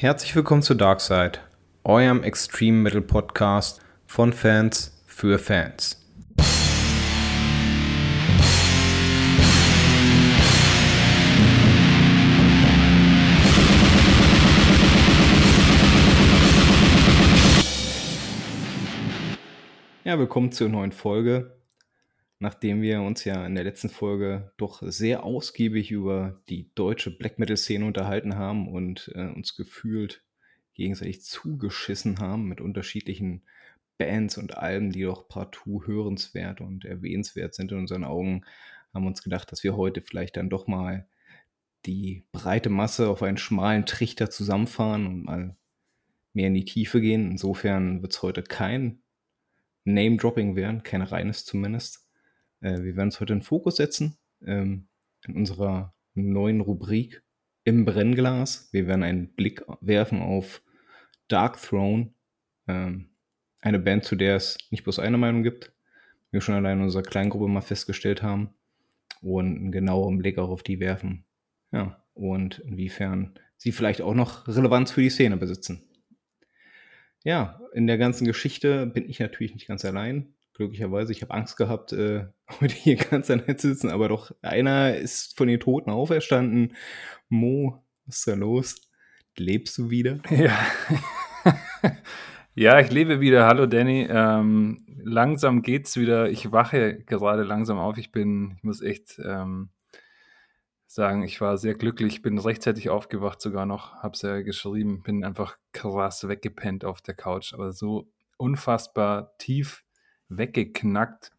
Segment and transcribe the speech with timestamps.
[0.00, 1.40] Herzlich willkommen zu Darkside,
[1.84, 6.02] eurem Extreme Metal Podcast von Fans für Fans.
[20.04, 21.59] Ja, willkommen zur neuen Folge.
[22.42, 27.38] Nachdem wir uns ja in der letzten Folge doch sehr ausgiebig über die deutsche Black
[27.38, 30.24] Metal-Szene unterhalten haben und äh, uns gefühlt
[30.72, 33.42] gegenseitig zugeschissen haben mit unterschiedlichen
[33.98, 38.46] Bands und Alben, die doch partout hörenswert und erwähnenswert sind in unseren Augen,
[38.94, 41.06] haben uns gedacht, dass wir heute vielleicht dann doch mal
[41.84, 45.56] die breite Masse auf einen schmalen Trichter zusammenfahren und mal
[46.32, 47.30] mehr in die Tiefe gehen.
[47.30, 49.02] Insofern wird es heute kein
[49.84, 52.09] Name-Dropping werden, kein reines zumindest.
[52.60, 54.88] Äh, wir werden uns heute in Fokus setzen ähm,
[55.26, 57.22] in unserer neuen Rubrik
[57.64, 58.68] im Brennglas.
[58.72, 60.62] Wir werden einen Blick werfen auf
[61.28, 62.12] Dark Throne,
[62.66, 63.10] ähm,
[63.60, 65.72] eine Band, zu der es nicht bloß eine Meinung gibt.
[66.30, 68.50] Wir schon allein in unserer Kleingruppe mal festgestellt haben.
[69.20, 71.24] Und einen genaueren Blick auch auf die werfen.
[71.72, 75.82] Ja, und inwiefern sie vielleicht auch noch Relevanz für die Szene besitzen.
[77.22, 80.34] Ja, in der ganzen Geschichte bin ich natürlich nicht ganz allein.
[80.60, 82.26] Glücklicherweise, ich habe Angst gehabt, äh,
[82.60, 86.74] heute hier ganz allein zu sitzen, aber doch einer ist von den Toten auferstanden.
[87.30, 88.76] Mo, was ist da los?
[89.38, 90.18] Lebst du wieder?
[90.30, 90.58] Ja.
[92.54, 93.46] ja, ich lebe wieder.
[93.46, 94.06] Hallo Danny.
[94.10, 96.28] Ähm, langsam geht's wieder.
[96.28, 97.96] Ich wache gerade langsam auf.
[97.96, 99.70] Ich bin, ich muss echt ähm,
[100.86, 105.56] sagen, ich war sehr glücklich, bin rechtzeitig aufgewacht sogar noch, hab's ja geschrieben, bin einfach
[105.72, 109.84] krass weggepennt auf der Couch, aber so unfassbar tief
[110.30, 111.32] weggeknackt,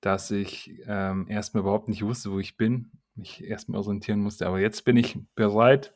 [0.00, 4.46] dass ich ähm, erstmal überhaupt nicht wusste, wo ich bin, mich erstmal orientieren musste.
[4.46, 5.94] Aber jetzt bin ich bereit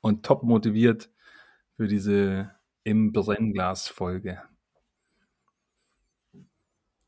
[0.00, 1.10] und top motiviert
[1.76, 4.42] für diese im Brennglas-Folge.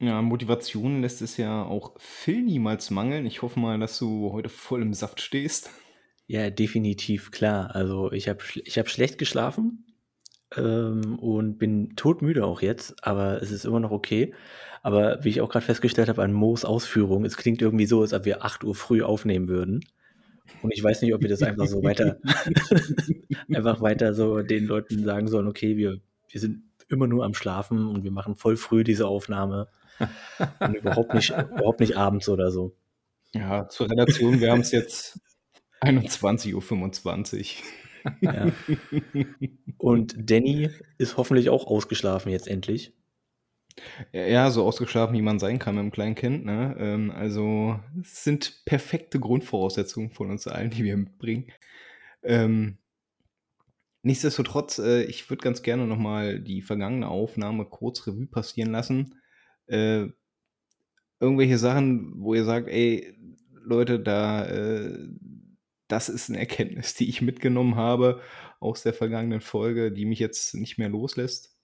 [0.01, 3.27] Ja, Motivation lässt es ja auch Phil niemals mangeln.
[3.27, 5.71] Ich hoffe mal, dass du heute voll im Saft stehst.
[6.27, 7.75] Ja, definitiv, klar.
[7.75, 9.84] Also ich habe ich hab schlecht geschlafen
[10.57, 14.35] ähm, und bin todmüde auch jetzt, aber es ist immer noch okay.
[14.83, 18.13] Aber wie ich auch gerade festgestellt habe an Moos Ausführung, es klingt irgendwie so, als
[18.13, 19.85] ob wir 8 Uhr früh aufnehmen würden.
[20.63, 22.19] Und ich weiß nicht, ob wir das einfach so weiter,
[23.55, 27.87] einfach weiter so den Leuten sagen sollen, okay, wir, wir sind immer nur am Schlafen
[27.87, 29.69] und wir machen voll früh diese Aufnahme.
[30.61, 32.75] Und überhaupt nicht, überhaupt nicht abends oder so.
[33.33, 35.19] Ja, zur Relation, wir haben es jetzt
[35.81, 37.65] 21.25 Uhr.
[39.79, 42.95] Und Danny ist hoffentlich auch ausgeschlafen jetzt endlich.
[44.13, 46.45] Ja, so ausgeschlafen, wie man sein kann mit einem kleinen Kind.
[46.45, 46.77] Ne?
[46.79, 51.51] Ähm, also, es sind perfekte Grundvoraussetzungen von uns allen, die wir mitbringen.
[52.23, 52.79] Ähm,
[54.03, 59.15] nichtsdestotrotz, äh, ich würde ganz gerne nochmal die vergangene Aufnahme kurz Revue passieren lassen
[59.67, 60.07] äh,
[61.21, 63.17] irgendwelche Sachen, wo ihr sagt, ey,
[63.63, 65.09] Leute, da, äh,
[65.89, 68.21] das ist eine Erkenntnis, die ich mitgenommen habe
[68.61, 71.55] aus der vergangenen Folge, die mich jetzt nicht mehr loslässt?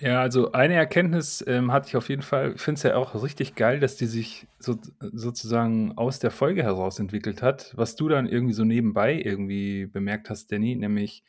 [0.00, 2.52] Ja, also eine Erkenntnis ähm, hatte ich auf jeden Fall.
[2.54, 6.62] Ich finde es ja auch richtig geil, dass die sich so, sozusagen aus der Folge
[6.62, 7.72] heraus entwickelt hat.
[7.76, 11.24] Was du dann irgendwie so nebenbei irgendwie bemerkt hast, Danny, nämlich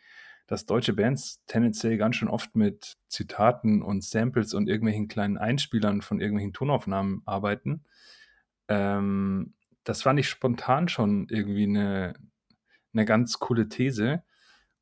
[0.46, 6.02] dass deutsche Bands tendenziell ganz schön oft mit Zitaten und Samples und irgendwelchen kleinen Einspielern
[6.02, 7.86] von irgendwelchen Tonaufnahmen arbeiten.
[8.68, 9.54] Ähm,
[9.90, 12.14] das fand ich spontan schon irgendwie eine,
[12.94, 14.24] eine ganz coole These.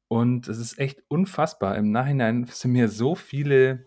[0.10, 1.78] Und es ist echt unfassbar.
[1.78, 3.86] Im Nachhinein sind mir so viele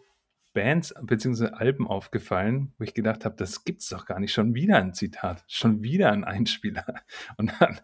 [0.54, 1.48] Bands bzw.
[1.48, 4.32] Alben aufgefallen, wo ich gedacht habe, das gibt's doch gar nicht.
[4.32, 6.86] Schon wieder ein Zitat, schon wieder ein Einspieler.
[7.36, 7.80] Und dann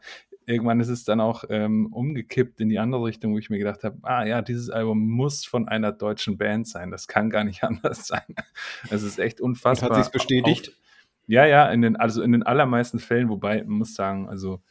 [0.46, 3.84] irgendwann ist es dann auch ähm, umgekippt in die andere Richtung, wo ich mir gedacht
[3.84, 6.90] habe, ah ja, dieses Album muss von einer deutschen Band sein.
[6.90, 8.34] Das kann gar nicht anders sein.
[8.88, 9.90] Es ist echt unfassbar.
[9.90, 10.72] Und hat sich bestätigt?
[11.26, 14.62] Ja, ja, in den, also in den allermeisten Fällen, wobei man muss sagen, also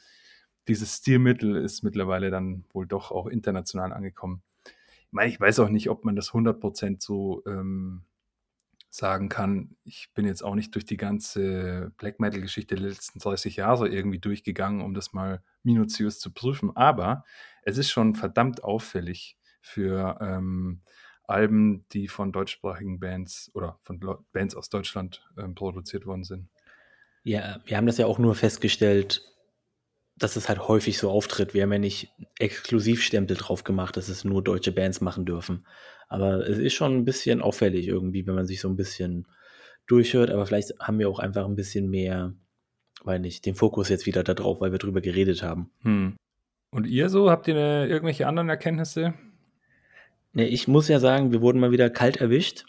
[0.68, 4.42] dieses Stilmittel ist mittlerweile dann wohl doch auch international angekommen.
[5.08, 8.04] Ich meine, ich weiß auch nicht, ob man das 100% so ähm,
[8.90, 13.58] sagen kann, ich bin jetzt auch nicht durch die ganze Black Metal-Geschichte der letzten 30
[13.58, 17.26] Jahre irgendwie durchgegangen, um das mal minutiös zu prüfen, aber
[17.64, 20.82] es ist schon verdammt auffällig für ähm,
[21.24, 24.00] Alben, die von deutschsprachigen Bands oder von
[24.32, 26.50] Bands aus Deutschland ähm, produziert worden sind.
[27.26, 29.24] Ja, wir haben das ja auch nur festgestellt,
[30.16, 31.56] dass es halt häufig so auftritt.
[31.56, 35.66] Wir haben ja nicht Exklusivstempel drauf gemacht, dass es nur deutsche Bands machen dürfen.
[36.08, 39.28] Aber es ist schon ein bisschen auffällig irgendwie, wenn man sich so ein bisschen
[39.88, 40.30] durchhört.
[40.30, 42.36] Aber vielleicht haben wir auch einfach ein bisschen mehr,
[43.04, 45.72] weil nicht, den Fokus jetzt wieder da drauf, weil wir drüber geredet haben.
[45.82, 46.16] Hm.
[46.70, 47.32] Und ihr so?
[47.32, 49.16] Habt ihr eine, irgendwelche anderen Erkenntnisse?
[50.34, 52.66] Ne, ich muss ja sagen, wir wurden mal wieder kalt erwischt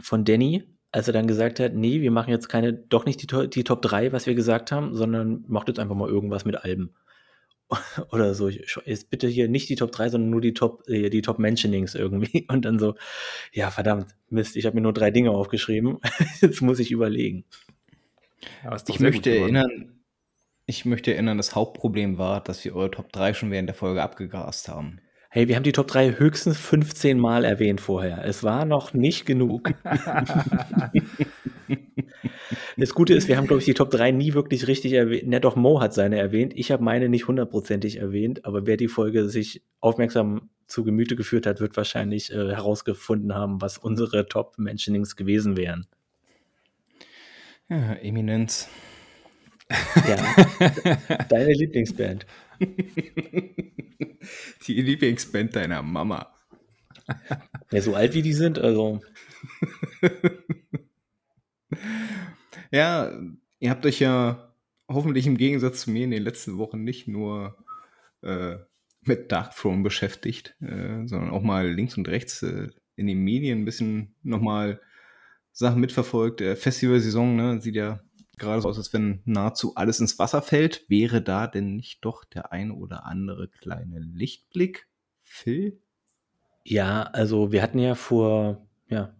[0.00, 3.48] von Danny, als er dann gesagt hat, nee, wir machen jetzt keine, doch nicht die,
[3.48, 6.94] die Top 3, was wir gesagt haben, sondern macht jetzt einfach mal irgendwas mit Alben.
[8.12, 8.50] Oder so.
[8.50, 11.94] Jetzt bitte hier nicht die Top 3, sondern nur die Top, äh, die Top Mentionings
[11.94, 12.46] irgendwie.
[12.50, 12.94] Und dann so,
[13.52, 15.98] ja, verdammt, Mist, ich habe mir nur drei Dinge aufgeschrieben.
[16.42, 17.44] jetzt muss ich überlegen.
[18.62, 20.02] Ja, ich möchte erinnern,
[20.66, 24.02] ich möchte erinnern, das Hauptproblem war, dass wir eure Top 3 schon während der Folge
[24.02, 25.00] abgegrast haben.
[25.34, 28.22] Hey, wir haben die Top 3 höchstens 15 Mal erwähnt vorher.
[28.22, 29.72] Es war noch nicht genug.
[32.76, 35.22] das Gute ist, wir haben, glaube ich, die Top 3 nie wirklich richtig erwähnt.
[35.28, 36.52] Na doch, Mo hat seine erwähnt.
[36.54, 41.46] Ich habe meine nicht hundertprozentig erwähnt, aber wer die Folge sich aufmerksam zu Gemüte geführt
[41.46, 45.86] hat, wird wahrscheinlich äh, herausgefunden haben, was unsere Top-Mentionings gewesen wären.
[47.70, 48.68] Ja, Eminenz.
[50.06, 52.26] Ja, deine Lieblingsband.
[54.66, 56.34] Die Lieblingsband deiner Mama.
[57.70, 59.00] Ja, so alt wie die sind, also.
[62.70, 63.12] ja,
[63.58, 64.54] ihr habt euch ja
[64.88, 67.56] hoffentlich im Gegensatz zu mir in den letzten Wochen nicht nur
[68.22, 68.56] äh,
[69.02, 73.64] mit Darkthrone beschäftigt, äh, sondern auch mal links und rechts äh, in den Medien ein
[73.64, 74.80] bisschen nochmal
[75.52, 76.40] Sachen mitverfolgt.
[76.40, 78.00] Äh, Festivalsaison ne, sieht ja
[78.38, 80.84] gerade so aus, als wenn nahezu alles ins Wasser fällt.
[80.88, 84.88] Wäre da denn nicht doch der ein oder andere kleine Lichtblick,
[85.22, 85.80] Phil?
[86.64, 89.14] Ja, also wir hatten ja vor, ja,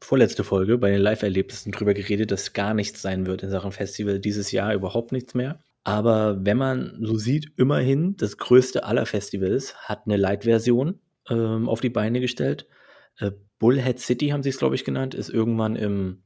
[0.00, 4.20] vorletzte Folge bei den Live-Erlebnissen drüber geredet, dass gar nichts sein wird in Sachen Festival
[4.20, 5.60] dieses Jahr, überhaupt nichts mehr.
[5.84, 11.80] Aber wenn man so sieht, immerhin das größte aller Festivals hat eine Light-Version ähm, auf
[11.80, 12.66] die Beine gestellt.
[13.18, 16.22] Äh, Bullhead City haben sie es, glaube ich, genannt, ist irgendwann im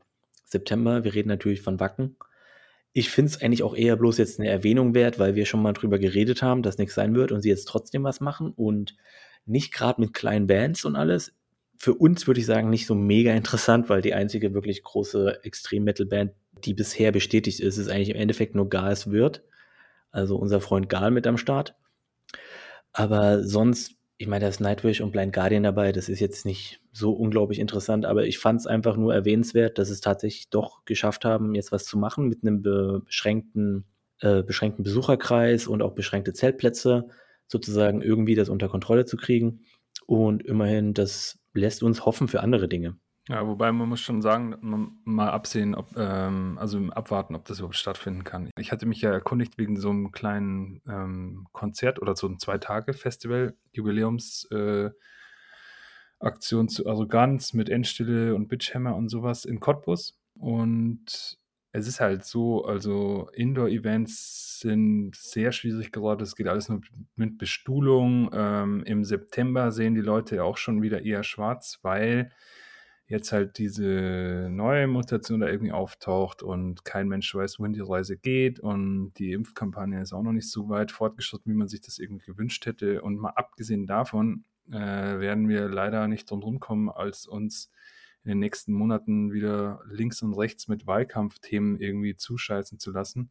[0.52, 1.04] September.
[1.04, 2.16] Wir reden natürlich von Wacken.
[2.92, 5.72] Ich finde es eigentlich auch eher bloß jetzt eine Erwähnung wert, weil wir schon mal
[5.72, 8.96] drüber geredet haben, dass nichts sein wird und sie jetzt trotzdem was machen und
[9.46, 11.32] nicht gerade mit kleinen Bands und alles.
[11.78, 16.32] Für uns würde ich sagen, nicht so mega interessant, weil die einzige wirklich große Extrem-Metal-Band,
[16.64, 19.42] die bisher bestätigt ist, ist eigentlich im Endeffekt nur Gas wird.
[20.10, 21.74] Also unser Freund Gal mit am Start.
[22.92, 25.90] Aber sonst ich meine, da ist Nightwish und Blind Guardian dabei.
[25.90, 29.90] Das ist jetzt nicht so unglaublich interessant, aber ich fand es einfach nur erwähnenswert, dass
[29.90, 33.84] es tatsächlich doch geschafft haben, jetzt was zu machen mit einem beschränkten,
[34.20, 37.08] äh, beschränkten Besucherkreis und auch beschränkte Zeltplätze,
[37.48, 39.62] sozusagen irgendwie das unter Kontrolle zu kriegen.
[40.06, 42.96] Und immerhin, das lässt uns hoffen für andere Dinge.
[43.28, 44.56] Ja, wobei man muss schon sagen,
[45.04, 48.50] mal absehen, ob, ähm, also abwarten, ob das überhaupt stattfinden kann.
[48.58, 53.56] Ich hatte mich ja erkundigt wegen so einem kleinen ähm, Konzert oder so einem Zwei-Tage-Festival,
[53.70, 54.96] Jubiläumsaktion
[56.20, 60.18] äh, zu Arroganz mit Endstille und Bitchhammer und sowas in Cottbus.
[60.34, 61.38] Und
[61.70, 66.24] es ist halt so, also Indoor-Events sind sehr schwierig gerade.
[66.24, 66.80] Es geht alles nur
[67.14, 68.30] mit Bestuhlung.
[68.32, 72.32] Ähm, Im September sehen die Leute ja auch schon wieder eher schwarz, weil
[73.12, 78.16] jetzt halt diese neue Mutation da irgendwie auftaucht und kein Mensch weiß, wohin die Reise
[78.16, 81.98] geht und die Impfkampagne ist auch noch nicht so weit fortgeschritten, wie man sich das
[81.98, 83.02] irgendwie gewünscht hätte.
[83.02, 87.70] Und mal abgesehen davon äh, werden wir leider nicht drum rumkommen, als uns
[88.24, 93.30] in den nächsten Monaten wieder links und rechts mit Wahlkampfthemen irgendwie zuscheißen zu lassen.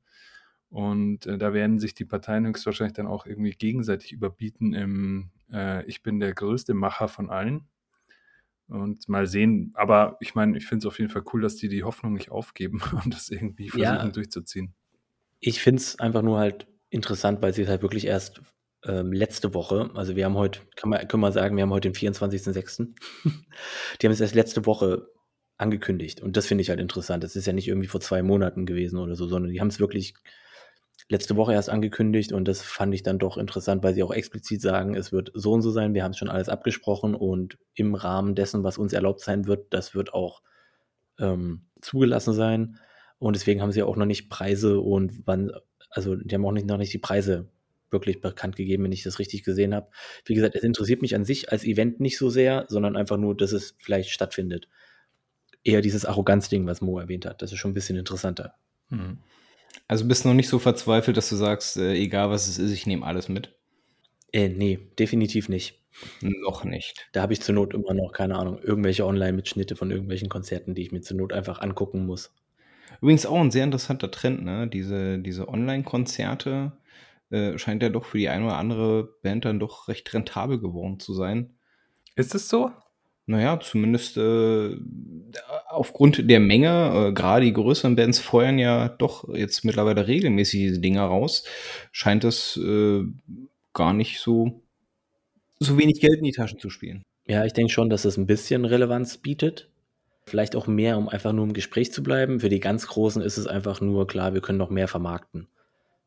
[0.70, 5.84] Und äh, da werden sich die Parteien höchstwahrscheinlich dann auch irgendwie gegenseitig überbieten im äh,
[5.86, 7.68] Ich bin der größte Macher von allen.
[8.72, 11.68] Und mal sehen, aber ich meine, ich finde es auf jeden Fall cool, dass die
[11.68, 14.74] die Hoffnung nicht aufgeben und das irgendwie versuchen ja, durchzuziehen.
[15.42, 18.42] Ich finde es einfach nur halt interessant, weil sie es halt wirklich erst
[18.86, 21.92] ähm, letzte Woche, also wir haben heute, kann man, können wir sagen, wir haben heute
[21.92, 22.88] den 24.06.
[24.02, 25.08] die haben es erst letzte Woche
[25.58, 27.24] angekündigt und das finde ich halt interessant.
[27.26, 29.80] Das ist ja nicht irgendwie vor zwei Monaten gewesen oder so, sondern die haben es
[29.82, 30.14] wirklich
[31.12, 34.62] letzte Woche erst angekündigt und das fand ich dann doch interessant, weil sie auch explizit
[34.62, 37.96] sagen, es wird so und so sein, wir haben es schon alles abgesprochen und im
[37.96, 40.42] Rahmen dessen, was uns erlaubt sein wird, das wird auch
[41.20, 42.80] ähm, zugelassen sein.
[43.20, 45.52] Und deswegen haben sie auch noch nicht Preise und wann,
[45.90, 47.50] also die haben auch nicht, noch nicht die Preise
[47.92, 49.90] wirklich bekannt gegeben, wenn ich das richtig gesehen habe.
[50.26, 53.36] Wie gesagt, es interessiert mich an sich als Event nicht so sehr, sondern einfach nur,
[53.36, 54.70] dass es vielleicht stattfindet.
[55.64, 57.42] Eher dieses Arroganzding, was Mo erwähnt hat.
[57.42, 58.56] Das ist schon ein bisschen interessanter.
[58.90, 59.20] Mhm.
[59.92, 62.72] Also bist du noch nicht so verzweifelt, dass du sagst, äh, egal was es ist,
[62.72, 63.54] ich nehme alles mit?
[64.32, 65.84] Äh, nee, definitiv nicht.
[66.22, 67.10] Noch nicht.
[67.12, 70.84] Da habe ich zur Not immer noch, keine Ahnung, irgendwelche Online-Mitschnitte von irgendwelchen Konzerten, die
[70.84, 72.34] ich mir zur Not einfach angucken muss.
[73.02, 74.66] Übrigens auch ein sehr interessanter Trend, ne?
[74.70, 76.72] Diese, diese Online-Konzerte
[77.30, 81.02] äh, scheint ja doch für die eine oder andere Band dann doch recht rentabel geworden
[81.02, 81.58] zu sein.
[82.16, 82.72] Ist es so?
[83.26, 84.78] Naja, zumindest äh,
[85.72, 90.80] aufgrund der Menge, äh, gerade die größeren Bands feuern ja doch jetzt mittlerweile regelmäßig diese
[90.80, 91.44] Dinger raus,
[91.92, 93.04] scheint es äh,
[93.74, 94.62] gar nicht so
[95.60, 97.04] so wenig Geld in die Taschen zu spielen.
[97.28, 99.70] Ja, ich denke schon, dass es ein bisschen Relevanz bietet.
[100.26, 102.40] Vielleicht auch mehr, um einfach nur im Gespräch zu bleiben.
[102.40, 105.48] Für die ganz Großen ist es einfach nur klar, wir können noch mehr vermarkten.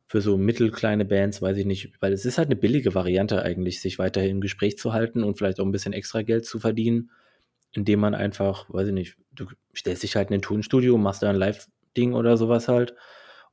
[0.08, 3.80] Für so mittelkleine Bands weiß ich nicht, weil es ist halt eine billige Variante eigentlich,
[3.80, 7.10] sich weiterhin im Gespräch zu halten und vielleicht auch ein bisschen extra Geld zu verdienen,
[7.76, 11.30] indem man einfach, weiß ich nicht, du stellst dich halt in ein Tonstudio, machst da
[11.30, 12.94] ein Live-Ding oder sowas halt.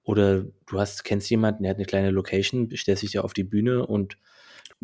[0.03, 3.43] Oder du hast, kennst jemanden, der hat eine kleine Location, stellst dich ja auf die
[3.43, 4.17] Bühne und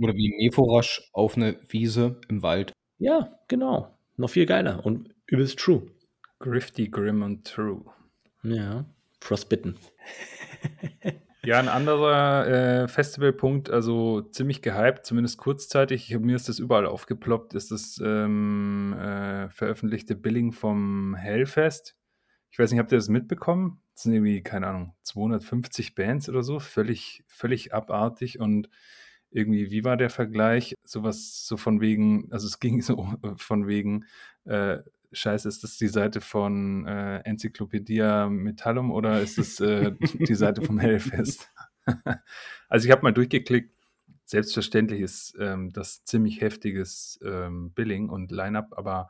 [0.01, 2.74] Oder wie Meforasch auf eine Wiese im Wald.
[3.00, 3.98] ja, genau.
[4.17, 5.91] Noch viel geiler und übelst true.
[6.39, 7.84] Grifty, grim und true.
[8.44, 8.86] Ja,
[9.22, 9.75] frostbitten.
[11.48, 16.86] Ja, ein anderer äh, Festivalpunkt, also ziemlich gehypt, zumindest kurzzeitig, ich, mir ist das überall
[16.86, 21.96] aufgeploppt, ist das ähm, äh, veröffentlichte Billing vom Hellfest.
[22.51, 23.82] Ich weiß nicht, habt ihr das mitbekommen?
[23.94, 28.70] Das sind irgendwie, keine Ahnung, 250 Bands oder so, völlig, völlig abartig und
[29.30, 30.75] irgendwie, wie war der Vergleich?
[30.84, 34.04] Sowas so von wegen, also es ging so von wegen,
[34.44, 34.80] äh,
[35.12, 40.62] Scheiße, ist das die Seite von äh, Enzyklopädia Metallum oder ist das äh, die Seite
[40.62, 41.52] vom Hellfest?
[42.70, 43.74] also ich habe mal durchgeklickt.
[44.26, 49.10] Selbstverständlich ist ähm, das ziemlich heftiges ähm, Billing und Line-up, aber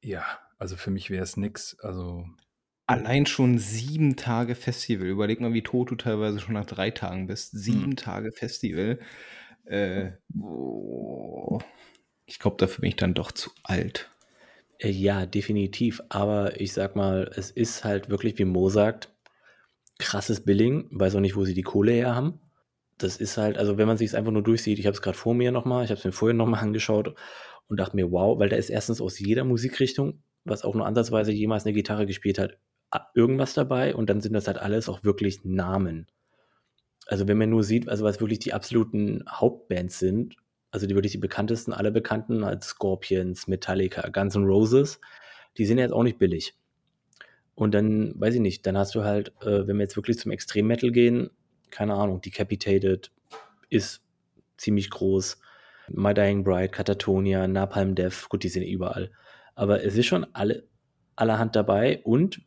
[0.00, 0.24] ja,
[0.58, 1.76] also für mich wäre es nix.
[1.80, 2.24] Also
[2.86, 5.06] Allein schon sieben Tage Festival.
[5.06, 7.50] Überleg mal, wie tot du teilweise schon nach drei Tagen bist.
[7.52, 7.96] Sieben hm.
[7.96, 8.98] Tage Festival.
[9.64, 11.60] Äh, oh,
[12.26, 14.11] ich glaube, dafür bin ich dann doch zu alt.
[14.82, 16.02] Äh, Ja, definitiv.
[16.08, 19.12] Aber ich sag mal, es ist halt wirklich, wie Mo sagt,
[19.98, 20.88] krasses Billing.
[20.90, 22.40] Weiß auch nicht, wo sie die Kohle her haben.
[22.98, 25.16] Das ist halt, also wenn man sich es einfach nur durchsieht, ich habe es gerade
[25.18, 27.14] vor mir nochmal, ich habe es mir vorhin nochmal angeschaut
[27.68, 31.32] und dachte mir, wow, weil da ist erstens aus jeder Musikrichtung, was auch nur ansatzweise
[31.32, 32.58] jemals eine Gitarre gespielt hat,
[33.14, 36.06] irgendwas dabei und dann sind das halt alles auch wirklich Namen.
[37.06, 40.36] Also wenn man nur sieht, also was wirklich die absoluten Hauptbands sind,
[40.72, 45.00] also die wirklich die bekanntesten, alle bekannten, als Scorpions, Metallica, Guns N' Roses,
[45.58, 46.54] die sind jetzt auch nicht billig.
[47.54, 50.32] Und dann, weiß ich nicht, dann hast du halt, äh, wenn wir jetzt wirklich zum
[50.32, 51.30] Extrem-Metal gehen,
[51.70, 53.12] keine Ahnung, Decapitated
[53.68, 54.02] ist
[54.56, 55.38] ziemlich groß,
[55.88, 59.10] My Dying Bride, Katatonia, Napalm Death, gut, die sind überall.
[59.54, 60.64] Aber es ist schon alle,
[61.16, 62.40] allerhand dabei und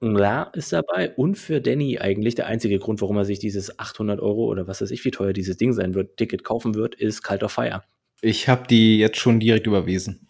[0.00, 4.18] La ist dabei und für Danny eigentlich der einzige Grund, warum er sich dieses 800
[4.20, 7.22] Euro oder was weiß ich, wie teuer dieses Ding sein wird, Ticket kaufen wird, ist
[7.22, 7.82] Cult of Fire.
[8.22, 10.26] Ich habe die jetzt schon direkt überwiesen.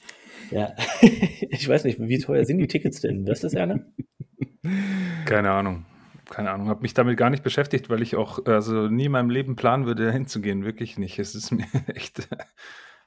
[0.51, 3.27] Ja, ich weiß nicht, wie teuer sind die Tickets denn?
[3.27, 3.81] Weißt du das, Erna?
[5.25, 5.87] keine Ahnung.
[6.29, 9.31] Keine Ahnung, habe mich damit gar nicht beschäftigt, weil ich auch also nie in meinem
[9.31, 10.65] Leben planen würde, da hinzugehen.
[10.65, 11.19] Wirklich nicht.
[11.19, 12.29] Es ist mir echt.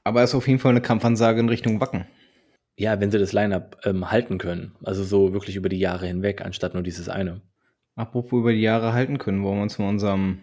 [0.02, 2.06] Aber es ist auf jeden Fall eine Kampfansage in Richtung Wacken.
[2.76, 4.74] Ja, wenn sie das Line-Up ähm, halten können.
[4.82, 7.40] Also so wirklich über die Jahre hinweg, anstatt nur dieses eine.
[7.94, 10.42] Apropos über die Jahre halten können, wollen wir uns mal unserem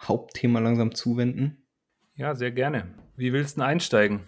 [0.00, 1.66] Hauptthema langsam zuwenden.
[2.14, 2.86] Ja, sehr gerne.
[3.16, 4.20] Wie willst du denn einsteigen?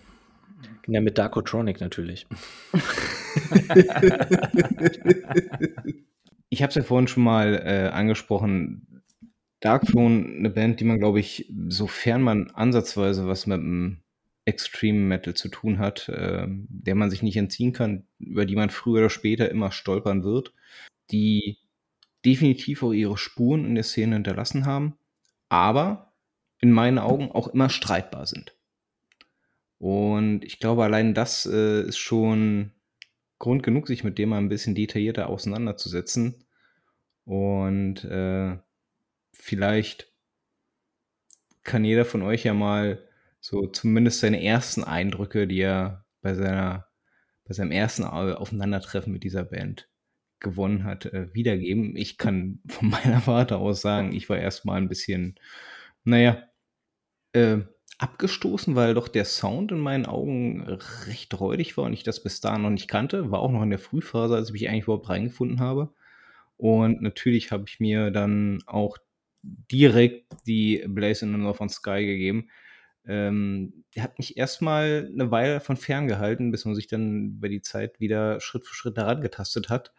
[0.89, 2.27] Ja, mit Darkotronic natürlich.
[6.49, 9.03] Ich habe es ja vorhin schon mal äh, angesprochen.
[9.61, 14.03] Darkthrone, eine Band, die man, glaube ich, sofern man ansatzweise was mit dem
[14.47, 18.71] Extreme Metal zu tun hat, äh, der man sich nicht entziehen kann, über die man
[18.71, 20.55] früher oder später immer stolpern wird,
[21.11, 21.59] die
[22.25, 24.97] definitiv auch ihre Spuren in der Szene hinterlassen haben,
[25.49, 26.15] aber
[26.61, 28.57] in meinen Augen auch immer streitbar sind.
[29.79, 32.73] Und ich glaube, allein das äh, ist schon
[33.39, 36.45] Grund genug, sich mit dem mal ein bisschen detaillierter auseinanderzusetzen.
[37.25, 38.57] Und äh,
[39.33, 40.13] vielleicht
[41.63, 43.06] kann jeder von euch ja mal
[43.47, 46.87] so zumindest seine ersten Eindrücke, die er bei seiner
[47.45, 49.89] bei seinem ersten Aufeinandertreffen mit dieser Band
[50.41, 51.95] gewonnen hat, äh, wiedergeben.
[51.95, 55.39] Ich kann von meiner Warte aus sagen, ich war erstmal ein bisschen,
[56.03, 56.43] naja,
[57.35, 57.59] äh,
[57.99, 60.63] abgestoßen, weil doch der Sound in meinen Augen
[61.07, 63.31] recht räudig war und ich das bis dahin noch nicht kannte.
[63.31, 65.95] War auch noch in der Frühphase, als ich mich eigentlich überhaupt reingefunden habe.
[66.57, 68.99] Und natürlich habe ich mir dann auch
[69.39, 72.49] direkt die Blaze in the Northern Sky gegeben.
[73.07, 78.01] Ähm, hat mich erstmal eine Weile davon ferngehalten, bis man sich dann über die Zeit
[78.01, 79.93] wieder Schritt für Schritt daran getastet hat.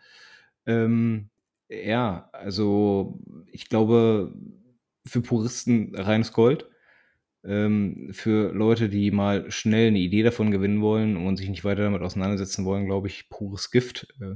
[0.66, 1.30] Ähm,
[1.70, 3.20] ja, also
[3.52, 4.34] ich glaube,
[5.06, 6.70] für Puristen reines Gold.
[7.44, 11.84] Ähm, für Leute, die mal schnell eine Idee davon gewinnen wollen und sich nicht weiter
[11.84, 14.14] damit auseinandersetzen wollen, glaube ich, pures Gift.
[14.20, 14.36] Äh,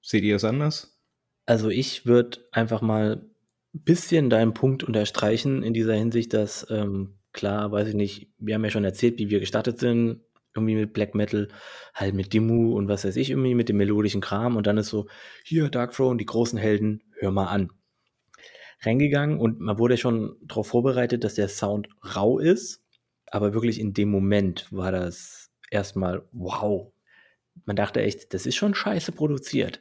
[0.00, 0.98] seht ihr das anders?
[1.46, 3.26] Also ich würde einfach mal
[3.74, 8.54] ein bisschen deinen Punkt unterstreichen in dieser Hinsicht, dass ähm, klar, weiß ich nicht, wir
[8.54, 10.22] haben ja schon erzählt, wie wir gestartet sind,
[10.54, 11.48] irgendwie mit Black Metal,
[11.94, 14.88] halt mit Dimu und was weiß ich, irgendwie mit dem melodischen Kram und dann ist
[14.88, 15.08] so,
[15.44, 17.70] hier Dark Throne, die großen Helden, hör mal an.
[18.80, 22.82] reingegangen und man wurde schon darauf vorbereitet, dass der Sound rau ist.
[23.30, 26.92] Aber wirklich in dem Moment war das erstmal wow.
[27.64, 29.80] Man dachte echt, das ist schon scheiße produziert.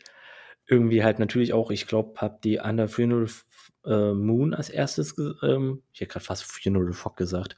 [0.68, 3.28] Irgendwie halt natürlich auch, ich glaube, hab die Under Funeral
[3.86, 7.56] äh, Moon als erstes, ähm, ich hätte gerade fast Funeral Fog gesagt,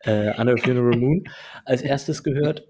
[0.00, 1.24] äh, Under Funeral Moon
[1.64, 2.68] als erstes gehört.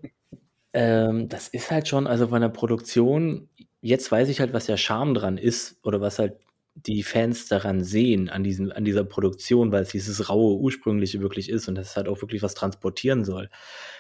[0.73, 3.49] Ähm, das ist halt schon, also von der Produktion,
[3.81, 6.37] jetzt weiß ich halt, was der Charme dran ist oder was halt
[6.75, 11.51] die Fans daran sehen, an, diesem, an dieser Produktion, weil es dieses raue Ursprüngliche wirklich
[11.51, 13.51] ist und das halt auch wirklich was transportieren soll.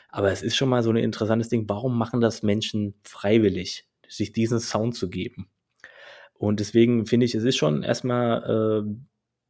[0.08, 4.32] Aber es ist schon mal so ein interessantes Ding, warum machen das Menschen freiwillig, sich
[4.32, 5.48] diesen Sound zu geben?
[6.42, 8.94] Und deswegen finde ich, es ist schon erstmal, äh,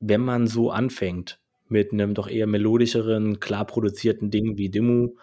[0.00, 5.14] wenn man so anfängt, mit einem doch eher melodischeren, klar produzierten Ding wie Dimmu,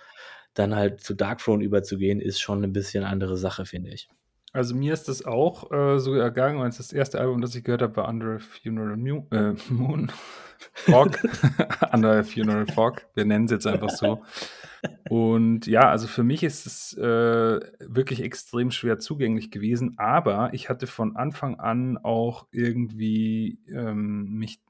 [0.56, 4.10] dann halt zu Darkthrone überzugehen, ist schon ein bisschen andere Sache, finde ich.
[4.52, 7.84] Also mir ist das auch äh, so ergangen, als das erste Album, das ich gehört
[7.84, 10.12] habe, war Under Funeral Mu äh, Moon.
[10.74, 11.20] Fog.
[11.94, 13.04] Under Funeral Fog.
[13.14, 14.24] Wir nennen es jetzt einfach so.
[15.10, 20.70] Und ja, also für mich ist es äh, wirklich extrem schwer zugänglich gewesen, aber ich
[20.70, 24.62] hatte von Anfang an auch irgendwie ähm, mich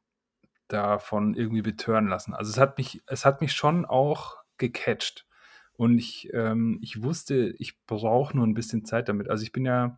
[0.67, 2.33] davon irgendwie betören lassen.
[2.33, 5.25] Also es hat mich, es hat mich schon auch gecatcht.
[5.73, 9.29] Und ich, ähm, ich wusste, ich brauche nur ein bisschen Zeit damit.
[9.29, 9.97] Also ich bin ja,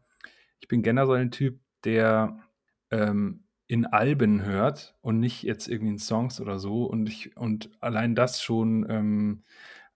[0.59, 2.37] ich bin generell ein Typ, der
[2.91, 6.85] ähm, in Alben hört und nicht jetzt irgendwie in Songs oder so.
[6.85, 9.43] Und ich, und allein das schon ähm,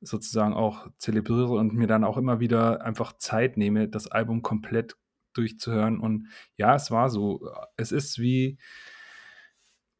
[0.07, 4.95] sozusagen auch zelebriere und mir dann auch immer wieder einfach Zeit nehme, das Album komplett
[5.33, 5.99] durchzuhören.
[5.99, 7.49] Und ja, es war so.
[7.77, 8.57] Es ist wie,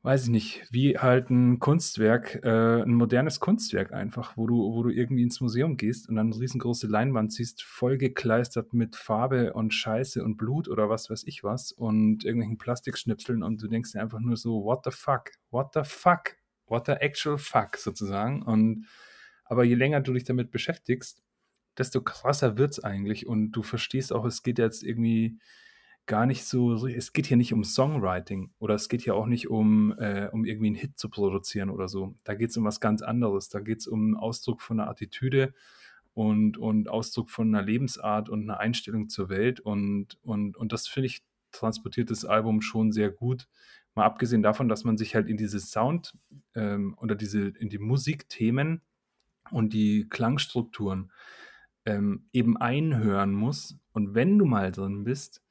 [0.05, 4.83] weiß ich nicht, wie halt ein Kunstwerk, äh, ein modernes Kunstwerk einfach, wo du, wo
[4.83, 9.73] du irgendwie ins Museum gehst und dann eine riesengroße Leinwand siehst, vollgekleistert mit Farbe und
[9.73, 14.01] Scheiße und Blut oder was weiß ich was und irgendwelchen Plastikschnipseln und du denkst dir
[14.01, 18.43] einfach nur so, what the fuck, what the fuck, what the actual fuck sozusagen.
[18.43, 18.85] Und
[19.45, 21.23] aber je länger du dich damit beschäftigst,
[21.77, 25.39] desto krasser wird es eigentlich und du verstehst auch, es geht jetzt irgendwie
[26.05, 29.49] gar nicht so, es geht hier nicht um Songwriting oder es geht hier auch nicht
[29.49, 32.15] um, äh, um irgendwie einen Hit zu produzieren oder so.
[32.23, 33.49] Da geht es um was ganz anderes.
[33.49, 35.53] Da geht es um Ausdruck von einer Attitüde
[36.13, 39.59] und, und Ausdruck von einer Lebensart und einer Einstellung zur Welt.
[39.59, 43.47] Und, und, und das finde ich, transportiert das Album schon sehr gut.
[43.95, 46.15] Mal abgesehen davon, dass man sich halt in diese Sound
[46.53, 48.81] ähm, oder diese, in die Musikthemen
[49.51, 51.11] und die Klangstrukturen
[51.85, 53.77] ähm, eben einhören muss.
[53.93, 55.41] Und wenn du mal drin bist,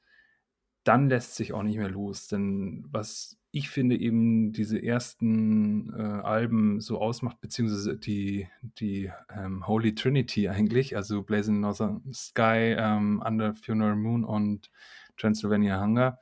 [0.83, 2.27] dann lässt sich auch nicht mehr los.
[2.27, 9.65] Denn was ich finde, eben diese ersten äh, Alben so ausmacht, beziehungsweise die, die ähm,
[9.65, 14.69] Holy Trinity eigentlich, also Blazing Northern Sky, ähm, Under Funeral Moon und
[15.15, 16.19] Transylvania Hunger,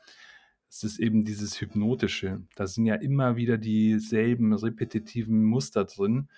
[0.69, 2.43] es ist eben dieses Hypnotische.
[2.55, 6.29] Da sind ja immer wieder dieselben repetitiven Muster drin.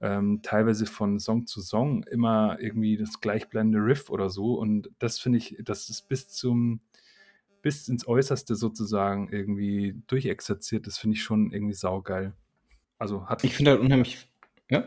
[0.00, 4.54] Ähm, teilweise von Song zu Song immer irgendwie das gleichbleibende Riff oder so.
[4.54, 6.80] Und das finde ich, das ist bis zum
[7.62, 12.32] bis ins Äußerste sozusagen irgendwie durchexerziert, das finde ich schon irgendwie saugeil.
[12.98, 13.44] Also hat.
[13.44, 14.28] Ich finde halt unheimlich.
[14.70, 14.84] Ja?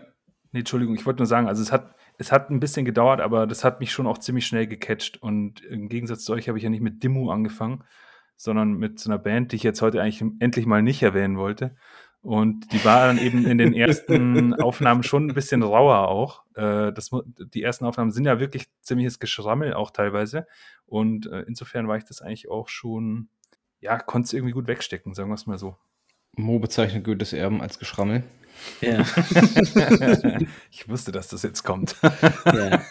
[0.51, 3.47] Nee, Entschuldigung, ich wollte nur sagen, also es hat, es hat ein bisschen gedauert, aber
[3.47, 5.21] das hat mich schon auch ziemlich schnell gecatcht.
[5.21, 7.83] Und im Gegensatz zu euch habe ich ja nicht mit Dimmu angefangen,
[8.35, 11.75] sondern mit so einer Band, die ich jetzt heute eigentlich endlich mal nicht erwähnen wollte.
[12.23, 16.43] Und die war dann eben in den ersten Aufnahmen schon ein bisschen rauer auch.
[16.55, 17.11] Äh, das,
[17.53, 20.47] die ersten Aufnahmen sind ja wirklich ziemliches Geschrammel auch teilweise.
[20.85, 23.27] Und äh, insofern war ich das eigentlich auch schon,
[23.81, 25.75] ja, konnte es irgendwie gut wegstecken, sagen wir es mal so.
[26.37, 28.23] Mo bezeichnet Goethes Erben als Geschrammel.
[28.79, 29.01] Ja.
[30.71, 31.97] ich wusste, dass das jetzt kommt.
[32.45, 32.83] ja.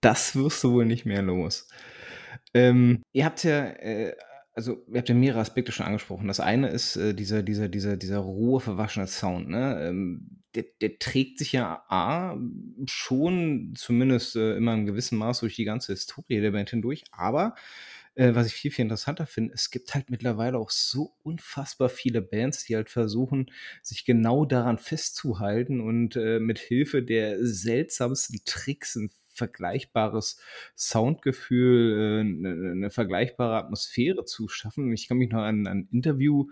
[0.00, 1.68] Das wirst du wohl nicht mehr los.
[2.52, 4.16] Ähm, ihr habt ja äh,
[4.56, 6.28] also, ihr habt ja mehrere Aspekte schon angesprochen.
[6.28, 9.50] Das eine ist äh, dieser, dieser, dieser, dieser rohe, verwaschene Sound.
[9.50, 9.86] Ne?
[9.86, 12.38] Ähm, der, der, trägt sich ja A,
[12.86, 17.04] schon zumindest äh, immer in gewissem Maß durch die ganze Historie der Band hindurch.
[17.12, 17.54] Aber
[18.14, 22.22] äh, was ich viel, viel interessanter finde, es gibt halt mittlerweile auch so unfassbar viele
[22.22, 23.50] Bands, die halt versuchen,
[23.82, 30.40] sich genau daran festzuhalten und äh, mit Hilfe der seltsamsten Tricks ein vergleichbares
[30.76, 34.92] Soundgefühl, eine, äh, eine vergleichbare Atmosphäre zu schaffen.
[34.92, 36.46] Ich kann mich noch an ein Interview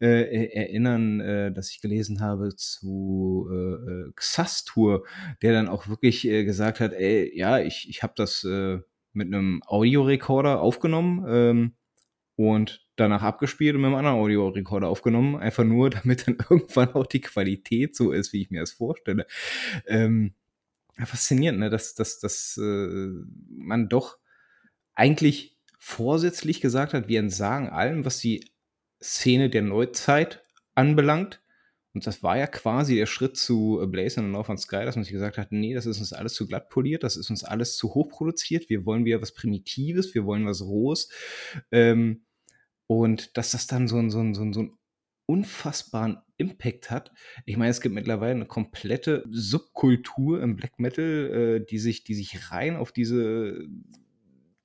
[0.00, 5.04] äh, erinnern, äh, das ich gelesen habe zu äh, äh Xastur,
[5.42, 8.78] der dann auch wirklich äh, gesagt hat, ey, ja, ich, ich habe das äh,
[9.12, 11.72] mit einem Audiorekorder aufgenommen ähm,
[12.36, 17.06] und danach abgespielt und mit einem anderen Audiorekorder aufgenommen, einfach nur, damit dann irgendwann auch
[17.06, 19.26] die Qualität so ist, wie ich mir das vorstelle.
[19.86, 20.34] Ähm,
[20.98, 21.70] ja, faszinierend, ne?
[21.70, 23.08] dass, dass, dass äh,
[23.48, 24.18] man doch
[24.94, 28.50] eigentlich vorsätzlich gesagt hat, wir entsagen allem, was die
[29.02, 30.42] Szene der Neuzeit
[30.74, 31.40] anbelangt.
[31.94, 35.04] Und das war ja quasi der Schritt zu Blaze und North on Sky, dass man
[35.04, 37.76] sich gesagt hat, nee, das ist uns alles zu glatt poliert, das ist uns alles
[37.76, 41.08] zu hoch produziert, wir wollen wieder was Primitives, wir wollen was Rohes.
[41.72, 42.24] Ähm,
[42.86, 44.78] und dass das dann so ein, so ein, so ein, so ein
[45.26, 47.12] unfassbaren Impact hat.
[47.44, 51.04] Ich meine, es gibt mittlerweile eine komplette Subkultur im Black Metal,
[51.60, 53.58] äh, die, sich, die sich rein auf diese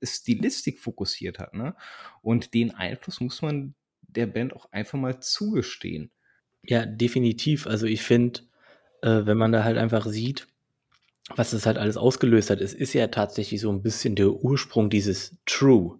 [0.02, 1.54] Stilistik fokussiert hat.
[1.54, 1.74] Ne?
[2.22, 6.10] Und den Einfluss muss man der Band auch einfach mal zugestehen.
[6.62, 7.66] Ja, definitiv.
[7.66, 8.40] Also ich finde,
[9.02, 10.46] äh, wenn man da halt einfach sieht,
[11.34, 14.90] was das halt alles ausgelöst hat, es ist ja tatsächlich so ein bisschen der Ursprung
[14.90, 15.98] dieses True.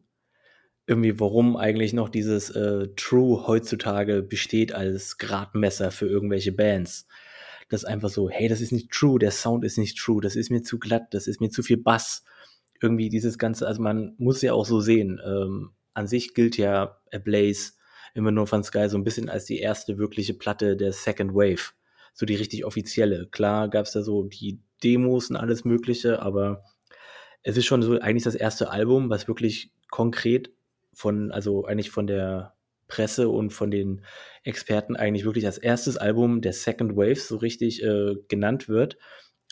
[0.86, 7.06] Irgendwie, warum eigentlich noch dieses äh, True heutzutage besteht als Gradmesser für irgendwelche Bands.
[7.68, 10.36] Das ist einfach so, hey, das ist nicht true, der Sound ist nicht true, das
[10.36, 12.24] ist mir zu glatt, das ist mir zu viel Bass.
[12.80, 15.20] Irgendwie dieses Ganze, also man muss ja auch so sehen.
[15.24, 17.72] Ähm, an sich gilt ja Ablaze
[18.14, 21.72] immer nur von Sky so ein bisschen als die erste wirkliche Platte der Second Wave.
[22.12, 23.26] So die richtig offizielle.
[23.30, 26.62] Klar gab es da so die Demos und alles Mögliche, aber
[27.42, 30.52] es ist schon so eigentlich das erste Album, was wirklich konkret
[30.94, 32.54] von, also eigentlich von der
[32.88, 34.02] Presse und von den
[34.42, 38.98] Experten eigentlich wirklich als erstes Album der Second Wave so richtig äh, genannt wird.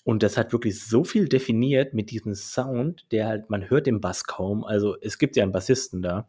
[0.05, 4.01] Und das hat wirklich so viel definiert mit diesem Sound, der halt, man hört den
[4.01, 4.65] Bass kaum.
[4.65, 6.29] Also es gibt ja einen Bassisten da.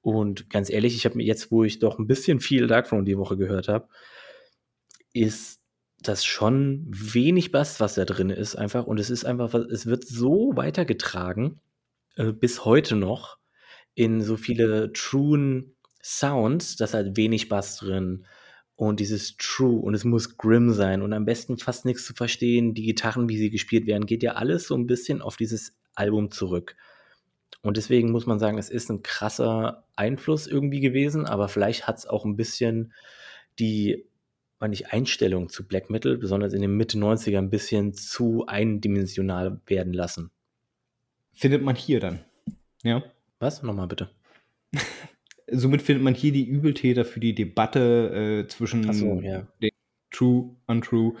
[0.00, 3.18] Und ganz ehrlich, ich habe mir jetzt, wo ich doch ein bisschen viel Darkthrone die
[3.18, 3.88] Woche gehört habe,
[5.12, 5.60] ist
[6.00, 8.86] das schon wenig Bass, was da drin ist, einfach.
[8.86, 11.60] Und es ist einfach, es wird so weitergetragen,
[12.16, 13.37] äh, bis heute noch,
[13.98, 18.24] in so viele truen Sounds, dass halt wenig Bass drin
[18.76, 22.74] und dieses True und es muss grim sein und am besten fast nichts zu verstehen.
[22.74, 26.30] Die Gitarren, wie sie gespielt werden, geht ja alles so ein bisschen auf dieses Album
[26.30, 26.76] zurück.
[27.60, 31.98] Und deswegen muss man sagen, es ist ein krasser Einfluss irgendwie gewesen, aber vielleicht hat
[31.98, 32.92] es auch ein bisschen
[33.58, 34.06] die,
[34.60, 39.60] meine ich, Einstellung zu Black Metal, besonders in den Mitte 90er, ein bisschen zu eindimensional
[39.66, 40.30] werden lassen.
[41.32, 42.24] Findet man hier dann.
[42.84, 43.02] Ja.
[43.38, 43.62] Was?
[43.62, 44.10] Nochmal bitte.
[45.50, 49.46] Somit findet man hier die Übeltäter für die Debatte äh, zwischen so, ja.
[50.10, 51.14] True, Untrue.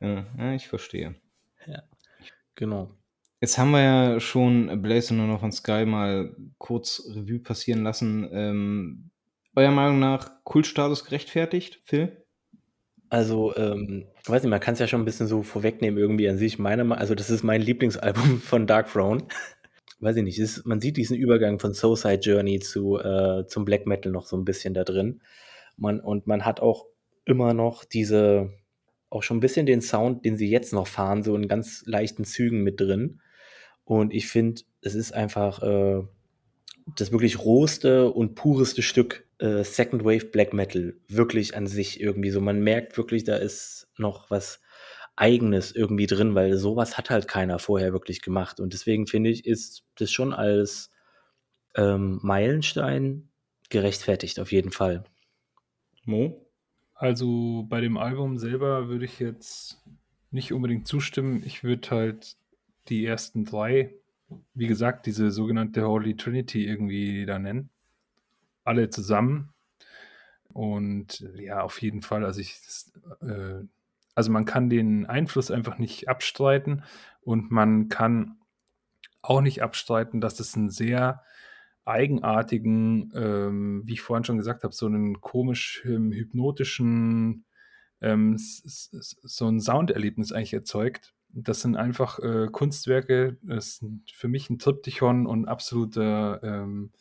[0.00, 1.14] Äh, ja, ich verstehe.
[1.66, 1.82] Ja,
[2.54, 2.90] genau.
[3.40, 8.28] Jetzt haben wir ja schon Blaze und noch von Sky mal kurz Revue passieren lassen.
[8.32, 9.10] Ähm,
[9.54, 12.24] eurer Meinung nach Kultstatus gerechtfertigt, Phil?
[13.10, 16.28] Also, ähm, ich weiß nicht, man kann es ja schon ein bisschen so vorwegnehmen irgendwie
[16.28, 16.58] an sich.
[16.58, 19.24] Meine, also das ist mein Lieblingsalbum von Dark Throne.
[20.02, 23.86] Weiß ich nicht, ist, man sieht diesen Übergang von Soulside Journey zu, äh, zum Black
[23.86, 25.22] Metal noch so ein bisschen da drin.
[25.76, 26.86] Man, und man hat auch
[27.24, 28.50] immer noch diese,
[29.10, 32.24] auch schon ein bisschen den Sound, den sie jetzt noch fahren, so in ganz leichten
[32.24, 33.20] Zügen mit drin.
[33.84, 36.02] Und ich finde, es ist einfach äh,
[36.96, 40.96] das wirklich rohste und pureste Stück äh, Second Wave Black Metal.
[41.08, 42.40] Wirklich an sich irgendwie so.
[42.40, 44.60] Man merkt wirklich, da ist noch was
[45.16, 48.60] Eigenes irgendwie drin, weil sowas hat halt keiner vorher wirklich gemacht.
[48.60, 50.90] Und deswegen finde ich, ist das schon als
[51.74, 53.28] ähm, Meilenstein
[53.68, 55.04] gerechtfertigt, auf jeden Fall.
[56.04, 56.46] Mo?
[56.94, 59.82] Also bei dem Album selber würde ich jetzt
[60.30, 61.42] nicht unbedingt zustimmen.
[61.44, 62.36] Ich würde halt
[62.88, 63.94] die ersten drei,
[64.54, 67.70] wie gesagt, diese sogenannte Holy Trinity irgendwie da nennen.
[68.64, 69.52] Alle zusammen.
[70.52, 72.56] Und ja, auf jeden Fall, also ich,
[73.20, 73.64] äh,
[74.14, 76.84] also man kann den Einfluss einfach nicht abstreiten
[77.20, 78.38] und man kann
[79.22, 81.22] auch nicht abstreiten, dass es einen sehr
[81.84, 87.44] eigenartigen, ähm, wie ich vorhin schon gesagt habe, so einen komisch ähm, hypnotischen,
[88.00, 93.38] ähm, so ein Sounderlebnis eigentlich erzeugt, das sind einfach äh, Kunstwerke.
[93.42, 96.92] Das sind für mich ein Triptychon und absoluter ähm,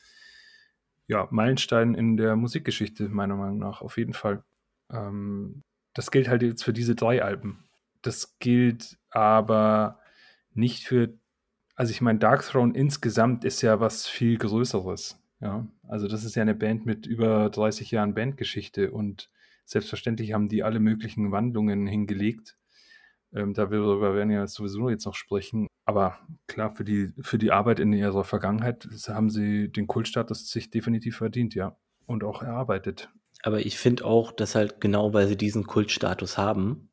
[1.07, 4.43] ja, Meilenstein in der Musikgeschichte, meiner Meinung nach, auf jeden Fall.
[4.89, 5.63] Ähm,
[5.93, 7.65] das gilt halt jetzt für diese drei Alben.
[8.01, 9.99] Das gilt aber
[10.53, 11.13] nicht für,
[11.75, 15.17] also ich meine, Dark Throne insgesamt ist ja was viel Größeres.
[15.39, 19.31] Ja, also das ist ja eine Band mit über 30 Jahren Bandgeschichte und
[19.65, 22.57] selbstverständlich haben die alle möglichen Wandlungen hingelegt.
[23.33, 25.67] Ähm, darüber werden wir sowieso jetzt noch sprechen.
[25.85, 30.69] Aber klar, für die, für die Arbeit in ihrer Vergangenheit haben sie den Kultstatus sich
[30.69, 31.75] definitiv verdient, ja.
[32.05, 33.09] Und auch erarbeitet.
[33.43, 36.89] Aber ich finde auch, dass halt genau, weil sie diesen Kultstatus haben,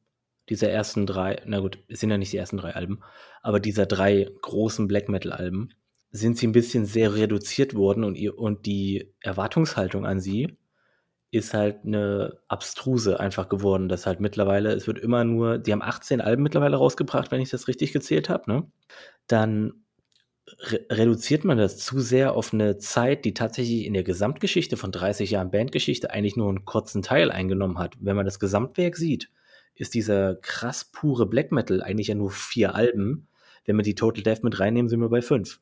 [0.49, 3.01] dieser ersten drei, na gut, es sind ja nicht die ersten drei Alben,
[3.43, 5.75] aber dieser drei großen Black Metal-Alben,
[6.11, 10.57] sind sie ein bisschen sehr reduziert worden und, ihr, und die Erwartungshaltung an sie
[11.31, 15.83] ist halt eine abstruse einfach geworden, dass halt mittlerweile, es wird immer nur, die haben
[15.83, 18.73] 18 Alben mittlerweile rausgebracht, wenn ich das richtig gezählt habe, ne?
[19.27, 19.85] Dann
[20.61, 24.93] re reduziert man das zu sehr auf eine Zeit, die tatsächlich in der Gesamtgeschichte von
[24.93, 27.97] 30 Jahren Bandgeschichte eigentlich nur einen kurzen Teil eingenommen hat.
[28.01, 29.31] Wenn man das Gesamtwerk sieht,
[29.75, 33.29] ist dieser krass pure Black Metal eigentlich ja nur vier Alben.
[33.65, 35.61] Wenn wir die Total Death mit reinnehmen, sind wir bei fünf.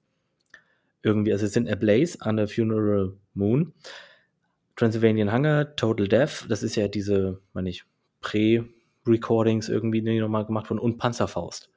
[1.03, 3.75] Irgendwie, also es sind Ablaze, Under Funeral Moon,
[4.77, 7.85] Transylvanian Hunger, Total Death, das ist ja diese, meine ich,
[8.21, 11.71] Pre-Recordings irgendwie, die nochmal gemacht wurden, und Panzerfaust.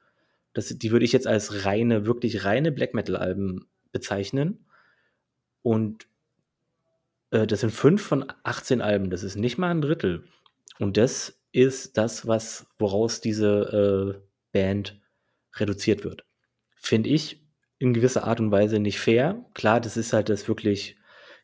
[0.52, 4.66] Das, die würde ich jetzt als reine, wirklich reine Black Metal-Alben bezeichnen.
[5.62, 6.06] Und
[7.30, 9.10] äh, das sind fünf von 18 Alben.
[9.10, 10.24] Das ist nicht mal ein Drittel.
[10.78, 15.00] Und das ist das, was, woraus diese äh, Band
[15.54, 16.24] reduziert wird.
[16.76, 17.42] Finde ich
[17.78, 19.44] in gewisser Art und Weise nicht fair.
[19.54, 20.96] Klar, das ist halt das wirklich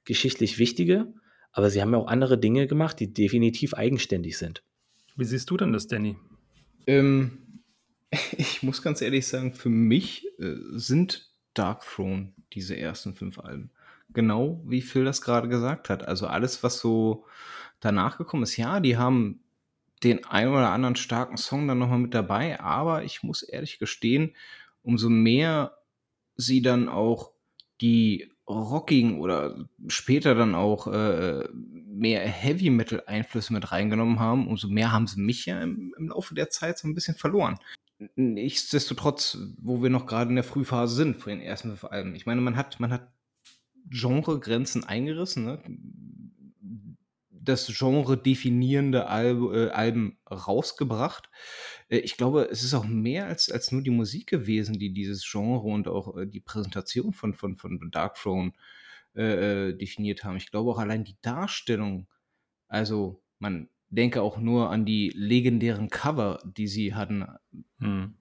[0.04, 1.12] geschichtlich Wichtige,
[1.52, 4.62] aber sie haben ja auch andere Dinge gemacht, die definitiv eigenständig sind.
[5.16, 6.16] Wie siehst du denn das, Danny?
[6.86, 7.38] Ähm,
[8.36, 13.70] ich muss ganz ehrlich sagen, für mich äh, sind Dark Throne diese ersten fünf Alben.
[14.10, 16.06] Genau wie Phil das gerade gesagt hat.
[16.06, 17.24] Also alles, was so
[17.80, 19.40] danach gekommen ist, ja, die haben
[20.04, 24.34] den einen oder anderen starken Song dann nochmal mit dabei, aber ich muss ehrlich gestehen,
[24.82, 25.78] umso mehr
[26.36, 27.32] sie dann auch
[27.80, 34.68] die rockigen oder später dann auch äh, mehr Heavy Metal Einflüsse mit reingenommen haben, umso
[34.68, 37.58] mehr haben sie mich ja im, im Laufe der Zeit so ein bisschen verloren.
[38.14, 42.14] Nichtsdestotrotz, wo wir noch gerade in der Frühphase sind, vor den ersten fünf Alben.
[42.14, 43.10] Ich meine, man hat, man hat
[43.88, 45.62] Genregrenzen eingerissen, ne?
[47.46, 51.30] das Genre definierende Alb, äh, Alben rausgebracht.
[51.88, 55.28] Äh, ich glaube, es ist auch mehr als, als nur die Musik gewesen, die dieses
[55.30, 58.52] Genre und auch äh, die Präsentation von, von, von Dark Throne
[59.14, 60.36] äh, definiert haben.
[60.36, 62.08] Ich glaube auch allein die Darstellung,
[62.68, 67.26] also man denke auch nur an die legendären Cover, die sie hatten.
[67.78, 68.14] Hm.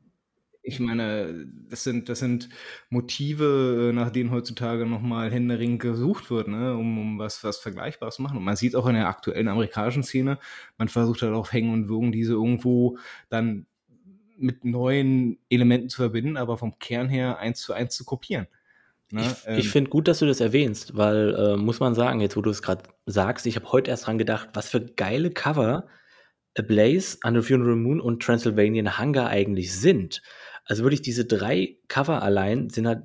[0.67, 2.49] Ich meine, das sind, das sind
[2.89, 6.75] Motive, nach denen heutzutage nochmal händeringend gesucht wird, ne?
[6.75, 8.37] um, um was, was Vergleichbares zu machen.
[8.37, 10.39] Und man sieht auch in der aktuellen amerikanischen Szene,
[10.79, 12.97] man versucht halt auf Hängen und Würgen diese irgendwo
[13.29, 13.67] dann
[14.37, 18.47] mit neuen Elementen zu verbinden, aber vom Kern her eins zu eins zu kopieren.
[19.11, 19.21] Ne?
[19.21, 22.35] Ich, ähm, ich finde gut, dass du das erwähnst, weil äh, muss man sagen, jetzt
[22.35, 25.87] wo du es gerade sagst, ich habe heute erst dran gedacht, was für geile Cover
[26.57, 30.21] A Blaze, Under Funeral Moon und Transylvanian Hunger eigentlich sind.
[30.63, 33.03] Also wirklich diese drei Cover allein sind halt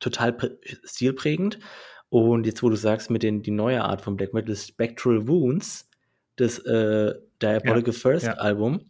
[0.00, 0.36] total
[0.84, 1.58] stilprägend.
[2.08, 5.90] Und jetzt, wo du sagst, mit den die neue Art von Black Metal, Spectral Wounds,
[6.36, 8.32] das äh, Diabolical ja, First ja.
[8.34, 8.86] Album,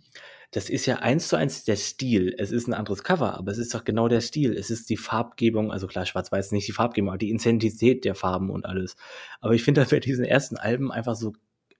[0.50, 2.34] das ist ja eins zu eins der Stil.
[2.38, 4.54] Es ist ein anderes Cover, aber es ist doch genau der Stil.
[4.54, 8.50] Es ist die Farbgebung, also klar, schwarz-weiß nicht die Farbgebung, aber die Intensität der Farben
[8.50, 8.96] und alles.
[9.40, 11.34] Aber ich finde, dass bei diesen ersten Alben einfach so,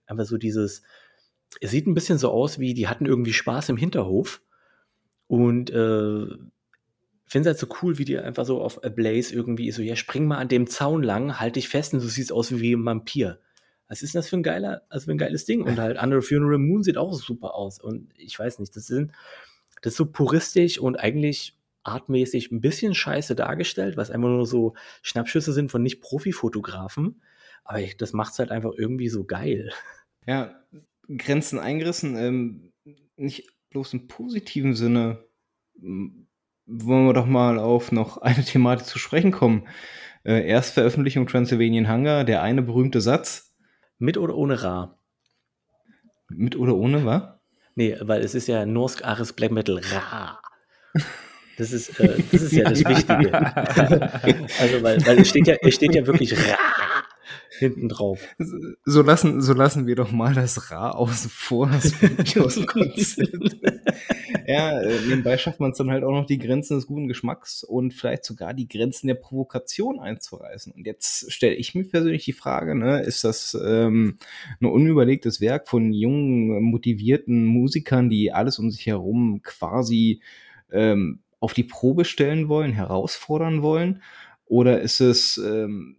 [0.05, 0.83] einfach so dieses,
[1.61, 4.41] es sieht ein bisschen so aus, wie die hatten irgendwie Spaß im Hinterhof
[5.25, 6.27] und äh,
[7.25, 9.95] finde es halt so cool, wie die einfach so auf A Blaze irgendwie so, ja,
[9.95, 12.85] spring mal an dem Zaun lang, halt dich fest und du siehst aus wie ein
[12.85, 13.39] Vampir
[13.89, 15.63] was ist das für ein geiler, also für ein geiles Ding?
[15.63, 17.79] Und halt Under Funeral Moon sieht auch super aus.
[17.79, 19.11] Und ich weiß nicht, das sind,
[19.81, 24.75] das ist so puristisch und eigentlich artmäßig ein bisschen scheiße dargestellt, was einfach nur so
[25.01, 27.21] Schnappschüsse sind von Nicht-Profi-Fotografen.
[27.63, 29.71] Aber ich, das macht es halt einfach irgendwie so geil.
[30.27, 30.63] Ja,
[31.07, 32.71] Grenzen eingerissen, ähm,
[33.17, 35.25] nicht bloß im positiven Sinne.
[35.73, 36.27] Wollen
[37.07, 39.67] wir doch mal auf noch eine Thematik zu sprechen kommen.
[40.23, 43.48] Äh, Erstveröffentlichung Transylvanian Hunger, der eine berühmte Satz,
[43.99, 44.97] mit oder ohne Ra?
[46.29, 47.23] Mit oder ohne, was?
[47.75, 50.39] Nee, weil es ist ja Norsk Ares Black Metal Ra.
[51.57, 53.33] Das ist, äh, das ist ja das Wichtige.
[54.59, 56.57] also, weil, weil es steht ja, es steht ja wirklich Ra
[57.59, 58.19] hinten drauf.
[58.85, 61.93] So lassen, so lassen wir doch mal das Ra außen vor, das
[62.37, 63.57] aus dem Konzept.
[64.47, 67.63] ja, äh, nebenbei schafft man es dann halt auch noch, die Grenzen des guten Geschmacks
[67.63, 70.71] und vielleicht sogar die Grenzen der Provokation einzureißen.
[70.73, 74.17] Und jetzt stelle ich mir persönlich die Frage, ne, ist das ähm,
[74.59, 80.21] ein unüberlegtes Werk von jungen, motivierten Musikern, die alles um sich herum quasi
[80.71, 84.01] ähm, auf die Probe stellen wollen, herausfordern wollen?
[84.45, 85.98] Oder ist es ähm,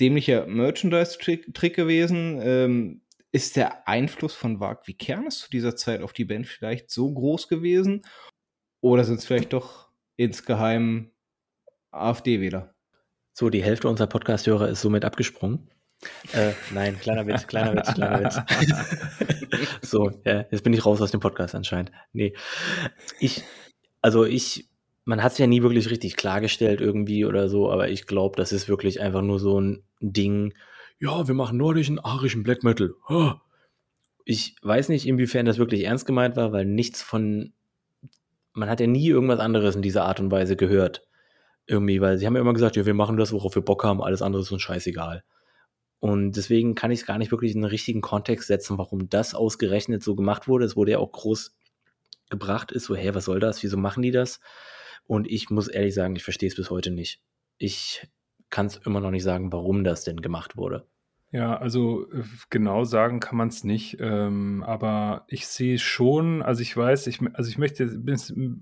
[0.00, 2.40] dämlicher Merchandise-Trick gewesen?
[2.42, 3.02] Ähm,
[3.32, 7.12] ist der Einfluss von Wag wie Kernes zu dieser Zeit auf die Band vielleicht so
[7.12, 8.02] groß gewesen?
[8.80, 11.12] Oder sind es vielleicht doch insgeheim
[11.90, 12.74] AfD-Wähler?
[13.32, 15.70] So, die Hälfte unserer Podcast-Hörer ist somit abgesprungen.
[16.32, 18.40] Äh, nein, kleiner Witz, kleiner Witz, kleiner Witz.
[19.82, 21.92] so, ja, jetzt bin ich raus aus dem Podcast anscheinend.
[22.12, 22.34] Nee.
[23.20, 23.44] Ich,
[24.02, 24.68] also ich,
[25.04, 28.52] man hat es ja nie wirklich richtig klargestellt irgendwie oder so, aber ich glaube, das
[28.52, 30.54] ist wirklich einfach nur so ein Ding,
[30.98, 32.94] ja, wir machen nordischen, arischen Black Metal.
[34.24, 37.52] Ich weiß nicht, inwiefern das wirklich ernst gemeint war, weil nichts von,
[38.52, 41.04] man hat ja nie irgendwas anderes in dieser Art und Weise gehört.
[41.66, 44.02] Irgendwie, weil sie haben ja immer gesagt, ja, wir machen das, worauf wir Bock haben,
[44.02, 45.24] alles andere ist uns scheißegal.
[45.98, 49.34] Und deswegen kann ich es gar nicht wirklich in den richtigen Kontext setzen, warum das
[49.34, 50.64] ausgerechnet so gemacht wurde.
[50.64, 51.56] Es wurde ja auch groß
[52.30, 53.62] gebracht, ist so, hä, was soll das?
[53.62, 54.40] Wieso machen die das?
[55.06, 57.20] Und ich muss ehrlich sagen, ich verstehe es bis heute nicht.
[57.58, 58.08] Ich
[58.50, 60.86] kann es immer noch nicht sagen, warum das denn gemacht wurde.
[61.32, 66.60] Ja, also äh, genau sagen kann man es nicht, ähm, aber ich sehe schon, also
[66.60, 68.02] ich weiß, ich, also ich möchte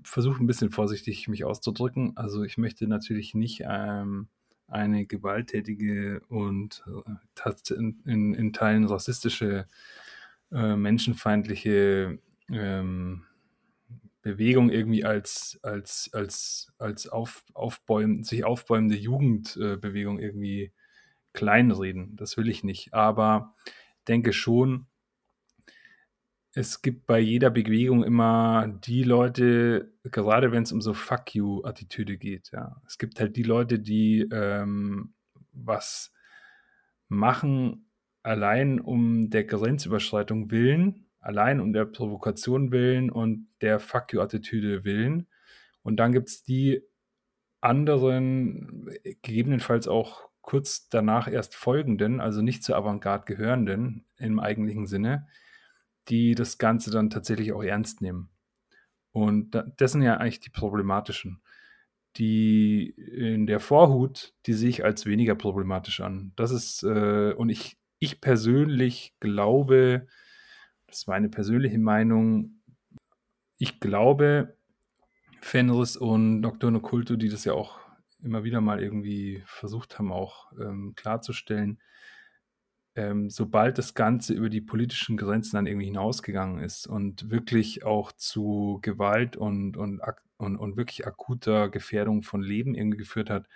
[0.03, 2.13] versuchen, ein bisschen vorsichtig mich auszudrücken.
[2.15, 4.29] Also ich möchte natürlich nicht ähm,
[4.67, 9.67] eine gewalttätige und äh, in, in, in, Teilen rassistische,
[10.53, 13.25] äh, menschenfeindliche ähm,
[14.21, 20.73] Bewegung irgendwie als, als, als, als auf, aufbäum, sich aufbäumende Jugendbewegung äh, irgendwie
[21.33, 22.15] kleinreden.
[22.15, 22.93] Das will ich nicht.
[22.93, 23.55] Aber
[24.07, 24.87] denke schon,
[26.53, 32.17] es gibt bei jeder Bewegung immer die Leute, gerade wenn es um so Fuck you-Attitüde
[32.17, 32.81] geht, ja.
[32.85, 35.13] Es gibt halt die Leute, die ähm,
[35.53, 36.13] was
[37.07, 37.89] machen,
[38.21, 45.27] allein um der Grenzüberschreitung willen, allein um der Provokation willen und der Fuck you-Attitüde willen.
[45.83, 46.81] Und dann gibt es die
[47.61, 48.89] anderen,
[49.21, 55.27] gegebenenfalls auch kurz danach erst folgenden, also nicht zur Avantgarde gehörenden im eigentlichen Sinne,
[56.09, 58.29] die das Ganze dann tatsächlich auch ernst nehmen.
[59.11, 61.41] Und das sind ja eigentlich die problematischen.
[62.17, 66.33] Die in der Vorhut, die sehe ich als weniger problematisch an.
[66.35, 70.07] Das ist, äh, und ich, ich persönlich glaube,
[70.91, 72.61] das ist meine persönliche Meinung,
[73.57, 74.57] ich glaube,
[75.41, 77.79] Fenris und Nocturno Culto, die das ja auch
[78.21, 81.79] immer wieder mal irgendwie versucht haben, auch ähm, klarzustellen,
[82.95, 88.11] ähm, sobald das Ganze über die politischen Grenzen dann irgendwie hinausgegangen ist und wirklich auch
[88.11, 90.01] zu Gewalt und, und,
[90.37, 93.47] und, und wirklich akuter Gefährdung von Leben irgendwie geführt hat,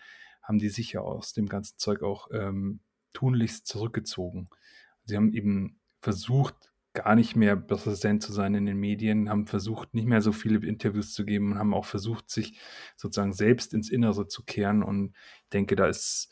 [0.42, 2.80] haben die sich ja aus dem ganzen Zeug auch ähm,
[3.12, 4.48] tunlichst zurückgezogen.
[5.04, 9.94] Sie haben eben versucht, gar nicht mehr präsent zu sein in den Medien, haben versucht,
[9.94, 12.58] nicht mehr so viele Interviews zu geben und haben auch versucht, sich
[12.96, 14.82] sozusagen selbst ins Innere zu kehren.
[14.82, 16.30] Und ich denke, da ist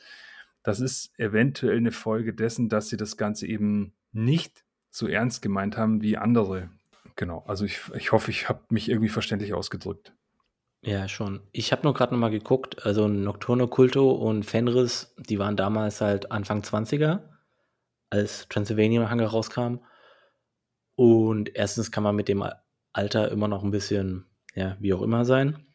[0.63, 5.78] das ist eventuell eine Folge dessen, dass sie das Ganze eben nicht so ernst gemeint
[5.78, 6.69] haben wie andere.
[7.15, 10.13] Genau, also ich, ich hoffe, ich habe mich irgendwie verständlich ausgedrückt.
[10.82, 11.41] Ja, schon.
[11.52, 16.02] Ich habe nur gerade noch mal geguckt, also Nocturno Culto und Fenris, die waren damals
[16.02, 17.21] halt Anfang 20er,
[18.10, 19.78] als Transylvania Hunger rauskam.
[20.95, 22.43] Und erstens kann man mit dem
[22.93, 24.25] Alter immer noch ein bisschen,
[24.56, 25.65] ja, wie auch immer sein.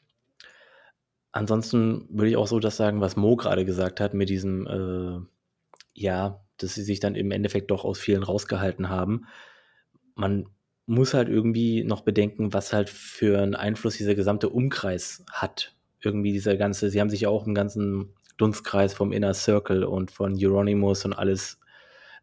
[1.32, 5.20] Ansonsten würde ich auch so das sagen, was Mo gerade gesagt hat, mit diesem, äh,
[5.94, 9.26] ja, dass sie sich dann im Endeffekt doch aus vielen rausgehalten haben.
[10.14, 10.48] Man
[10.86, 15.76] muss halt irgendwie noch bedenken, was halt für einen Einfluss dieser gesamte Umkreis hat.
[16.00, 20.10] Irgendwie dieser ganze, sie haben sich ja auch im ganzen Dunstkreis vom Inner Circle und
[20.10, 21.60] von Euronymous und alles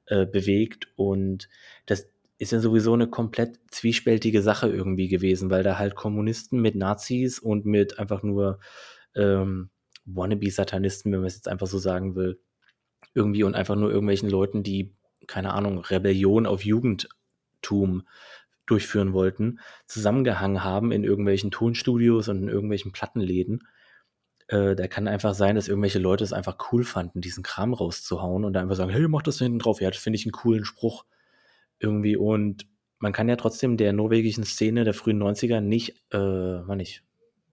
[0.08, 1.48] äh, bewegt und
[1.86, 6.76] das ist ja sowieso eine komplett zwiespältige Sache irgendwie gewesen, weil da halt Kommunisten mit
[6.76, 8.60] Nazis und mit einfach nur
[9.16, 9.70] ähm,
[10.06, 12.40] Wannabe-Satanisten, wenn man es jetzt einfach so sagen will,
[13.14, 14.94] irgendwie und einfach nur irgendwelchen Leuten, die,
[15.28, 18.04] keine Ahnung, Rebellion auf Jugendtum
[18.66, 23.64] durchführen wollten, zusammengehangen haben in irgendwelchen Tonstudios und in irgendwelchen Plattenläden.
[24.48, 28.44] Äh, da kann einfach sein, dass irgendwelche Leute es einfach cool fanden, diesen Kram rauszuhauen
[28.44, 29.80] und dann einfach sagen, hey, mach das hinten drauf.
[29.80, 31.06] Ja, das finde ich einen coolen Spruch
[31.80, 32.18] irgendwie.
[32.18, 32.68] Und
[33.00, 37.04] man kann ja trotzdem der norwegischen Szene der frühen 90er nicht, äh, man nicht,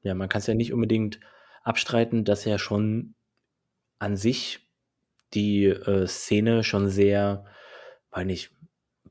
[0.02, 1.20] ja, man kann es ja nicht unbedingt
[1.62, 3.14] abstreiten, dass ja schon
[3.98, 4.68] an sich
[5.35, 7.44] die äh, Szene schon sehr,
[8.11, 8.50] weil nicht,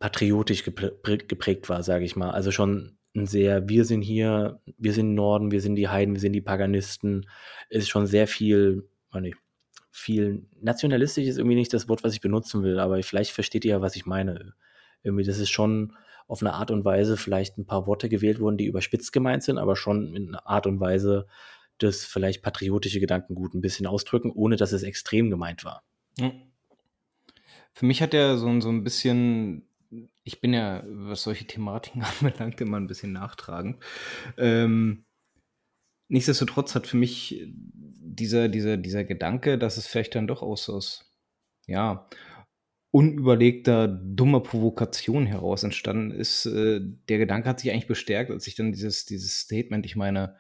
[0.02, 2.32] patriotisch geprägt war, sage ich mal.
[2.32, 6.20] Also schon ein sehr, wir sind hier, wir sind Norden, wir sind die Heiden, wir
[6.20, 7.30] sind die Paganisten,
[7.70, 9.38] ist schon sehr viel, nicht,
[9.92, 13.72] viel nationalistisch ist irgendwie nicht das Wort, was ich benutzen will, aber vielleicht versteht ihr
[13.72, 14.54] ja, was ich meine.
[15.04, 15.94] Irgendwie, das ist schon
[16.28, 19.58] auf eine Art und Weise vielleicht ein paar Worte gewählt worden, die überspitzt gemeint sind,
[19.58, 21.28] aber schon in einer Art und Weise,
[21.78, 25.84] das vielleicht patriotische Gedankengut ein bisschen ausdrücken, ohne dass es extrem gemeint war.
[27.74, 29.68] Für mich hat er so, so ein bisschen,
[30.24, 33.84] ich bin ja, was solche Thematiken anbelangt, immer ein bisschen nachtragend.
[34.38, 35.06] Ähm,
[36.08, 41.12] nichtsdestotrotz hat für mich dieser, dieser, dieser Gedanke, dass es vielleicht dann doch aus, aus
[41.68, 42.08] ja,
[42.92, 48.56] unüberlegter, dummer Provokation heraus entstanden ist, äh, der Gedanke hat sich eigentlich bestärkt, als ich
[48.56, 50.36] dann dieses, dieses Statement, ich meine,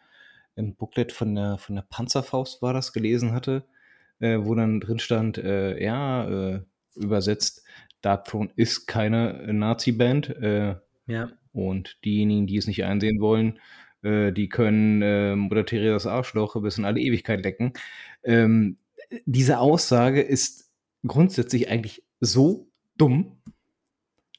[0.55, 3.63] im Booklet von der, von der Panzerfaust war das, gelesen hatte,
[4.19, 6.61] äh, wo dann drin stand, äh, ja, äh,
[6.95, 7.63] übersetzt,
[8.01, 10.29] Dark Throne ist keine Nazi-Band.
[10.29, 10.75] Äh,
[11.07, 11.29] ja.
[11.53, 13.59] Und diejenigen, die es nicht einsehen wollen,
[14.03, 17.73] äh, die können äh, Mutter Theresas Arschloch bis in alle Ewigkeit lecken.
[18.23, 18.77] Ähm,
[19.25, 20.71] diese Aussage ist
[21.05, 23.41] grundsätzlich eigentlich so dumm,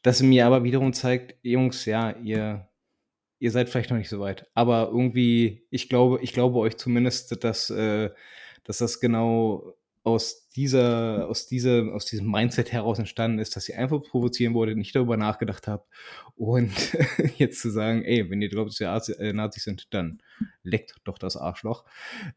[0.03, 2.69] dass sie mir aber wiederum zeigt, Jungs, ja, ihr,
[3.39, 4.49] ihr seid vielleicht noch nicht so weit.
[4.55, 8.11] Aber irgendwie, ich glaube, ich glaube euch zumindest, dass, äh,
[8.65, 9.75] dass das genau
[10.05, 14.77] aus dieser, aus dieser, aus diesem Mindset heraus entstanden ist, dass ihr einfach provozieren wollt,
[14.77, 15.89] nicht darüber nachgedacht habt
[16.35, 16.73] und
[17.39, 20.21] jetzt zu sagen, ey, wenn ihr glaubt, dass ihr äh, Nazis sind, dann
[20.65, 21.85] leckt doch das Arschloch,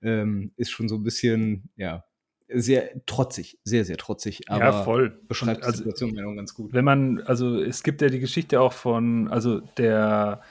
[0.04, 2.06] ähm, ist schon so ein bisschen, ja,
[2.48, 4.50] sehr trotzig, sehr, sehr trotzig.
[4.50, 5.20] Aber ja, voll.
[5.28, 6.74] Beschreibt die also, Situation ganz gut.
[6.74, 10.42] Wenn man, also es gibt ja die Geschichte auch von, also der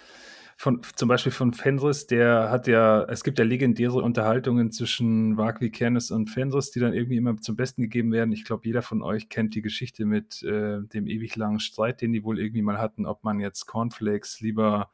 [0.57, 5.71] von, zum Beispiel von Fenris, der hat ja, es gibt ja legendäre Unterhaltungen zwischen Wagwi
[5.71, 8.33] Kernes und Fenris, die dann irgendwie immer zum Besten gegeben werden.
[8.33, 12.13] Ich glaube, jeder von euch kennt die Geschichte mit äh, dem ewig langen Streit, den
[12.13, 14.91] die wohl irgendwie mal hatten, ob man jetzt Cornflakes lieber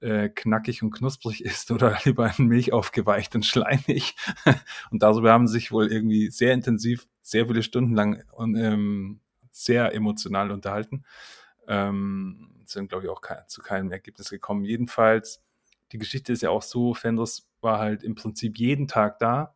[0.00, 4.16] äh, knackig und knusprig ist oder lieber in Milch aufgeweicht und schleimig.
[4.90, 9.20] und darüber haben sich wohl irgendwie sehr intensiv, sehr viele Stunden lang und ähm,
[9.50, 11.04] sehr emotional unterhalten.
[11.68, 14.64] Ähm, sind, glaube ich, auch ke zu keinem Ergebnis gekommen.
[14.64, 15.42] Jedenfalls,
[15.92, 19.54] die Geschichte ist ja auch so, Fenders war halt im Prinzip jeden Tag da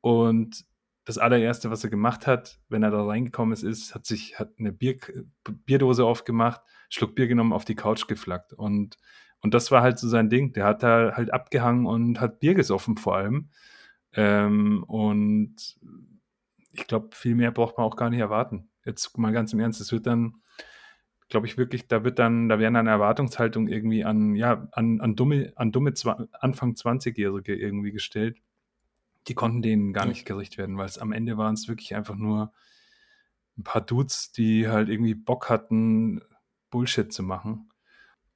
[0.00, 0.64] und
[1.06, 4.54] das allererste, was er gemacht hat, wenn er da reingekommen ist, ist, hat sich hat
[4.58, 4.96] eine Bier,
[5.44, 6.60] Bierdose aufgemacht,
[6.90, 8.98] Schluck Bier genommen, auf die Couch geflackt und
[9.46, 10.52] und das war halt so sein Ding.
[10.54, 13.50] Der hat da halt abgehangen und hat Bier gesoffen vor allem.
[14.12, 15.78] Ähm, und
[16.72, 18.68] ich glaube, viel mehr braucht man auch gar nicht erwarten.
[18.84, 20.40] Jetzt mal ganz im Ernst, es wird dann
[21.28, 25.14] glaube ich wirklich, da wird dann, da werden eine Erwartungshaltung irgendwie an, ja, an, an
[25.14, 25.92] dumme, an dumme
[26.32, 28.38] Anfang 20-Jährige irgendwie gestellt.
[29.28, 32.16] Die konnten denen gar nicht gerecht werden, weil es am Ende waren es wirklich einfach
[32.16, 32.52] nur
[33.58, 36.20] ein paar Dudes, die halt irgendwie Bock hatten,
[36.70, 37.70] Bullshit zu machen.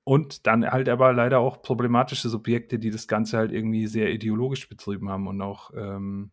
[0.04, 4.68] Und dann halt aber leider auch problematische Subjekte, die das Ganze halt irgendwie sehr ideologisch
[4.68, 6.32] betrieben haben und auch ähm,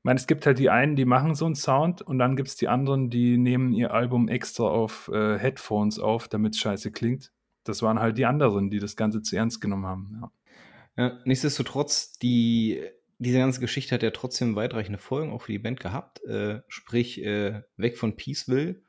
[0.00, 2.48] ich meine, es gibt halt die einen, die machen so einen Sound und dann gibt
[2.48, 6.90] es die anderen, die nehmen ihr Album extra auf äh, Headphones auf, damit es scheiße
[6.90, 7.32] klingt.
[7.64, 10.18] Das waren halt die anderen, die das Ganze zu ernst genommen haben.
[10.22, 11.04] Ja.
[11.04, 12.82] ja nichtsdestotrotz, die,
[13.18, 16.24] diese ganze Geschichte hat ja trotzdem weitreichende Folgen auch für die Band gehabt.
[16.24, 18.80] Äh, sprich, äh, weg von Peaceville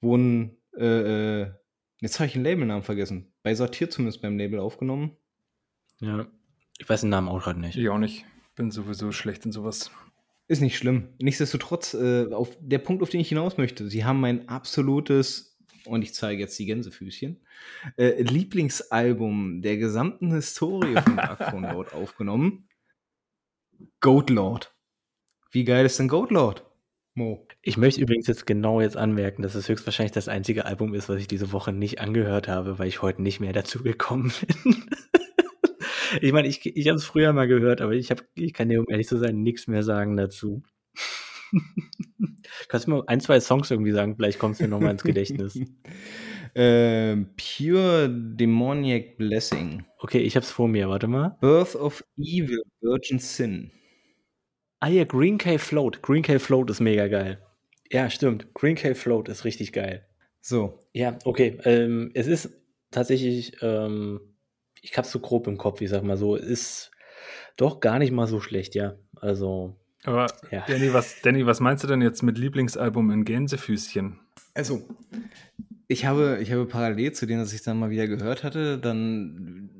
[0.00, 1.50] wurden, äh, äh,
[2.00, 5.16] jetzt habe ich den Labelnamen vergessen, bei Satir zumindest beim Label aufgenommen.
[6.00, 6.26] Ja,
[6.78, 7.76] ich weiß den Namen auch gerade nicht.
[7.76, 8.24] Ich auch nicht.
[8.54, 9.90] Bin sowieso schlecht in sowas.
[10.46, 11.08] Ist nicht schlimm.
[11.20, 16.02] Nichtsdestotrotz, äh, auf der Punkt, auf den ich hinaus möchte, sie haben mein absolutes, und
[16.02, 17.44] ich zeige jetzt die Gänsefüßchen,
[17.96, 22.68] äh, Lieblingsalbum der gesamten Historie von Dark Throne Lord aufgenommen.
[24.00, 24.74] Goat Lord.
[25.50, 26.67] Wie geil ist denn Goat Lord?
[27.18, 27.46] Mo.
[27.62, 31.20] Ich möchte übrigens jetzt genau jetzt anmerken, dass es höchstwahrscheinlich das einzige Album ist, was
[31.20, 34.84] ich diese Woche nicht angehört habe, weil ich heute nicht mehr dazu gekommen bin.
[36.22, 38.80] Ich meine, ich, ich habe es früher mal gehört, aber ich, hab, ich kann dir,
[38.80, 40.62] um ehrlich zu sein, nichts mehr sagen dazu.
[42.68, 44.16] Kannst du mir ein, zwei Songs irgendwie sagen?
[44.16, 45.58] Vielleicht kommst du mir nochmal ins Gedächtnis.
[46.54, 49.84] ähm, Pure Demoniac Blessing.
[49.98, 51.36] Okay, ich hab's vor mir, warte mal.
[51.40, 53.72] Birth of Evil, Virgin Sin.
[54.80, 56.02] Ah ja, Green Cave Float.
[56.02, 57.38] Green Cave Float ist mega geil.
[57.90, 58.54] Ja, stimmt.
[58.54, 60.06] Green Cave Float ist richtig geil.
[60.40, 60.80] So.
[60.92, 61.58] Ja, okay.
[61.64, 62.50] Ähm, es ist
[62.90, 64.20] tatsächlich ähm,
[64.82, 66.90] ich hab's so grob im Kopf, ich sag mal so, ist
[67.56, 68.94] doch gar nicht mal so schlecht, ja.
[69.16, 69.76] Also.
[70.04, 70.64] Aber ja.
[70.66, 74.18] Danny, was, Danny, was meinst du denn jetzt mit Lieblingsalbum in Gänsefüßchen?
[74.54, 74.88] Also,
[75.88, 79.77] ich habe, ich habe parallel zu dem, dass ich dann mal wieder gehört hatte, dann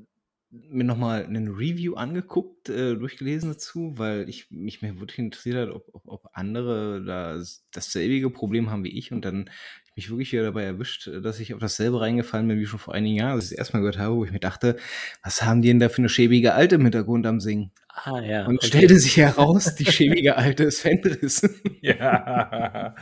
[0.51, 5.75] mir nochmal einen Review angeguckt, äh, durchgelesen dazu, weil ich mich mehr wirklich interessiert hat,
[5.75, 7.43] ob, ob, ob andere da
[7.73, 9.51] dasselbe Problem haben wie ich und dann
[9.95, 13.17] mich wirklich wieder dabei erwischt, dass ich auf dasselbe reingefallen bin wie schon vor einigen
[13.17, 14.77] Jahren, als ich es erstmal gehört habe, wo ich mir dachte,
[15.23, 17.73] was haben die denn da für eine schäbige Alte im Hintergrund am Singen?
[18.05, 18.47] Ah, ja.
[18.47, 18.69] Und okay.
[18.69, 21.43] stellte sich heraus, die schäbige Alte ist Fenris.
[21.81, 21.95] ja.
[21.97, 22.95] ja.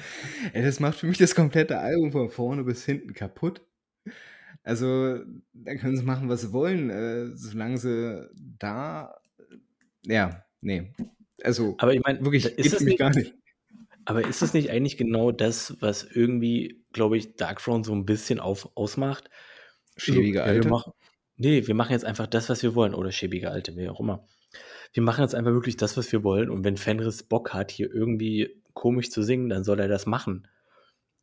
[0.55, 3.61] Das macht für mich das komplette Album von vorne bis hinten kaputt.
[4.67, 5.21] Also,
[5.53, 9.15] dann können sie machen, was sie wollen, äh, solange sie da,
[10.05, 10.93] ja, nee.
[11.45, 13.33] Also, aber ich meine, wirklich, ist das mich gar nicht.
[14.05, 18.07] Aber ist das nicht eigentlich genau das, was irgendwie, glaube ich, Dark Throne so ein
[18.07, 19.31] bisschen auf, ausmacht?
[19.97, 20.59] Schäbige Alte?
[20.59, 20.93] Ja, wir machen,
[21.37, 22.95] nee, wir machen jetzt einfach das, was wir wollen.
[22.95, 24.27] Oder schäbige Alte, wie auch immer.
[24.93, 26.51] Wir machen jetzt einfach wirklich das, was wir wollen.
[26.51, 30.49] Und wenn Fenris Bock hat, hier irgendwie komisch zu singen, dann soll er das machen.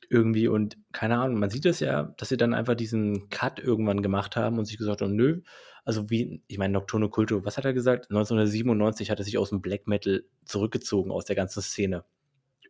[0.10, 4.02] Irgendwie und keine Ahnung, man sieht es ja, dass sie dann einfach diesen Cut irgendwann
[4.02, 5.42] gemacht haben und sich gesagt haben, nö,
[5.86, 8.10] also wie, ich meine, Nocturno Culto, was hat er gesagt?
[8.10, 12.06] 1997 hat er sich aus dem Black Metal zurückgezogen, aus der ganzen Szene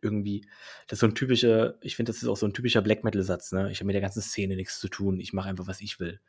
[0.04, 0.46] irgendwie,
[0.86, 3.52] das ist so ein typischer, ich finde, das ist auch so ein typischer Black Metal-Satz,
[3.52, 3.70] ne?
[3.70, 6.20] Ich habe mit der ganzen Szene nichts zu tun, ich mache einfach, was ich will.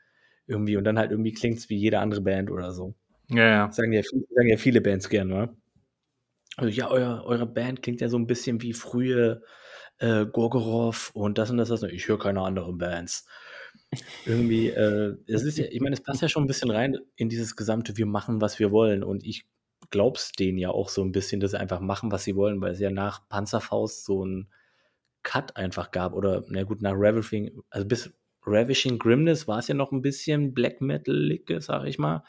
[0.47, 2.95] Irgendwie und dann halt irgendwie klingt es wie jede andere Band oder so.
[3.30, 3.72] Ja, ja.
[3.72, 5.58] Sagen ja, sagen ja viele Bands gerne, ne?
[6.58, 9.41] Also ja, euer, eure Band klingt ja so ein bisschen wie frühe
[10.00, 11.84] äh, Gorgoroth und das und das, das.
[11.84, 13.26] Ich höre keine anderen Bands.
[14.26, 17.30] Irgendwie, äh, es ist ja, ich meine, es passt ja schon ein bisschen rein in
[17.30, 19.04] dieses gesamte, wir machen, was wir wollen.
[19.04, 19.46] Und ich
[19.89, 22.74] glaub's denen ja auch so ein bisschen, dass sie einfach machen, was sie wollen, weil
[22.74, 24.50] es ja nach Panzerfaust so ein
[25.24, 26.14] Cut einfach gab.
[26.14, 28.14] Oder, na gut, nach Ravishing, also bis
[28.46, 32.24] Ravishing Grimness war es ja noch ein bisschen Black Metal-Licke, sag ich mal.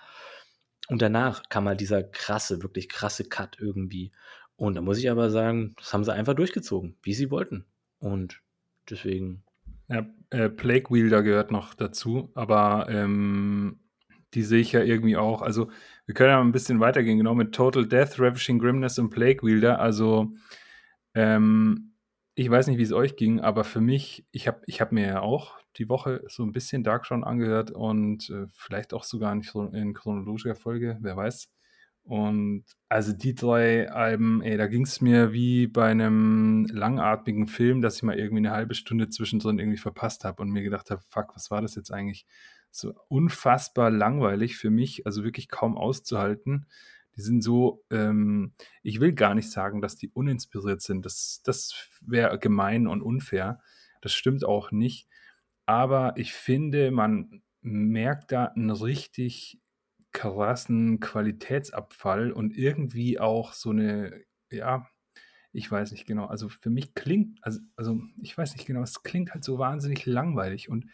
[0.88, 4.12] Und danach kam halt dieser krasse, wirklich krasse Cut irgendwie.
[4.56, 7.66] Und da muss ich aber sagen, das haben sie einfach durchgezogen, wie sie wollten.
[7.98, 8.40] Und
[8.88, 9.42] deswegen.
[9.88, 13.78] Ja, äh, Plague Wielder gehört noch dazu, aber ähm,
[14.34, 15.42] die sehe ich ja irgendwie auch.
[15.42, 15.70] Also,
[16.06, 19.78] wir können ja ein bisschen weitergehen, genau mit Total Death, Ravishing Grimness und Plague Wielder.
[19.78, 20.32] Also,
[21.14, 21.92] ähm,
[22.34, 25.06] ich weiß nicht, wie es euch ging, aber für mich, ich habe ich hab mir
[25.06, 29.34] ja auch die Woche so ein bisschen Dark schon angehört und äh, vielleicht auch sogar
[29.34, 31.48] nicht so in chronologischer Folge, wer weiß.
[32.06, 37.82] Und also die drei Alben, ey, da ging es mir wie bei einem langatmigen Film,
[37.82, 41.02] dass ich mal irgendwie eine halbe Stunde zwischendrin irgendwie verpasst habe und mir gedacht habe,
[41.08, 42.24] fuck, was war das jetzt eigentlich?
[42.70, 46.66] So unfassbar langweilig für mich, also wirklich kaum auszuhalten.
[47.16, 48.52] Die sind so, ähm,
[48.84, 51.04] ich will gar nicht sagen, dass die uninspiriert sind.
[51.04, 53.58] Das, das wäre gemein und unfair.
[54.00, 55.08] Das stimmt auch nicht.
[55.64, 59.60] Aber ich finde, man merkt da einen richtig
[60.16, 64.88] krassen Qualitätsabfall und irgendwie auch so eine, ja,
[65.52, 66.24] ich weiß nicht genau.
[66.26, 70.06] Also für mich klingt, also, also ich weiß nicht genau, es klingt halt so wahnsinnig
[70.06, 70.70] langweilig.
[70.70, 70.86] Und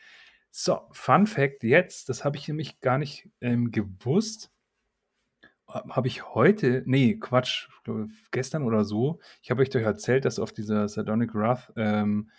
[0.50, 4.50] so, Fun Fact jetzt, das habe ich nämlich gar nicht ähm, gewusst
[5.66, 7.68] habe ich heute, nee, Quatsch,
[8.30, 12.30] gestern oder so, ich habe euch doch erzählt, dass auf dieser Sardonic Wrath ähm,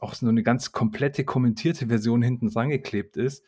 [0.00, 3.44] auch so eine ganz komplette kommentierte Version hinten dran geklebt ist.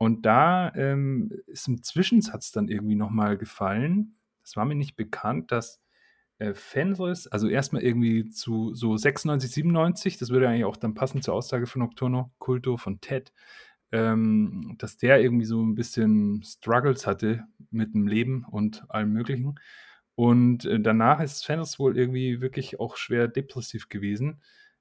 [0.00, 4.14] Und da ähm, ist ein Zwischensatz dann irgendwie nochmal gefallen.
[4.42, 5.82] Das war mir nicht bekannt, dass
[6.38, 11.20] äh, Fenris, also erstmal irgendwie zu so 96, 97, das würde eigentlich auch dann passen
[11.20, 13.30] zur Aussage von Nocturno Culto von Ted,
[13.92, 19.56] ähm, dass der irgendwie so ein bisschen Struggles hatte mit dem Leben und allem Möglichen.
[20.14, 24.40] Und äh, danach ist Fenders wohl irgendwie wirklich auch schwer depressiv gewesen.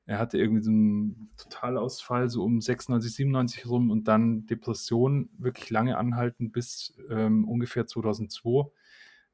[0.09, 5.69] Er hatte irgendwie so einen Totalausfall so um 96, 97 rum und dann Depression wirklich
[5.69, 8.71] lange anhalten bis ähm, ungefähr 2002.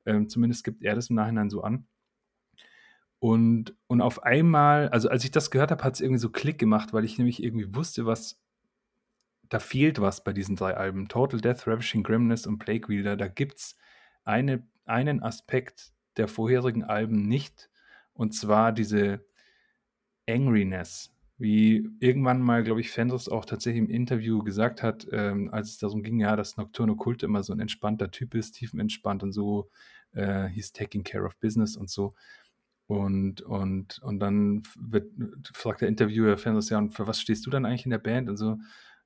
[0.06, 1.88] Ähm, zumindest gibt er das im Nachhinein so an.
[3.20, 6.58] Und, und auf einmal, also als ich das gehört habe, hat es irgendwie so Klick
[6.58, 8.44] gemacht, weil ich nämlich irgendwie wusste, was
[9.48, 11.08] da fehlt was bei diesen drei Alben.
[11.08, 13.16] Total Death, Ravishing Grimness und Plague Wielder.
[13.16, 13.78] Da gibt es
[14.26, 17.70] eine, einen Aspekt der vorherigen Alben nicht.
[18.12, 19.26] Und zwar diese
[20.28, 21.12] Angriness.
[21.38, 25.78] Wie irgendwann mal, glaube ich, Fenders auch tatsächlich im Interview gesagt hat, ähm, als es
[25.80, 29.70] darum ging, ja, dass Nocturno Kult immer so ein entspannter Typ ist, tiefenentspannt und so,
[30.14, 32.14] äh, he's taking care of business und so.
[32.88, 35.12] Und, und, und dann wird,
[35.54, 38.30] fragt der Interviewer Fenders, ja, und für was stehst du dann eigentlich in der Band?
[38.30, 38.58] Und so,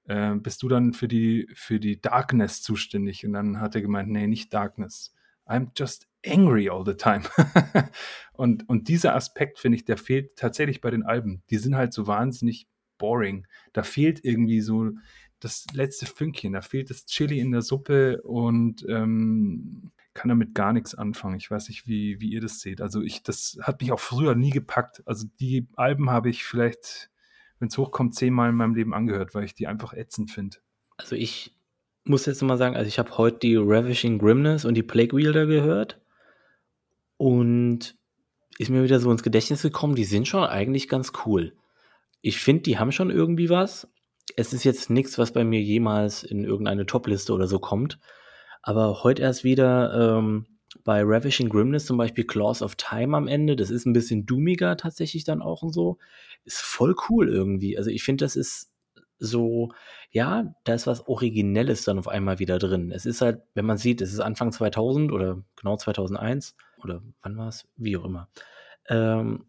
[0.03, 3.25] äh, bist du dann für die, für die Darkness zuständig?
[3.25, 5.13] Und dann hat er gemeint, nee, nicht Darkness.
[5.47, 7.23] I'm just angry all the time.
[8.33, 11.43] und, und dieser Aspekt, finde ich, der fehlt tatsächlich bei den Alben.
[11.49, 12.67] Die sind halt so wahnsinnig
[12.97, 13.47] boring.
[13.73, 14.91] Da fehlt irgendwie so
[15.39, 20.73] das letzte Fünkchen, da fehlt das Chili in der Suppe und ähm, kann damit gar
[20.73, 21.37] nichts anfangen.
[21.37, 22.81] Ich weiß nicht, wie, wie ihr das seht.
[22.81, 25.01] Also ich, das hat mich auch früher nie gepackt.
[25.05, 27.09] Also die Alben habe ich vielleicht
[27.59, 30.57] wenn es hochkommt, zehnmal in meinem Leben angehört, weil ich die einfach ätzend finde.
[30.97, 31.55] Also ich
[32.05, 35.45] muss jetzt mal sagen, also ich habe heute die Ravishing Grimness und die Plague Wielder
[35.45, 35.99] gehört
[37.19, 37.97] und
[38.59, 41.53] ist mir wieder so ins Gedächtnis gekommen, die sind schon eigentlich ganz cool.
[42.21, 43.89] Ich finde, die haben schon irgendwie was.
[44.37, 47.99] Es ist jetzt nichts, was bei mir jemals in irgendeine Topliste oder so kommt.
[48.61, 50.45] Aber heute erst wieder ähm,
[50.85, 53.57] bei Ravishing Grimness zum Beispiel Claws of Time am Ende.
[53.57, 55.97] Das ist ein bisschen doomiger tatsächlich dann auch und so.
[56.45, 57.77] Ist voll cool irgendwie.
[57.77, 58.68] Also ich finde, das ist
[59.19, 59.71] so,
[60.11, 62.91] ja, da ist was Originelles dann auf einmal wieder drin.
[62.91, 67.37] Es ist halt, wenn man sieht, es ist Anfang 2000 oder genau 2001 oder wann
[67.37, 68.29] war es, wie auch immer.
[68.87, 69.45] Ähm,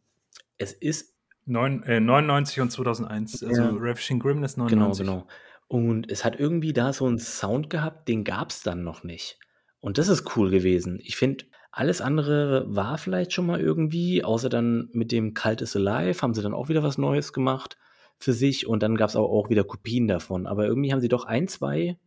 [0.59, 1.17] es ist
[1.47, 3.63] Neun, äh, 99 und 2001, also.
[3.77, 5.05] Ravishing Grimness 99.
[5.05, 5.29] Genau, genau.
[5.67, 9.39] Und es hat irgendwie da so einen Sound gehabt, den gab es dann noch nicht.
[9.81, 10.99] Und das ist cool gewesen.
[11.03, 15.77] Ich finde, alles andere war vielleicht schon mal irgendwie, außer dann mit dem Cult is
[15.77, 17.79] Alive haben sie dann auch wieder was Neues gemacht
[18.21, 20.47] für sich und dann gab es auch, auch wieder Kopien davon.
[20.47, 21.99] Aber irgendwie haben sie doch ein, zwei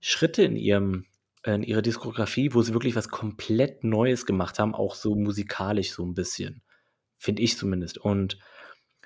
[0.00, 1.04] Schritte in ihrem
[1.44, 6.04] in ihrer Diskografie, wo sie wirklich was komplett Neues gemacht haben, auch so musikalisch so
[6.04, 6.62] ein bisschen.
[7.16, 7.96] Finde ich zumindest.
[7.96, 8.38] Und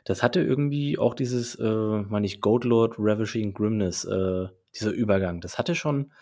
[0.05, 5.41] das hatte irgendwie auch dieses, äh, meine ich, Goat Lord Ravishing Grimness äh, dieser Übergang.
[5.41, 6.13] Das hatte schon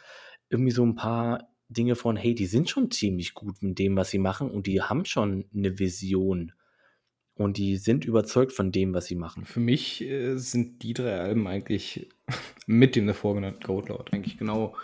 [0.51, 4.11] irgendwie so ein paar Dinge von, hey, die sind schon ziemlich gut mit dem, was
[4.11, 6.53] sie machen und die haben schon eine Vision
[7.35, 9.45] und die sind überzeugt von dem, was sie machen.
[9.45, 12.09] Für mich äh, sind die drei Alben eigentlich
[12.66, 14.76] mit dem davor genannten Goat Lord eigentlich genau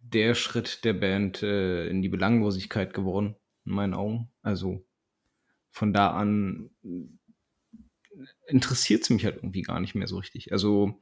[0.00, 4.30] der Schritt der Band äh, in die Belanglosigkeit geworden, in meinen Augen.
[4.42, 4.84] Also
[5.70, 6.70] von da an
[8.46, 10.52] interessiert es mich halt irgendwie gar nicht mehr so richtig.
[10.52, 11.00] Also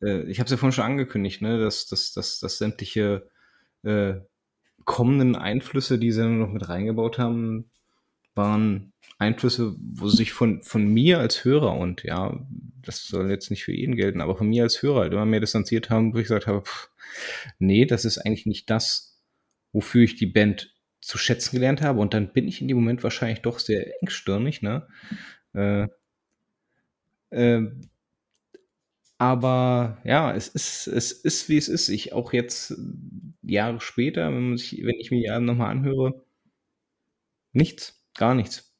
[0.00, 3.28] äh, ich habe es ja vorhin schon angekündigt, ne, dass, dass, dass, dass sämtliche
[3.82, 4.14] äh,
[4.84, 7.70] kommenden Einflüsse, die sie noch mit reingebaut haben,
[8.34, 12.44] waren Einflüsse, wo sich von, von mir als Hörer und ja,
[12.82, 15.40] das soll jetzt nicht für ihn gelten, aber von mir als Hörer halt immer mehr
[15.40, 16.90] distanziert haben, wo ich gesagt habe, pff,
[17.58, 19.22] nee, das ist eigentlich nicht das,
[19.72, 22.00] wofür ich die Band zu schätzen gelernt habe.
[22.00, 24.88] Und dann bin ich in dem Moment wahrscheinlich doch sehr engstirnig, ne?
[25.54, 25.88] Äh,
[27.30, 27.70] äh,
[29.18, 31.88] aber ja, es ist, es ist, wie es ist.
[31.88, 32.74] Ich auch jetzt
[33.42, 36.24] Jahre später, wenn, ich, wenn ich mir die Alben nochmal anhöre,
[37.52, 38.74] nichts, gar nichts.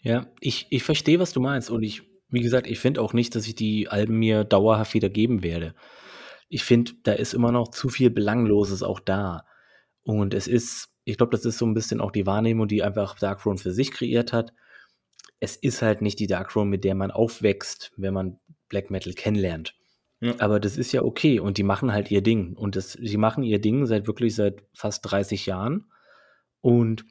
[0.00, 1.70] Ja, ich, ich verstehe, was du meinst.
[1.70, 5.08] Und ich, wie gesagt, ich finde auch nicht, dass ich die Alben mir dauerhaft wieder
[5.08, 5.74] geben werde.
[6.48, 9.46] Ich finde, da ist immer noch zu viel Belangloses auch da.
[10.02, 13.18] Und es ist, ich glaube, das ist so ein bisschen auch die Wahrnehmung, die einfach
[13.18, 14.52] Darkthrone für sich kreiert hat.
[15.38, 19.74] Es ist halt nicht die Darkthrone, mit der man aufwächst, wenn man Black Metal kennenlernt.
[20.20, 20.34] Ja.
[20.38, 22.54] Aber das ist ja okay und die machen halt ihr Ding.
[22.54, 25.86] Und das, die machen ihr Ding seit wirklich seit fast 30 Jahren.
[26.60, 27.04] Und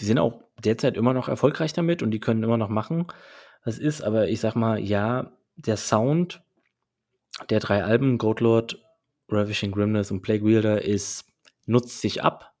[0.00, 3.06] die sind auch derzeit immer noch erfolgreich damit und die können immer noch machen,
[3.64, 4.02] was ist.
[4.02, 6.42] Aber ich sag mal, ja, der Sound
[7.50, 8.82] der drei Alben, Goatlord,
[9.28, 11.26] Ravishing Grimness und Plague Wielder, ist,
[11.66, 12.54] nutzt sich ab.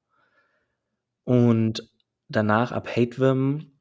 [1.24, 1.90] Und
[2.28, 3.72] danach ab Hateworm.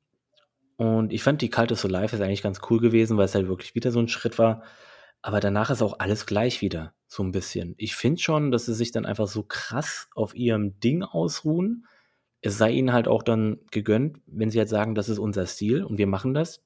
[0.78, 3.48] Und ich fand die Kalte So Live ist eigentlich ganz cool gewesen, weil es halt
[3.48, 4.64] wirklich wieder so ein Schritt war.
[5.22, 7.76] Aber danach ist auch alles gleich wieder, so ein bisschen.
[7.78, 11.88] Ich finde schon, dass sie sich dann einfach so krass auf ihrem Ding ausruhen
[12.46, 15.84] es sei ihnen halt auch dann gegönnt, wenn sie jetzt sagen, das ist unser Stil
[15.84, 16.64] und wir machen das.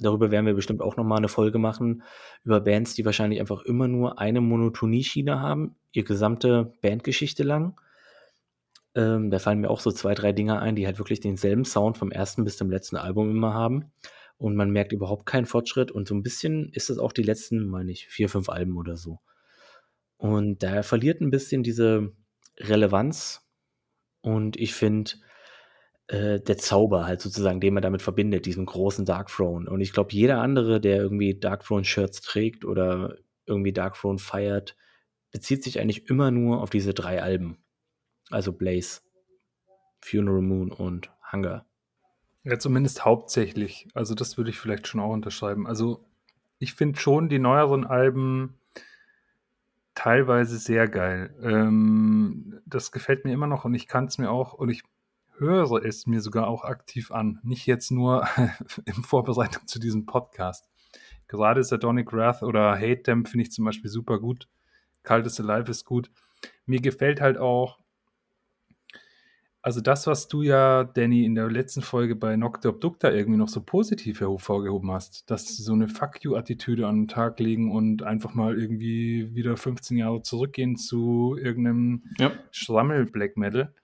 [0.00, 2.02] Darüber werden wir bestimmt auch nochmal eine Folge machen,
[2.42, 7.80] über Bands, die wahrscheinlich einfach immer nur eine Monotonie-Schiene haben, ihr gesamte Bandgeschichte lang.
[8.96, 11.96] Ähm, da fallen mir auch so zwei, drei Dinge ein, die halt wirklich denselben Sound
[11.96, 13.92] vom ersten bis zum letzten Album immer haben.
[14.36, 15.92] Und man merkt überhaupt keinen Fortschritt.
[15.92, 18.96] Und so ein bisschen ist es auch die letzten, meine ich, vier, fünf Alben oder
[18.96, 19.20] so.
[20.16, 22.12] Und da verliert ein bisschen diese
[22.58, 23.43] Relevanz
[24.24, 25.12] und ich finde,
[26.06, 29.68] äh, der Zauber halt sozusagen, den man damit verbindet, diesen großen Dark Throne.
[29.68, 34.76] Und ich glaube, jeder andere, der irgendwie Dark Throne-Shirts trägt oder irgendwie Dark Throne feiert,
[35.30, 37.58] bezieht sich eigentlich immer nur auf diese drei Alben.
[38.30, 39.02] Also Blaze,
[40.00, 41.66] Funeral Moon und Hunger.
[42.44, 43.88] Ja, zumindest hauptsächlich.
[43.92, 45.66] Also das würde ich vielleicht schon auch unterschreiben.
[45.66, 46.02] Also
[46.58, 48.58] ich finde schon die neueren Alben
[49.94, 51.34] teilweise sehr geil.
[51.42, 54.82] Ähm, das gefällt mir immer noch und ich kann es mir auch und ich
[55.38, 57.40] höre es mir sogar auch aktiv an.
[57.42, 58.26] Nicht jetzt nur
[58.84, 60.68] in Vorbereitung zu diesem Podcast.
[61.28, 64.48] Gerade Sardonic Wrath oder Hate Them finde ich zum Beispiel super gut.
[65.02, 66.10] Kaltes Alive ist gut.
[66.66, 67.78] Mir gefällt halt auch
[69.64, 73.48] also das, was du ja, Danny, in der letzten Folge bei Nocte Obducta irgendwie noch
[73.48, 78.02] so positiv hervorgehoben hast, dass sie so eine Fuck you-Attitüde an den Tag legen und
[78.02, 82.32] einfach mal irgendwie wieder 15 Jahre zurückgehen zu irgendeinem ja.
[82.50, 83.74] Schrammel-Black Metal.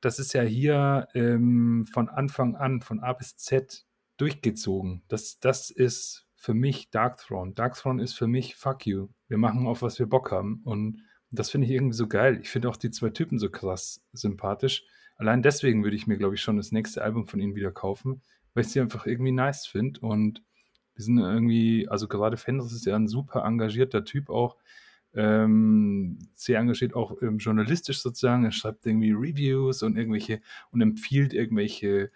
[0.00, 3.84] Das ist ja hier ähm, von Anfang an, von A bis Z
[4.16, 5.02] durchgezogen.
[5.08, 7.50] Das, das ist für mich Dark Throne.
[7.54, 9.08] Dark Throne ist für mich Fuck you.
[9.26, 10.62] Wir machen auf, was wir Bock haben.
[10.64, 11.02] Und
[11.32, 12.38] das finde ich irgendwie so geil.
[12.42, 14.84] Ich finde auch die zwei Typen so krass sympathisch.
[15.16, 18.22] Allein deswegen würde ich mir, glaube ich, schon das nächste Album von ihnen wieder kaufen,
[18.54, 20.00] weil ich sie einfach irgendwie nice finde.
[20.00, 20.42] Und
[20.96, 24.56] die sind irgendwie, also gerade Fenders ist ja ein super engagierter Typ auch.
[25.14, 28.44] Ähm, sehr engagiert auch ähm, journalistisch sozusagen.
[28.44, 32.10] Er schreibt irgendwie Reviews und irgendwelche und empfiehlt irgendwelche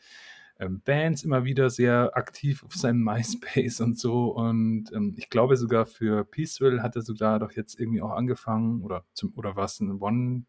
[0.59, 4.29] ähm, Bands immer wieder sehr aktiv auf seinem MySpace und so.
[4.29, 8.83] Und ähm, ich glaube sogar für Peaceville hat er sogar doch jetzt irgendwie auch angefangen
[8.83, 10.45] oder zum, oder war es ein One,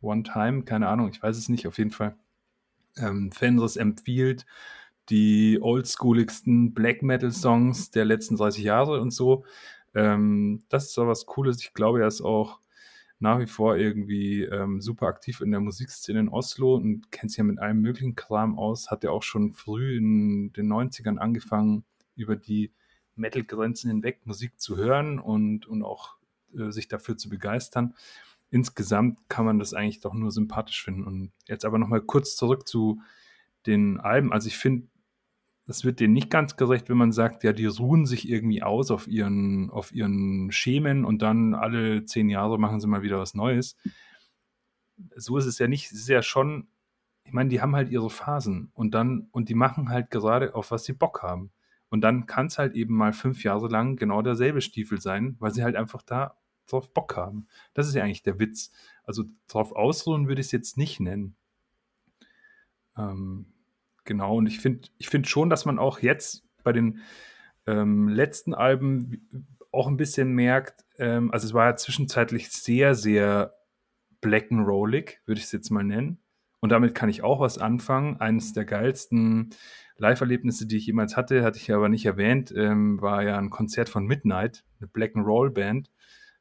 [0.00, 0.64] One Time?
[0.64, 1.66] Keine Ahnung, ich weiß es nicht.
[1.66, 2.16] Auf jeden Fall.
[2.96, 4.46] Ähm, Fenris empfiehlt
[5.08, 9.44] die oldschooligsten Black Metal Songs der letzten 30 Jahre und so.
[9.94, 11.60] Ähm, das ist so was Cooles.
[11.60, 12.61] Ich glaube, er ist auch
[13.22, 17.38] nach wie vor irgendwie ähm, super aktiv in der Musikszene in Oslo und kennt sich
[17.38, 18.90] ja mit allem möglichen Kram aus.
[18.90, 21.84] Hat ja auch schon früh in den 90ern angefangen,
[22.16, 22.72] über die
[23.14, 26.16] Metal-Grenzen hinweg Musik zu hören und, und auch
[26.58, 27.94] äh, sich dafür zu begeistern.
[28.50, 31.04] Insgesamt kann man das eigentlich doch nur sympathisch finden.
[31.04, 33.00] Und jetzt aber nochmal kurz zurück zu
[33.66, 34.32] den Alben.
[34.32, 34.88] Also ich finde,
[35.64, 38.90] das wird denen nicht ganz gerecht, wenn man sagt, ja, die ruhen sich irgendwie aus
[38.90, 43.34] auf ihren, auf ihren Schemen und dann alle zehn Jahre machen sie mal wieder was
[43.34, 43.76] Neues.
[45.16, 45.86] So ist es ja nicht.
[45.86, 46.68] Es ist ja schon,
[47.24, 50.72] ich meine, die haben halt ihre Phasen und dann, und die machen halt gerade auf
[50.72, 51.52] was sie Bock haben.
[51.90, 55.52] Und dann kann es halt eben mal fünf Jahre lang genau derselbe Stiefel sein, weil
[55.52, 57.46] sie halt einfach da drauf Bock haben.
[57.74, 58.72] Das ist ja eigentlich der Witz.
[59.04, 61.36] Also drauf ausruhen würde ich es jetzt nicht nennen.
[62.96, 63.46] Ähm,
[64.04, 67.00] Genau, und ich finde ich find schon, dass man auch jetzt bei den
[67.66, 69.28] ähm, letzten Alben
[69.70, 73.54] auch ein bisschen merkt, ähm, also es war ja zwischenzeitlich sehr, sehr
[74.20, 76.18] black and rollig, würde ich es jetzt mal nennen.
[76.60, 78.20] Und damit kann ich auch was anfangen.
[78.20, 79.50] Eines der geilsten
[79.96, 83.88] Live-Erlebnisse, die ich jemals hatte, hatte ich aber nicht erwähnt, ähm, war ja ein Konzert
[83.88, 85.90] von Midnight, eine Black and Roll Band.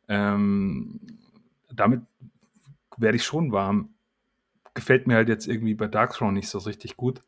[0.08, 1.00] Ähm,
[1.74, 2.02] damit
[2.98, 3.96] werde ich schon warm.
[4.74, 7.22] Gefällt mir halt jetzt irgendwie bei Darkthrone nicht so richtig gut.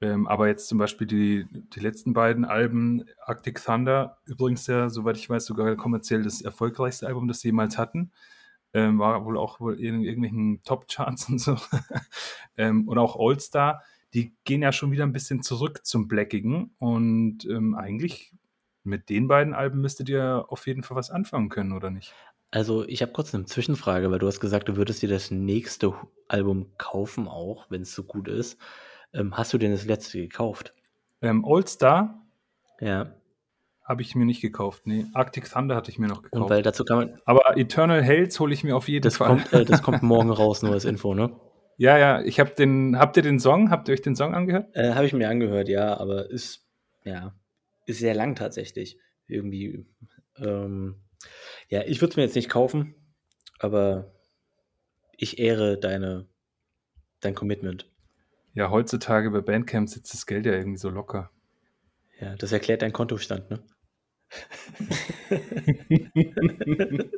[0.00, 5.16] Ähm, aber jetzt zum Beispiel die, die letzten beiden Alben, Arctic Thunder, übrigens ja, soweit
[5.16, 8.12] ich weiß, sogar kommerziell das erfolgreichste Album, das sie jemals hatten.
[8.74, 11.56] Ähm, war wohl auch wohl in irgendwelchen Top-Charts und so.
[12.56, 13.82] ähm, und auch All Star,
[14.14, 16.74] die gehen ja schon wieder ein bisschen zurück zum Blackigen.
[16.78, 18.32] Und ähm, eigentlich
[18.84, 22.14] mit den beiden Alben müsstet ihr auf jeden Fall was anfangen können, oder nicht?
[22.50, 25.92] Also ich habe kurz eine Zwischenfrage, weil du hast gesagt, du würdest dir das nächste
[26.28, 28.58] Album kaufen, auch wenn es so gut ist.
[29.12, 30.74] Ähm, hast du denn das letzte gekauft?
[31.22, 32.26] Ähm, Old Star?
[32.80, 33.14] Ja.
[33.82, 34.86] Habe ich mir nicht gekauft.
[34.86, 36.42] Nee, Arctic Thunder hatte ich mir noch gekauft.
[36.42, 37.20] Und weil dazu kann man.
[37.24, 39.28] Aber Eternal Hells hole ich mir auf jeden das Fall.
[39.28, 41.34] Kommt, äh, das kommt morgen raus, nur als Info, ne?
[41.78, 42.98] Ja, ja, ich habe den.
[42.98, 43.70] Habt ihr den Song?
[43.70, 44.68] Habt ihr euch den Song angehört?
[44.74, 46.66] Äh, habe ich mir angehört, ja, aber ist,
[47.04, 47.34] ja,
[47.86, 48.98] ist sehr lang tatsächlich.
[49.26, 49.86] Irgendwie.
[50.36, 50.96] Ähm,
[51.68, 52.94] ja, ich würde es mir jetzt nicht kaufen,
[53.58, 54.12] aber
[55.16, 56.26] ich ehre deine,
[57.20, 57.90] dein Commitment.
[58.58, 61.30] Ja, heutzutage bei Bandcamp sitzt das Geld ja irgendwie so locker.
[62.20, 63.62] Ja, das erklärt dein Kontostand, ne?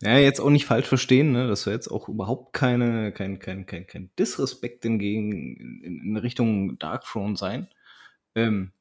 [0.00, 1.48] ja, jetzt auch nicht falsch verstehen, ne?
[1.48, 6.78] Das soll jetzt auch überhaupt keine, kein, kein, kein, kein Disrespekt entgegen in, in Richtung
[6.78, 7.68] Darkthrone sein.
[8.34, 8.72] Ähm,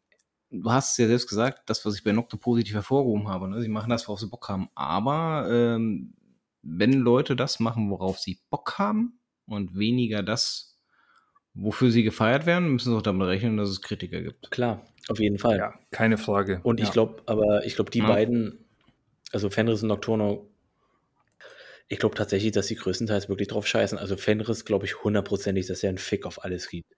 [0.52, 3.62] du hast es ja selbst gesagt, das, was ich bei Nocte positiv hervorgehoben habe, ne?
[3.62, 4.70] sie machen das, worauf sie Bock haben.
[4.74, 6.14] Aber ähm,
[6.62, 9.18] wenn Leute das machen, worauf sie Bock haben,
[9.52, 10.78] und weniger das,
[11.54, 14.50] wofür sie gefeiert werden, müssen sie auch damit rechnen, dass es Kritiker gibt.
[14.50, 15.58] Klar, auf jeden Fall.
[15.58, 16.62] Ja, keine Frage.
[16.64, 16.86] Und ja.
[16.86, 18.08] ich glaube, aber ich glaube, die ja.
[18.08, 18.66] beiden,
[19.34, 20.50] also Fenris und Nocturno,
[21.90, 23.98] ich glaube tatsächlich, dass sie größtenteils wirklich drauf scheißen.
[23.98, 26.96] Also Fenris glaube ich hundertprozentig, dass er einen Fick auf alles gibt.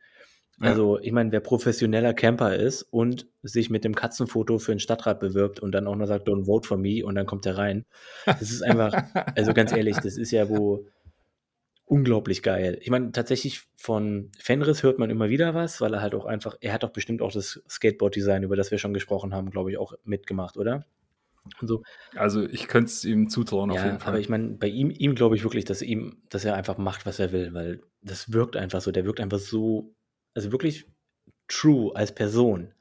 [0.62, 0.68] Ja.
[0.70, 5.20] Also, ich meine, wer professioneller Camper ist und sich mit dem Katzenfoto für einen Stadtrat
[5.20, 7.86] bewirbt und dann auch noch sagt, don't vote for me und dann kommt er rein.
[8.28, 8.93] Das ist einfach,
[9.36, 10.86] also ganz ehrlich, das ist ja, wo,
[11.86, 12.78] unglaublich geil.
[12.82, 16.56] Ich meine, tatsächlich von Fenris hört man immer wieder was, weil er halt auch einfach,
[16.62, 19.78] er hat doch bestimmt auch das Skateboard-Design, über das wir schon gesprochen haben, glaube ich,
[19.78, 20.86] auch mitgemacht, oder?
[21.62, 21.84] So.
[22.16, 24.10] Also ich könnte es ihm zutrauen ja, auf jeden Fall.
[24.14, 27.06] Aber ich meine, bei ihm, ihm glaube ich wirklich, dass ihm, dass er einfach macht,
[27.06, 28.92] was er will, weil das wirkt einfach so.
[28.92, 29.94] Der wirkt einfach so,
[30.34, 30.88] also wirklich
[31.48, 32.74] true als Person.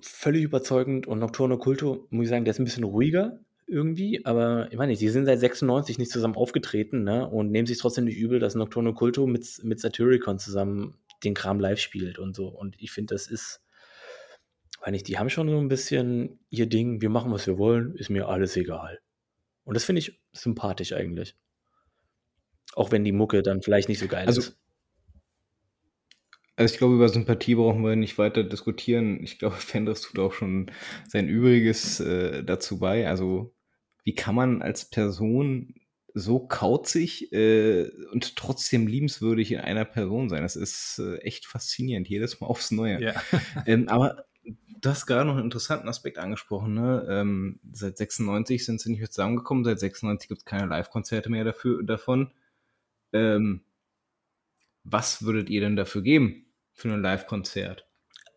[0.00, 3.38] Völlig überzeugend und Nocturno Culto, muss ich sagen, der ist ein bisschen ruhiger,
[3.70, 7.28] irgendwie, aber ich meine, die sind seit 96 nicht zusammen aufgetreten, ne?
[7.28, 11.60] Und nehmen sich trotzdem nicht übel, dass Nocturno Culto mit, mit Satyricon zusammen den Kram
[11.60, 12.48] live spielt und so.
[12.48, 13.62] Und ich finde, das ist,
[14.84, 17.94] meine ich, die haben schon so ein bisschen ihr Ding, wir machen, was wir wollen,
[17.94, 18.98] ist mir alles egal.
[19.64, 21.36] Und das finde ich sympathisch eigentlich.
[22.74, 24.56] Auch wenn die Mucke dann vielleicht nicht so geil also, ist.
[26.56, 29.22] Also ich glaube, über Sympathie brauchen wir nicht weiter diskutieren.
[29.22, 30.70] Ich glaube, Fenders tut auch schon
[31.08, 33.08] sein Übriges äh, dazu bei.
[33.08, 33.54] Also
[34.10, 35.76] wie kann man als Person
[36.14, 40.42] so kauzig äh, und trotzdem liebenswürdig in einer Person sein?
[40.42, 43.00] Das ist äh, echt faszinierend, jedes Mal aufs Neue.
[43.00, 43.14] Ja.
[43.66, 46.74] ähm, aber du hast gerade noch einen interessanten Aspekt angesprochen.
[46.74, 47.06] Ne?
[47.08, 51.44] Ähm, seit 96 sind sie nicht mehr zusammengekommen, seit 96 gibt es keine Live-Konzerte mehr
[51.44, 52.32] dafür, davon.
[53.12, 53.62] Ähm,
[54.82, 57.86] was würdet ihr denn dafür geben für ein Live-Konzert?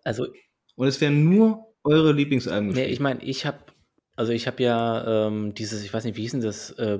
[0.03, 0.27] Also
[0.75, 2.69] und es wären nur eure Lieblingsalben.
[2.69, 3.72] Nee, ich meine, ich habe
[4.15, 6.99] also ich habe ja ähm, dieses, ich weiß nicht, wie hieß denn das äh,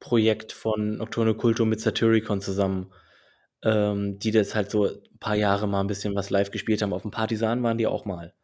[0.00, 2.92] Projekt von Nocturne Kultur mit Satyricon zusammen,
[3.62, 6.92] ähm, die das halt so ein paar Jahre mal ein bisschen was live gespielt haben.
[6.92, 8.34] Auf dem Partisan waren die auch mal.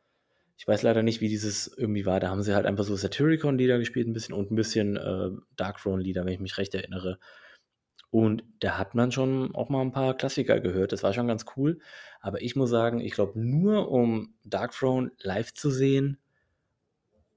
[0.57, 2.20] Ich weiß leider nicht, wie dieses irgendwie war.
[2.20, 6.24] Da haben sie halt einfach so Satyricon-Lieder gespielt, ein bisschen und ein bisschen äh, Darkthrone-Lieder,
[6.24, 7.18] wenn ich mich recht erinnere.
[8.11, 10.92] Und da hat man schon auch mal ein paar Klassiker gehört.
[10.92, 11.78] Das war schon ganz cool.
[12.20, 16.18] Aber ich muss sagen, ich glaube, nur um Darkthrone live zu sehen,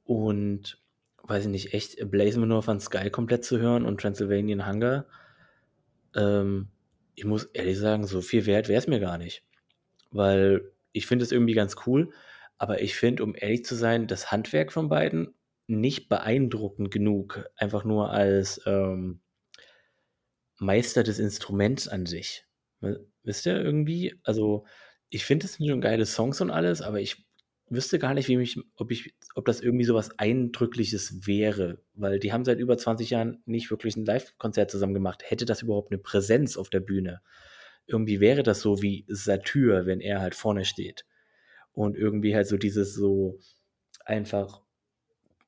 [0.04, 0.82] und
[1.24, 5.06] weiß ich nicht, echt Blaze Manor von Sky komplett zu hören und Transylvanian Hunger.
[6.16, 6.68] Ähm,
[7.16, 9.43] ich muss ehrlich sagen, so viel wert wäre es mir gar nicht.
[10.12, 12.12] Weil ich finde es irgendwie ganz cool,
[12.58, 15.34] aber ich finde, um ehrlich zu sein, das Handwerk von beiden
[15.68, 19.22] nicht beeindruckend genug, einfach nur als ähm,
[20.60, 22.45] Meister des Instruments an sich.
[23.24, 24.20] Wisst ihr irgendwie?
[24.24, 24.66] Also,
[25.10, 27.26] ich finde, es sind schon geile Songs und alles, aber ich
[27.74, 32.19] wüsste gar nicht, wie mich, ob, ich, ob das irgendwie so was Eindrückliches wäre, weil
[32.19, 35.24] die haben seit über 20 Jahren nicht wirklich ein Live-Konzert zusammen gemacht.
[35.26, 37.21] Hätte das überhaupt eine Präsenz auf der Bühne?
[37.86, 41.05] Irgendwie wäre das so wie Satyr, wenn er halt vorne steht.
[41.74, 43.39] Und irgendwie halt so dieses so
[44.05, 44.61] einfach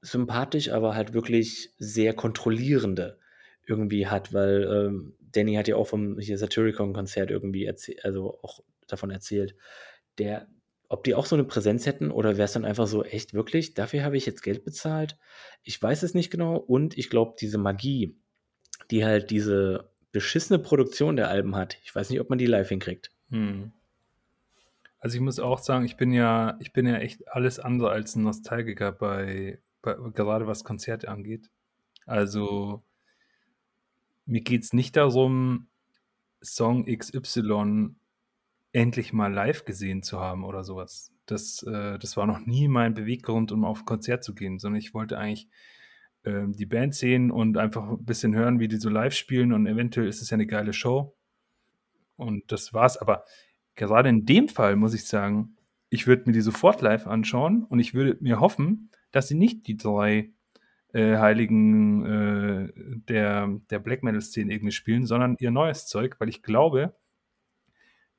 [0.01, 3.19] sympathisch, aber halt wirklich sehr kontrollierende
[3.67, 9.11] irgendwie hat, weil ähm, Danny hat ja auch vom Satyricon-Konzert irgendwie erzählt, also auch davon
[9.11, 9.55] erzählt,
[10.17, 10.47] der,
[10.89, 13.73] ob die auch so eine Präsenz hätten oder wäre es dann einfach so, echt wirklich,
[13.73, 15.17] dafür habe ich jetzt Geld bezahlt?
[15.63, 18.17] Ich weiß es nicht genau und ich glaube, diese Magie,
[18.91, 22.69] die halt diese beschissene Produktion der Alben hat, ich weiß nicht, ob man die live
[22.69, 23.11] hinkriegt.
[23.29, 23.71] Hm.
[24.99, 28.15] Also ich muss auch sagen, ich bin ja, ich bin ja echt alles andere als
[28.15, 31.49] ein Nostalgiker bei, bei gerade was Konzerte angeht.
[32.05, 32.83] Also
[34.25, 35.67] mir geht es nicht darum,
[36.41, 37.95] Song XY
[38.75, 41.11] endlich mal live gesehen zu haben oder sowas.
[41.25, 44.79] Das, äh, das war noch nie mein Beweggrund, um auf ein Konzert zu gehen, sondern
[44.79, 45.47] ich wollte eigentlich
[46.23, 49.65] äh, die Band sehen und einfach ein bisschen hören, wie die so live spielen und
[49.65, 51.15] eventuell ist es ja eine geile Show.
[52.17, 52.97] Und das war's.
[52.97, 53.23] Aber
[53.75, 55.55] gerade in dem Fall muss ich sagen,
[55.89, 59.67] ich würde mir die sofort live anschauen und ich würde mir hoffen, dass sie nicht
[59.67, 60.31] die drei
[60.93, 66.43] äh, Heiligen äh, der, der Black Metal-Szene irgendwie spielen, sondern ihr neues Zeug, weil ich
[66.43, 66.93] glaube,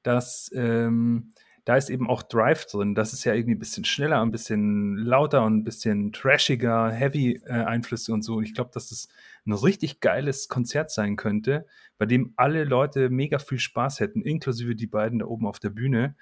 [0.07, 1.33] dass ähm,
[1.67, 2.95] da ist eben auch Drive drin.
[2.95, 7.41] Das ist ja irgendwie ein bisschen schneller, ein bisschen lauter und ein bisschen trashiger, heavy
[7.45, 8.37] äh, Einflüsse und so.
[8.37, 9.09] Und ich glaube, dass das
[9.47, 11.67] ein richtig geiles Konzert sein könnte,
[11.99, 15.71] bei dem alle Leute mega viel Spaß hätten, inklusive die beiden da oben auf der
[15.71, 16.15] Bühne.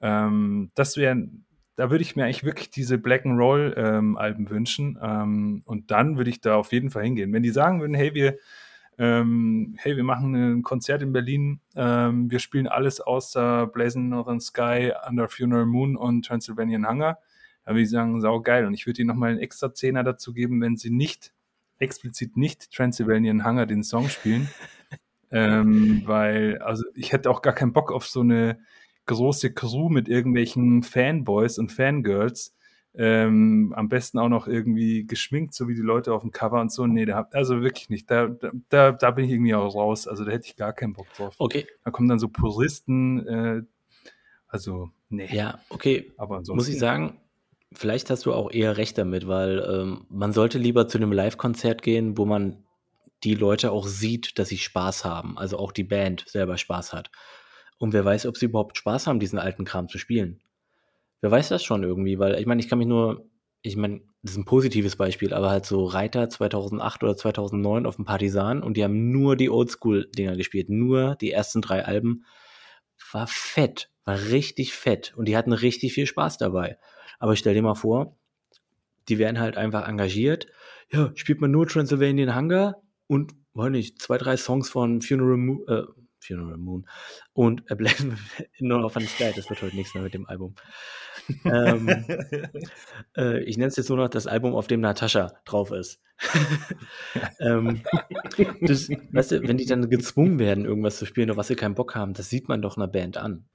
[0.00, 1.28] Ähm, das wäre
[1.76, 4.96] da würde ich mir eigentlich wirklich diese Black and Roll ähm, Alben wünschen.
[5.02, 7.32] Ähm, und dann würde ich da auf jeden Fall hingehen.
[7.32, 8.36] Wenn die sagen würden, hey, wir,
[8.98, 14.40] ähm, hey, wir machen ein Konzert in Berlin, ähm, wir spielen alles außer Blazing Northern
[14.40, 17.18] Sky, Under Funeral Moon und Transylvanian Hunger,
[17.64, 18.66] da würde ich sagen, sau geil.
[18.66, 21.32] Und ich würde ihnen nochmal einen extra Zehner dazu geben, wenn sie nicht,
[21.78, 24.48] explizit nicht Transylvanian Hunger den Song spielen.
[25.30, 28.56] Ähm, weil, also ich hätte auch gar keinen Bock auf so eine
[29.06, 32.54] große Crew mit irgendwelchen Fanboys und Fangirls.
[32.96, 36.70] Ähm, am besten auch noch irgendwie geschminkt, so wie die Leute auf dem Cover und
[36.70, 36.86] so.
[36.86, 38.08] Nee, da, also wirklich nicht.
[38.10, 38.28] Da,
[38.68, 40.06] da, da bin ich irgendwie auch raus.
[40.06, 41.34] Also da hätte ich gar keinen Bock drauf.
[41.38, 41.66] Okay.
[41.84, 43.62] Da kommen dann so Puristen, äh,
[44.54, 45.28] also, nee.
[45.32, 46.12] Ja, okay.
[46.16, 46.56] Aber ansonsten.
[46.56, 47.18] Muss ich sagen,
[47.72, 51.82] vielleicht hast du auch eher recht damit, weil ähm, man sollte lieber zu einem Live-Konzert
[51.82, 52.62] gehen, wo man
[53.24, 55.36] die Leute auch sieht, dass sie Spaß haben.
[55.38, 57.10] Also auch die Band selber Spaß hat.
[57.78, 60.40] Und wer weiß, ob sie überhaupt Spaß haben, diesen alten Kram zu spielen.
[61.24, 63.30] Wer weiß das schon irgendwie, weil ich meine, ich kann mich nur,
[63.62, 67.96] ich meine, das ist ein positives Beispiel, aber halt so Reiter 2008 oder 2009 auf
[67.96, 72.26] dem Partisan und die haben nur die Oldschool-Dinger gespielt, nur die ersten drei Alben.
[73.10, 76.76] War fett, war richtig fett und die hatten richtig viel Spaß dabei.
[77.18, 78.18] Aber stell dir mal vor,
[79.08, 80.48] die werden halt einfach engagiert.
[80.92, 85.64] Ja, spielt man nur Transylvanian Hunger und, weiß nicht, zwei, drei Songs von Funeral, Mo
[85.68, 85.84] äh,
[86.20, 86.86] Funeral Moon
[87.32, 87.96] und A Black
[88.60, 89.32] No of the Sky.
[89.34, 90.54] Das wird heute nichts mehr mit dem Album.
[91.44, 91.88] Ähm,
[93.16, 96.00] äh, ich nenne es jetzt nur noch das Album, auf dem Natascha drauf ist.
[97.40, 97.82] ähm,
[98.60, 101.74] das, weißt du, wenn die dann gezwungen werden, irgendwas zu spielen, auf was sie keinen
[101.74, 103.46] Bock haben, das sieht man doch einer Band an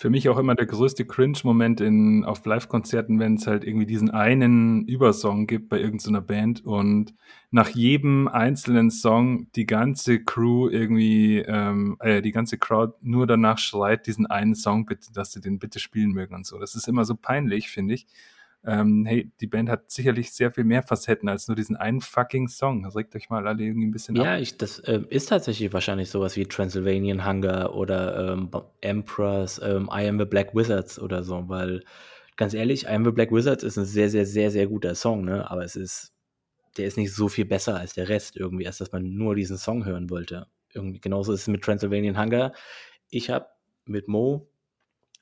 [0.00, 4.08] für mich auch immer der größte Cringe-Moment in, auf Live-Konzerten, wenn es halt irgendwie diesen
[4.08, 7.12] einen Übersong gibt bei irgendeiner Band und
[7.50, 13.58] nach jedem einzelnen Song die ganze Crew irgendwie, ähm, äh, die ganze Crowd nur danach
[13.58, 16.58] schreit, diesen einen Song bitte, dass sie den bitte spielen mögen und so.
[16.58, 18.06] Das ist immer so peinlich, finde ich
[18.64, 22.48] ähm, hey, die Band hat sicherlich sehr viel mehr Facetten als nur diesen einen fucking
[22.48, 22.82] Song.
[22.82, 24.40] Das regt euch mal alle irgendwie ein bisschen ja, ab.
[24.40, 28.50] Ja, das äh, ist tatsächlich wahrscheinlich sowas wie Transylvanian Hunger oder ähm,
[28.82, 31.82] Emperors, ähm, I Am the Black Wizards oder so, weil
[32.36, 35.24] ganz ehrlich, I Am the Black Wizards ist ein sehr, sehr, sehr, sehr guter Song,
[35.24, 35.50] ne?
[35.50, 36.12] aber es ist,
[36.76, 39.56] der ist nicht so viel besser als der Rest irgendwie, als dass man nur diesen
[39.56, 40.46] Song hören wollte.
[40.74, 42.52] Irgendwie, genauso ist es mit Transylvanian Hunger.
[43.08, 43.46] Ich habe
[43.86, 44.49] mit Mo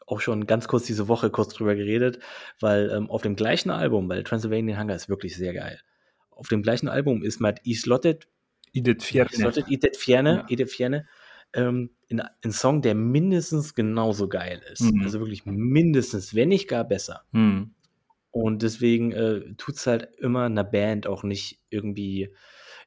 [0.08, 2.18] auch schon ganz kurz diese Woche kurz drüber geredet,
[2.60, 5.80] weil ähm, auf dem gleichen Album, weil Transylvanian Hunger ist wirklich sehr geil.
[6.30, 8.26] Auf dem gleichen Album ist Matt Islotted,
[8.72, 10.46] Edith Fierne, Islotted, Edith Fierne, ja.
[10.48, 11.06] Edith Fierne
[11.52, 14.82] ähm, in, ein Song, der mindestens genauso geil ist.
[14.82, 15.02] Mhm.
[15.02, 17.24] Also wirklich mindestens, wenn nicht gar besser.
[17.32, 17.74] Mhm.
[18.30, 22.34] Und deswegen äh, tut es halt immer einer Band auch nicht irgendwie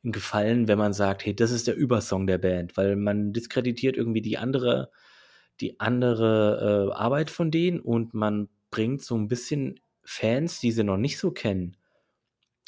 [0.03, 3.97] einen Gefallen, wenn man sagt, hey, das ist der Übersong der Band, weil man diskreditiert
[3.97, 4.91] irgendwie die andere
[5.62, 10.84] die andere äh, Arbeit von denen und man bringt so ein bisschen Fans, die sie
[10.84, 11.78] noch nicht so kennen,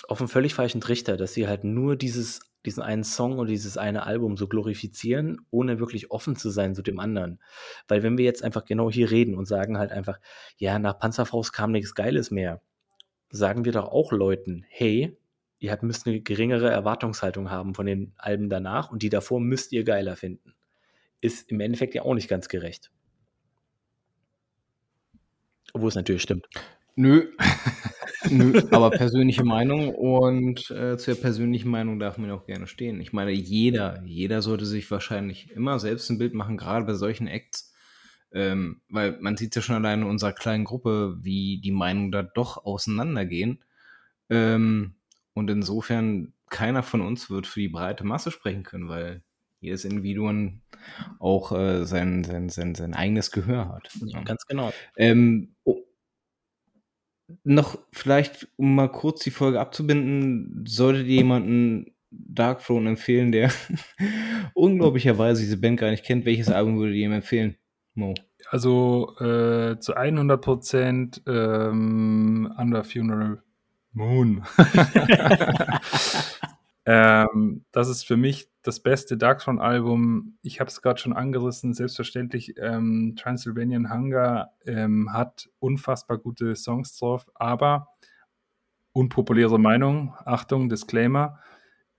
[0.08, 3.78] auf einen völlig falschen Trichter, dass sie halt nur dieses, diesen einen Song und dieses
[3.78, 7.40] eine Album so glorifizieren, ohne wirklich offen zu sein zu dem anderen.
[7.88, 10.20] Weil wenn wir jetzt einfach genau hier reden und sagen halt einfach,
[10.58, 12.62] ja, nach Panzerfaust kam nichts Geiles mehr,
[13.30, 15.18] sagen wir doch auch Leuten, hey,
[15.60, 19.86] ihr müsst eine geringere Erwartungshaltung haben von den Alben danach und die davor müsst ihr
[19.86, 20.54] geiler finden.
[21.24, 22.92] Ist im Endeffekt ja auch nicht ganz gerecht.
[25.72, 26.48] Obwohl es natürlich stimmt.
[26.96, 27.32] Nö.
[28.30, 33.00] Nö, aber persönliche Meinung und äh, zur persönlichen Meinung darf man auch gerne stehen.
[33.00, 37.28] Ich meine, jeder, jeder sollte sich wahrscheinlich immer selbst ein Bild machen, gerade bei solchen
[37.28, 37.74] Acts.
[38.34, 42.22] Ähm, weil man sieht ja schon allein in unserer kleinen Gruppe, wie die Meinungen da
[42.24, 43.64] doch auseinandergehen.
[44.30, 44.96] Ähm,
[45.34, 49.24] und insofern, keiner von uns wird für die breite Masse sprechen können, weil
[49.64, 50.62] jedes Individuum
[51.20, 53.90] auch äh, sein, sein, sein, sein eigenes Gehör hat.
[54.06, 54.72] Ja, ganz genau.
[54.98, 55.82] Ähm, oh,
[57.44, 63.52] noch vielleicht, um mal kurz die Folge abzubinden, solltet ihr jemanden Dark Throne empfehlen, der
[64.54, 67.58] unglaublicherweise diese Band gar nicht kennt, welches Album würdet ihr ihm empfehlen,
[67.96, 68.14] Mo?
[68.50, 73.42] Also äh, zu 100% ähm, Under Funeral
[73.94, 74.44] Moon.
[76.86, 80.38] ähm, das ist für mich das beste Darkthrone-Album.
[80.42, 81.74] Ich habe es gerade schon angerissen.
[81.74, 87.90] Selbstverständlich, ähm, Transylvanian Hunger ähm, hat unfassbar gute Songs drauf, aber
[88.94, 91.40] unpopuläre Meinung, Achtung, Disclaimer.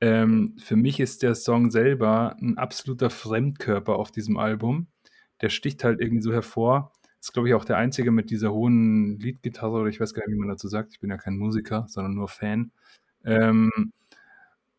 [0.00, 4.88] Ähm, für mich ist der Song selber ein absoluter Fremdkörper auf diesem Album.
[5.40, 6.92] Der sticht halt irgendwie so hervor
[7.24, 10.34] ist, glaube ich, auch der einzige mit dieser hohen Leadgitarre, oder ich weiß gar nicht,
[10.34, 10.92] wie man dazu sagt.
[10.92, 12.70] Ich bin ja kein Musiker, sondern nur Fan.
[13.24, 13.70] Ähm,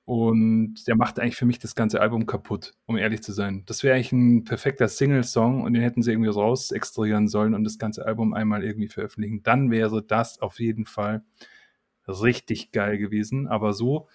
[0.05, 3.63] und der macht eigentlich für mich das ganze Album kaputt, um ehrlich zu sein.
[3.65, 7.63] Das wäre eigentlich ein perfekter Single-Song und den hätten sie irgendwie raus extrahieren sollen und
[7.63, 9.41] das ganze Album einmal irgendwie veröffentlichen.
[9.43, 11.23] Dann wäre das auf jeden Fall
[12.07, 13.47] richtig geil gewesen.
[13.47, 14.07] Aber so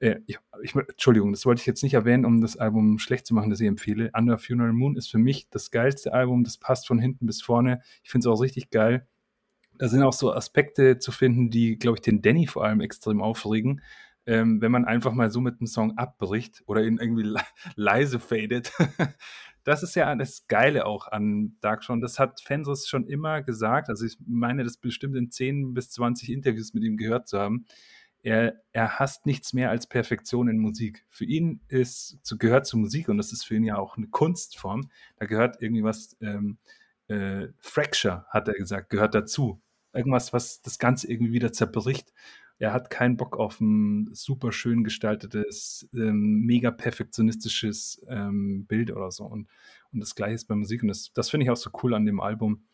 [0.00, 3.34] äh, ich, ich, Entschuldigung, das wollte ich jetzt nicht erwähnen, um das Album schlecht zu
[3.34, 4.10] machen, das ich empfehle.
[4.14, 7.82] Under Funeral Moon ist für mich das geilste Album, das passt von hinten bis vorne.
[8.02, 9.06] Ich finde es auch richtig geil.
[9.78, 13.22] Da sind auch so Aspekte zu finden, die, glaube ich, den Danny vor allem extrem
[13.22, 13.80] aufregen.
[14.28, 17.40] Ähm, wenn man einfach mal so mit einem Song abbricht oder ihn irgendwie le
[17.76, 18.72] leise fadet.
[19.64, 22.00] das ist ja das Geile auch an Dark Sean.
[22.00, 23.88] Das hat Fenris schon immer gesagt.
[23.88, 27.66] Also ich meine, das bestimmt in 10 bis 20 Interviews mit ihm gehört zu haben
[28.22, 31.04] er, er hasst nichts mehr als Perfektion in Musik.
[31.08, 34.90] Für ihn ist, gehört zu Musik, und das ist für ihn ja auch eine Kunstform,
[35.16, 36.58] da gehört irgendwie was, ähm,
[37.08, 39.62] äh, Fracture, hat er gesagt, gehört dazu.
[39.94, 42.12] Irgendwas, was das Ganze irgendwie wieder zerbricht.
[42.58, 49.12] Er hat keinen Bock auf ein super schön gestaltetes, ähm, mega perfektionistisches ähm, Bild oder
[49.12, 49.24] so.
[49.24, 49.48] Und,
[49.92, 50.82] und das Gleiche ist bei Musik.
[50.82, 52.64] Und das, das finde ich auch so cool an dem Album.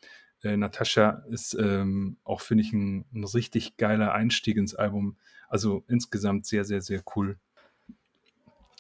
[0.42, 5.16] Äh, Natascha ist ähm, auch, finde ich, ein, ein, richtig geiler Einstieg ins Album.
[5.48, 7.36] Also insgesamt sehr, sehr, sehr cool.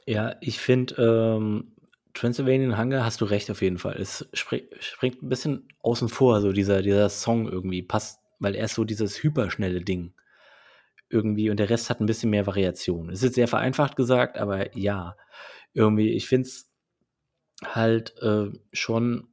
[0.06, 1.72] Ja, ich finde, ähm,
[2.14, 3.96] Transylvanian Hunger hast du recht auf jeden Fall.
[4.00, 8.66] Es spring, springt ein bisschen außen vor, so dieser, dieser Song irgendwie passt, weil er
[8.66, 10.14] ist so dieses hyperschnelle Ding
[11.14, 13.08] irgendwie und der Rest hat ein bisschen mehr Variation.
[13.08, 15.16] Es ist sehr vereinfacht gesagt, aber ja,
[15.72, 16.70] irgendwie, ich finde es
[17.64, 19.28] halt äh, schon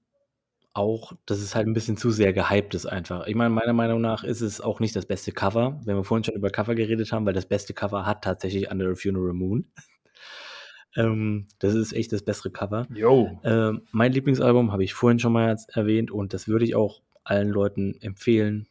[0.73, 3.27] auch, dass es halt ein bisschen zu sehr gehypt ist einfach.
[3.27, 6.23] Ich meine, meiner Meinung nach ist es auch nicht das beste Cover, wenn wir vorhin
[6.23, 9.65] schon über Cover geredet haben, weil das beste Cover hat tatsächlich Under a Funeral Moon.
[10.97, 12.85] Ähm, das ist echt das bessere Cover.
[12.93, 13.39] Yo.
[13.45, 17.47] Ähm, mein Lieblingsalbum habe ich vorhin schon mal erwähnt und das würde ich auch allen
[17.47, 18.67] Leuten empfehlen,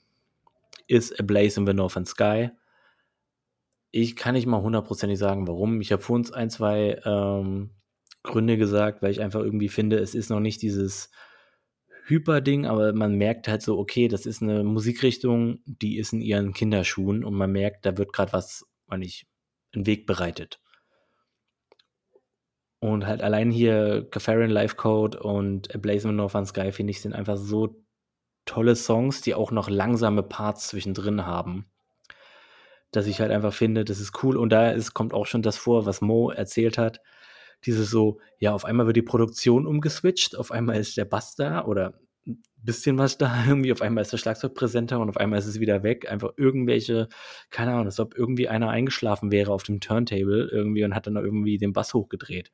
[0.87, 2.51] ist A Blaze in the Northern Sky.
[3.91, 5.81] Ich kann nicht mal hundertprozentig sagen, warum.
[5.81, 7.71] Ich habe vorhin ein, zwei ähm,
[8.23, 11.11] Gründe gesagt, weil ich einfach irgendwie finde, es ist noch nicht dieses
[12.07, 16.53] Hyper-Ding, aber man merkt halt so, okay, das ist eine Musikrichtung, die ist in ihren
[16.53, 19.27] Kinderschuhen und man merkt, da wird gerade was, man nicht,
[19.73, 20.61] einen Weg bereitet.
[22.81, 27.01] Und halt allein hier Kafarin Life Code und A Blaze in Northern Sky, finde ich,
[27.01, 27.85] sind einfach so
[28.47, 31.67] tolle Songs, die auch noch langsame Parts zwischendrin haben.
[32.93, 34.37] Dass ich halt einfach finde, das ist cool.
[34.37, 37.01] Und da ist, kommt auch schon das vor, was Mo erzählt hat
[37.65, 41.65] dieses so, ja, auf einmal wird die Produktion umgeswitcht, auf einmal ist der Bass da
[41.65, 41.95] oder
[42.27, 45.47] ein bisschen was da, irgendwie, auf einmal ist der Schlagzeug präsenter und auf einmal ist
[45.47, 46.11] es wieder weg.
[46.11, 47.09] Einfach irgendwelche,
[47.51, 51.17] keine Ahnung, als ob irgendwie einer eingeschlafen wäre auf dem Turntable irgendwie und hat dann
[51.17, 52.51] irgendwie den Bass hochgedreht.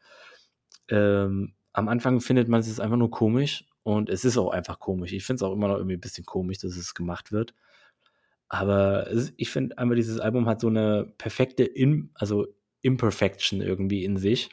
[0.88, 5.12] Ähm, am Anfang findet man es einfach nur komisch und es ist auch einfach komisch.
[5.12, 7.54] Ich finde es auch immer noch irgendwie ein bisschen komisch, dass es gemacht wird.
[8.48, 12.46] Aber ich finde einfach, dieses Album hat so eine perfekte, In, also
[12.82, 14.50] Imperfection irgendwie in sich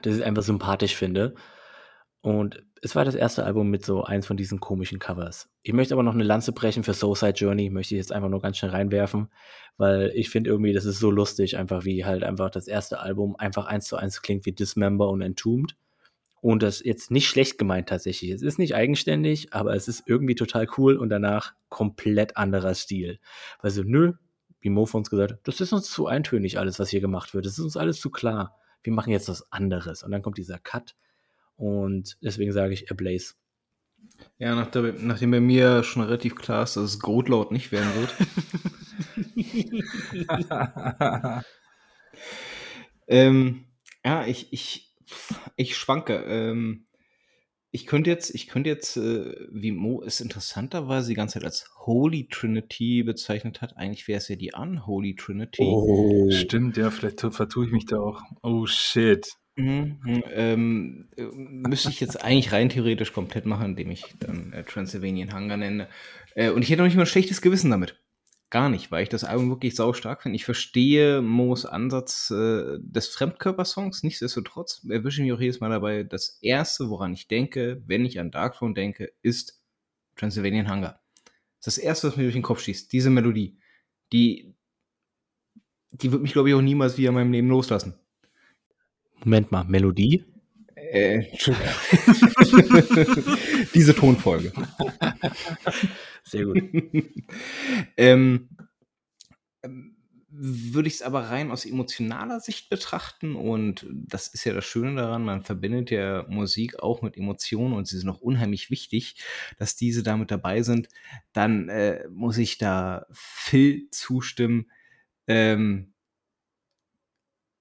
[0.00, 1.34] dass ich einfach sympathisch finde.
[2.22, 5.50] Und es war das erste Album mit so eins von diesen komischen Covers.
[5.62, 8.40] Ich möchte aber noch eine Lanze brechen für Soulside Journey, möchte ich jetzt einfach nur
[8.40, 9.28] ganz schnell reinwerfen,
[9.76, 13.36] weil ich finde irgendwie, das ist so lustig, einfach wie halt einfach das erste Album
[13.36, 15.76] einfach eins zu eins klingt wie Dismember und Entombed.
[16.42, 18.32] Und das jetzt nicht schlecht gemeint tatsächlich.
[18.32, 23.20] Es ist nicht eigenständig, aber es ist irgendwie total cool und danach komplett anderer Stil.
[23.60, 24.14] Weil so, nö,
[24.60, 27.32] wie Mo von uns gesagt hat, das ist uns zu eintönig alles, was hier gemacht
[27.32, 27.46] wird.
[27.46, 28.56] Das ist uns alles zu klar.
[28.82, 30.02] Wir machen jetzt was anderes.
[30.02, 30.96] Und dann kommt dieser Cut
[31.54, 33.34] und deswegen sage ich Ablaze.
[34.38, 37.92] Ja, nach der, nachdem bei mir schon relativ klar ist, dass es Goatlaut nicht werden
[37.94, 38.14] wird.
[43.06, 43.64] ähm,
[44.04, 44.91] ja, ich, ich,
[45.56, 46.24] ich schwanke.
[46.26, 46.86] Ähm,
[47.74, 51.70] ich könnte jetzt, ich könnte jetzt, äh, wie Mo es interessanterweise die ganze Zeit als
[51.86, 53.78] Holy Trinity bezeichnet hat.
[53.78, 55.62] Eigentlich wäre es ja die Unholy Trinity.
[55.62, 56.30] Oh.
[56.30, 58.20] Stimmt, ja, vielleicht vertue ich mich da auch.
[58.42, 59.26] Oh shit.
[59.56, 64.64] Mhm, ähm, äh, müsste ich jetzt eigentlich rein theoretisch komplett machen, indem ich dann äh,
[64.64, 65.88] Transylvanian Hunger nenne.
[66.34, 68.01] Äh, und ich hätte noch nicht mal ein schlechtes Gewissen damit.
[68.52, 70.36] Gar nicht, weil ich das Album wirklich sau stark finde.
[70.36, 76.02] Ich verstehe Moos Ansatz äh, des Fremdkörpersongs, nichtsdestotrotz erwische ich mich auch jedes Mal dabei.
[76.02, 79.64] Das erste, woran ich denke, wenn ich an Darkthrone denke, ist
[80.16, 81.00] Transylvanian Hunger.
[81.60, 82.92] Das ist das erste, was mir durch den Kopf schießt.
[82.92, 83.56] Diese Melodie.
[84.12, 84.54] Die,
[85.92, 87.94] die wird mich, glaube ich, auch niemals wieder in meinem Leben loslassen.
[89.20, 90.26] Moment mal, Melodie?
[90.92, 91.24] Äh,
[93.74, 94.52] Diese Tonfolge.
[96.22, 96.62] Sehr gut.
[97.96, 98.50] ähm,
[100.28, 104.96] würde ich es aber rein aus emotionaler Sicht betrachten und das ist ja das Schöne
[104.96, 109.16] daran, man verbindet ja Musik auch mit Emotionen und sie sind auch unheimlich wichtig,
[109.56, 110.88] dass diese damit dabei sind,
[111.32, 114.70] dann äh, muss ich da Phil zustimmen.
[115.26, 115.94] Ähm,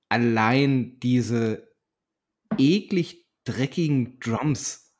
[0.10, 1.72] allein diese
[2.58, 4.91] eklig dreckigen Drums,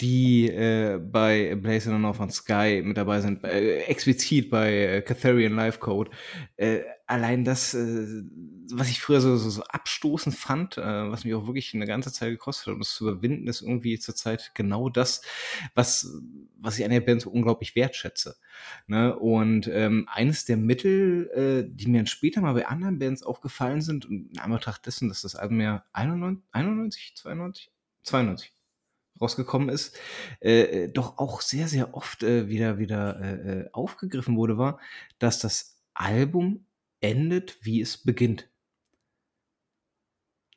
[0.00, 5.54] die äh, bei Blazing on Northern Sky mit dabei sind, äh, explizit bei äh, Catharian
[5.54, 6.10] Life Code,
[6.56, 8.22] äh, allein das, äh,
[8.72, 12.12] was ich früher so, so, so abstoßend fand, äh, was mich auch wirklich eine ganze
[12.12, 15.22] Zeit gekostet hat, um das zu überwinden, ist irgendwie zurzeit genau das,
[15.74, 16.20] was,
[16.58, 18.36] was ich an der Band so unglaublich wertschätze.
[18.88, 19.16] Ne?
[19.16, 23.80] Und ähm, eines der Mittel, äh, die mir dann später mal bei anderen Bands aufgefallen
[23.80, 27.70] sind, und in Anbetracht dessen, dass das Album ja 91, 91 92,
[28.02, 28.53] 92
[29.24, 29.98] rausgekommen ist,
[30.40, 34.78] äh, äh, doch auch sehr, sehr oft äh, wieder, wieder äh, äh aufgegriffen wurde, war,
[35.18, 36.66] dass das Album
[37.00, 38.48] endet, wie es beginnt.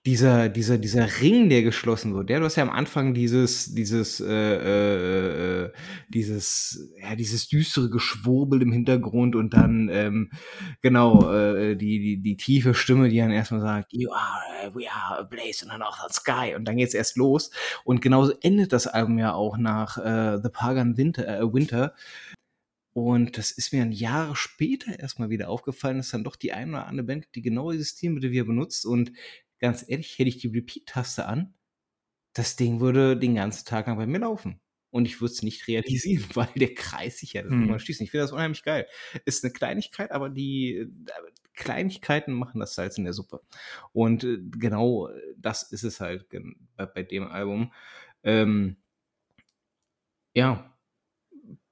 [0.08, 4.22] Dieser dieser dieser Ring, der geschlossen wird, ja, du hast ja am Anfang dieses dieses,
[4.22, 5.72] äh, äh, äh,
[6.08, 10.32] dieses ja, dieses düstere Geschwurbel im Hintergrund und dann, ähm,
[10.82, 15.20] genau, äh, die die die tiefe Stimme, die dann erstmal sagt: „You are we are
[15.20, 17.52] a blaze in the northern sky“ und dann geht's erst los.
[17.84, 21.94] Und genauso endet das Album ja auch nach, äh, The Pagan Winter äh, Winter.
[22.94, 26.72] Und das ist mir dann Jahre später erstmal wieder aufgefallen, dass dann doch die eine
[26.72, 28.88] oder andere Band die genau dieses Stilmittel wieder benutzt.
[28.88, 29.12] Und
[29.60, 31.54] ganz ehrlich, hätte ich die Repeat-Taste an,
[32.34, 34.60] das Ding würde den ganzen Tag lang bei mir laufen.
[34.90, 37.80] Und ich würde es nicht realisieren, weil der Kreis sich ja das hm.
[37.80, 38.02] schließt.
[38.02, 38.88] Ich finde das unheimlich geil.
[39.26, 40.90] Ist eine Kleinigkeit, aber die äh,
[41.54, 43.42] Kleinigkeiten machen das Salz in der Suppe.
[43.92, 47.74] Und äh, genau das ist es halt bei, bei dem Album.
[48.24, 48.78] Ähm,
[50.34, 50.77] ja,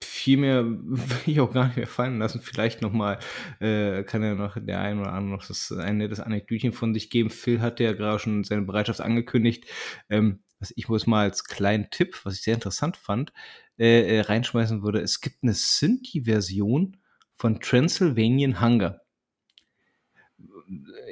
[0.05, 2.41] viel mehr will ich auch gar nicht mehr fallen lassen.
[2.41, 3.19] Vielleicht nochmal,
[3.59, 7.09] äh, kann ja noch der ein oder andere noch das, ein nettes Anekdötchen von sich
[7.09, 7.29] geben.
[7.29, 9.65] Phil hat ja gerade schon seine Bereitschaft angekündigt.
[10.09, 13.33] Ähm, was ich muss mal als kleinen Tipp, was ich sehr interessant fand,
[13.77, 15.01] äh, äh, reinschmeißen würde.
[15.01, 16.97] Es gibt eine Synthi-Version
[17.35, 19.01] von Transylvanian Hunger.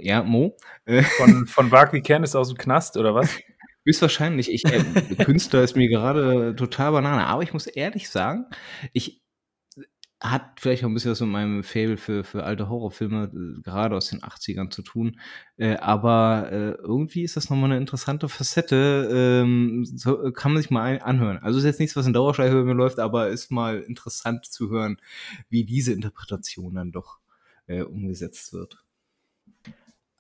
[0.01, 0.57] Ja, Mo?
[1.17, 3.29] Von, von Barkley Candice aus dem Knast, oder was?
[3.85, 4.51] Höchstwahrscheinlich.
[4.51, 4.83] Ich, äh,
[5.23, 7.25] Künstler ist mir gerade total Banane.
[7.27, 8.45] Aber ich muss ehrlich sagen,
[8.93, 9.23] ich
[10.23, 13.95] hat vielleicht auch ein bisschen was mit meinem Fable für, für alte Horrorfilme, äh, gerade
[13.97, 15.19] aus den 80ern zu tun.
[15.57, 19.09] Äh, aber äh, irgendwie ist das nochmal eine interessante Facette.
[19.11, 21.39] Ähm, so, kann man sich mal ein, anhören.
[21.39, 24.69] Also ist jetzt nichts, was in Dauerschleife bei mir läuft, aber ist mal interessant zu
[24.69, 24.97] hören,
[25.49, 27.19] wie diese Interpretation dann doch
[27.67, 28.81] äh, umgesetzt wird.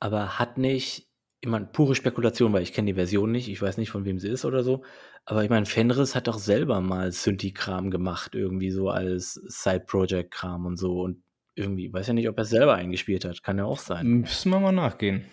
[0.01, 1.07] Aber hat nicht
[1.43, 4.17] ich meine, pure Spekulation, weil ich kenne die Version nicht, ich weiß nicht, von wem
[4.17, 4.81] sie ist oder so.
[5.25, 10.77] Aber ich meine, Fenris hat doch selber mal Synthi-Kram gemacht, irgendwie so als Side-Project-Kram und
[10.77, 11.01] so.
[11.01, 11.21] Und
[11.55, 13.43] irgendwie, weiß ja nicht, ob er es selber eingespielt hat.
[13.43, 14.07] Kann ja auch sein.
[14.07, 15.25] Müssen wir mal nachgehen.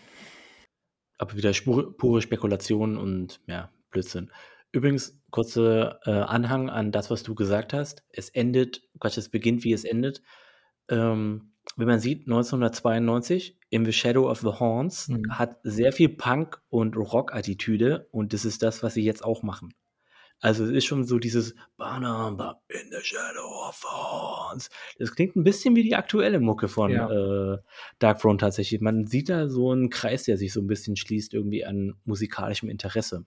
[1.16, 4.32] Aber wieder spur, pure Spekulation und ja, Blödsinn.
[4.72, 8.02] Übrigens, kurzer äh, Anhang an das, was du gesagt hast.
[8.10, 10.22] Es endet, Quatsch, es beginnt, wie es endet.
[10.88, 15.38] Ähm, wenn man sieht, 1992 In the Shadow of the Horns Mhm.
[15.38, 19.72] hat sehr viel Punk und Rock-Attitüde und das ist das, was sie jetzt auch machen.
[20.42, 24.70] Also es ist schon so dieses Banamba in the Shadow of the Horns.
[24.98, 27.10] Das klingt ein bisschen wie die aktuelle Mucke von Ja.
[27.54, 27.58] äh,
[27.98, 28.80] Dark Throne tatsächlich.
[28.80, 32.70] Man sieht da so einen Kreis, der sich so ein bisschen schließt irgendwie an musikalischem
[32.70, 33.26] Interesse.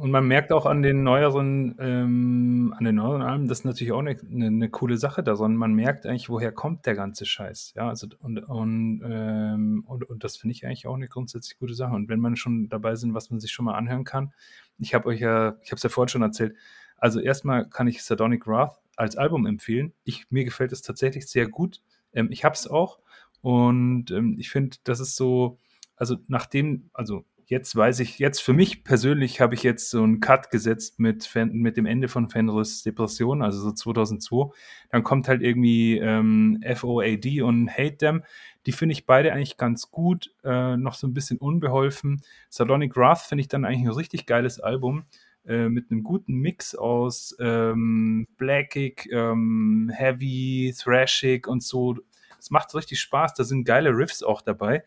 [0.00, 3.92] Und man merkt auch an den neueren, ähm, an den neueren Alben, das ist natürlich
[3.92, 7.26] auch eine ne, ne coole Sache da, sondern man merkt eigentlich, woher kommt der ganze
[7.26, 7.74] Scheiß.
[7.76, 11.74] Ja, also und, und, ähm, und, und das finde ich eigentlich auch eine grundsätzlich gute
[11.74, 11.94] Sache.
[11.94, 14.32] Und wenn man schon dabei sind, was man sich schon mal anhören kann,
[14.78, 16.56] ich habe euch ja, ich habe es ja vorhin schon erzählt,
[16.96, 19.92] also erstmal kann ich Sardonic Wrath als Album empfehlen.
[20.04, 21.82] Ich, mir gefällt es tatsächlich sehr gut.
[22.14, 23.00] Ähm, ich habe es auch
[23.42, 25.58] und ähm, ich finde, das ist so,
[25.94, 30.20] also nachdem, also jetzt weiß ich, jetzt für mich persönlich habe ich jetzt so einen
[30.20, 34.54] Cut gesetzt mit, mit dem Ende von Fenris Depression, also so 2002.
[34.90, 38.22] Dann kommt halt irgendwie ähm, FOAD und Hate Them.
[38.66, 42.22] Die finde ich beide eigentlich ganz gut, äh, noch so ein bisschen unbeholfen.
[42.50, 45.06] Sardonic Wrath finde ich dann eigentlich ein richtig geiles Album
[45.44, 51.96] äh, mit einem guten Mix aus ähm, Blackig, ähm, Heavy, Thrashig und so.
[52.38, 54.84] Es macht richtig Spaß, da sind geile Riffs auch dabei.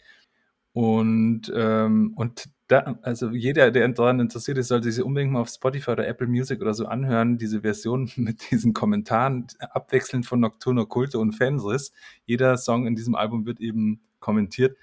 [0.74, 5.50] Und, ähm, und da, also jeder, der daran interessiert ist, sollte sich unbedingt mal auf
[5.50, 10.86] Spotify oder Apple Music oder so anhören, diese Version mit diesen Kommentaren, abwechselnd von Nocturno
[10.88, 11.92] Culte und Fenris.
[12.26, 14.78] Jeder Song in diesem Album wird eben kommentiert.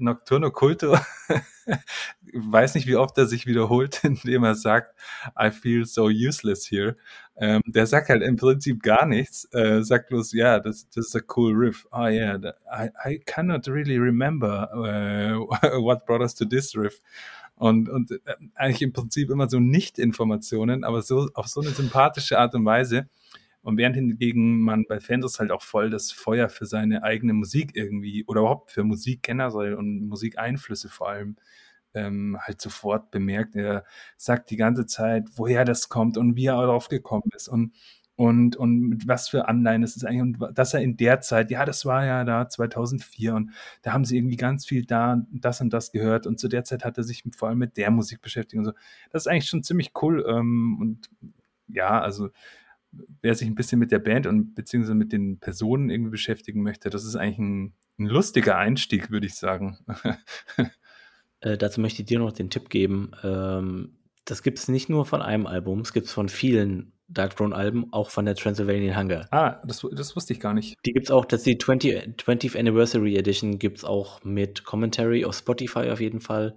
[0.00, 0.96] Nocturno Culto
[2.32, 4.94] weiß nicht, wie oft er sich wiederholt, indem er sagt,
[5.38, 6.96] I feel so useless here.
[7.36, 11.16] Ähm, der sagt halt im Prinzip gar nichts, äh, sagt bloß, ja, yeah, das, ist
[11.16, 11.86] a cool riff.
[11.90, 12.38] Oh yeah,
[12.70, 15.46] I, I cannot really remember uh,
[15.82, 17.00] what brought us to this riff.
[17.56, 18.18] Und, und äh,
[18.54, 23.08] eigentlich im Prinzip immer so Nicht-Informationen, aber so auf so eine sympathische Art und Weise.
[23.62, 27.72] Und während hingegen man bei Fenders halt auch voll das Feuer für seine eigene Musik
[27.74, 31.36] irgendwie oder überhaupt für Musik generell und Musikeinflüsse vor allem
[31.94, 33.56] ähm, halt sofort bemerkt.
[33.56, 33.84] Er
[34.16, 37.74] sagt die ganze Zeit, woher das kommt und wie er darauf gekommen ist und
[38.16, 41.50] und, und mit was für Anleihen es ist eigentlich und dass er in der Zeit,
[41.50, 45.62] ja, das war ja da 2004 und da haben sie irgendwie ganz viel da, das
[45.62, 48.20] und das gehört und zu der Zeit hat er sich vor allem mit der Musik
[48.20, 48.72] beschäftigt und so.
[49.10, 51.08] Das ist eigentlich schon ziemlich cool ähm, und
[51.68, 52.28] ja, also
[52.92, 56.90] wer sich ein bisschen mit der Band und beziehungsweise mit den Personen irgendwie beschäftigen möchte,
[56.90, 59.78] das ist eigentlich ein, ein lustiger Einstieg, würde ich sagen.
[61.40, 63.12] äh, dazu möchte ich dir noch den Tipp geben.
[63.22, 67.36] Ähm, das gibt es nicht nur von einem Album, es gibt es von vielen Dark
[67.36, 69.26] Throne Alben, auch von der Transylvanian Hunger.
[69.32, 70.76] Ah, das, das wusste ich gar nicht.
[70.86, 74.64] Die gibt es auch, das ist die 20, 20th Anniversary Edition, gibt es auch mit
[74.64, 76.56] Commentary auf Spotify auf jeden Fall.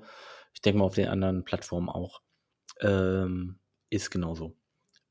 [0.54, 2.22] Ich denke mal auf den anderen Plattformen auch.
[2.82, 4.56] Ähm, ist genauso.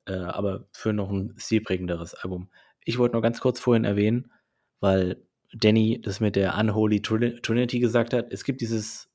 [0.06, 2.48] Äh, aber für noch ein stilprägenderes Album.
[2.84, 4.32] Ich wollte nur ganz kurz vorhin erwähnen,
[4.80, 5.22] weil
[5.54, 8.32] Danny das mit der Unholy Trinity gesagt hat.
[8.32, 9.10] Es gibt dieses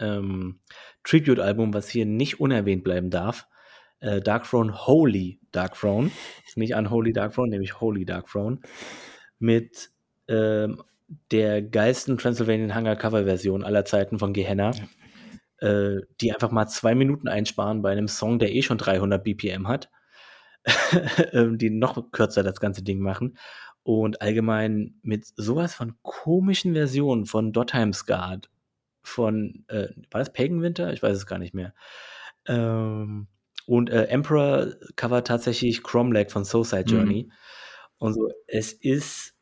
[0.00, 0.60] ähm,
[1.04, 3.46] Tribute-Album, was hier nicht unerwähnt bleiben darf.
[4.00, 6.10] Äh, Dark Throne Holy Dark Throne.
[6.56, 8.58] Nicht Unholy Dark Throne, nämlich Holy Dark Throne.
[9.38, 9.90] Mit
[10.26, 10.82] ähm,
[11.30, 14.72] der geilsten Transylvanian Hunger Cover-Version aller Zeiten von Gehenna.
[14.72, 14.84] Ja.
[15.60, 19.66] Äh, die einfach mal zwei Minuten einsparen bei einem Song, der eh schon 300 BPM
[19.66, 19.90] hat.
[21.32, 23.38] die noch kürzer das ganze Ding machen.
[23.82, 28.50] Und allgemein mit sowas von komischen Versionen von Dottheim's Guard,
[29.02, 30.92] von, äh, war das Pagan Winter?
[30.92, 31.74] Ich weiß es gar nicht mehr.
[32.46, 33.28] Ähm,
[33.66, 37.24] und äh, Emperor covert tatsächlich Cromlech von Soulside Journey.
[37.24, 37.32] Mhm.
[37.98, 39.34] Und so, es ist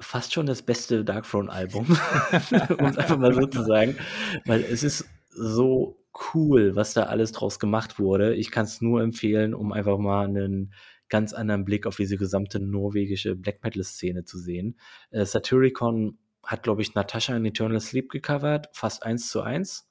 [0.00, 1.86] fast schon das beste Dark Throne Album,
[2.78, 3.96] um es einfach mal so zu sagen,
[4.44, 5.96] weil es ist so
[6.34, 8.34] cool, was da alles draus gemacht wurde.
[8.34, 10.72] Ich kann es nur empfehlen, um einfach mal einen
[11.08, 14.78] ganz anderen Blick auf diese gesamte norwegische Black Metal-Szene zu sehen.
[15.10, 19.88] Äh, Satyricon hat, glaube ich, Natascha in Eternal Sleep gecovert, fast eins zu eins.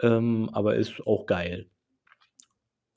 [0.00, 1.70] Ähm, aber ist auch geil.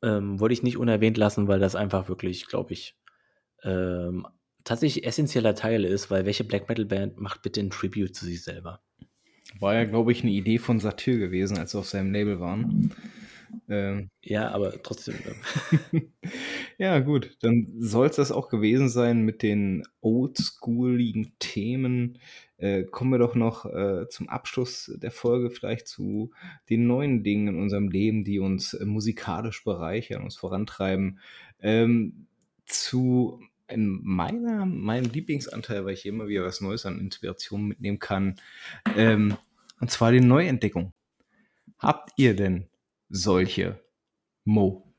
[0.01, 2.97] Ähm, wollte ich nicht unerwähnt lassen, weil das einfach wirklich, glaube ich,
[3.63, 4.27] ähm,
[4.63, 8.43] tatsächlich essentieller Teil ist, weil welche Black Metal Band macht bitte ein Tribute zu sich
[8.43, 8.81] selber?
[9.59, 12.93] War ja, glaube ich, eine Idee von Satyr gewesen, als sie auf seinem Label waren.
[13.69, 15.15] Ähm, ja, aber trotzdem.
[16.77, 22.19] ja, gut, dann soll es das auch gewesen sein mit den oldschooligen Themen.
[22.57, 26.31] Äh, kommen wir doch noch äh, zum Abschluss der Folge vielleicht zu
[26.69, 31.19] den neuen Dingen in unserem Leben, die uns äh, musikalisch bereichern, uns vorantreiben.
[31.61, 32.27] Ähm,
[32.65, 33.41] zu
[33.75, 38.35] meiner, meinem Lieblingsanteil, weil ich immer wieder was Neues an Inspiration mitnehmen kann,
[38.95, 39.37] ähm,
[39.79, 40.93] und zwar die Neuentdeckung.
[41.79, 42.67] Habt ihr denn
[43.09, 43.79] solche,
[44.43, 44.93] Mo?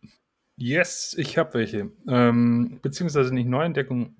[0.57, 1.93] Yes, ich habe welche.
[2.09, 4.17] Ähm, beziehungsweise nicht Neuentdeckung.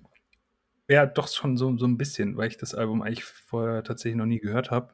[0.87, 4.25] Ja, doch schon so, so ein bisschen, weil ich das Album eigentlich vorher tatsächlich noch
[4.25, 4.93] nie gehört habe.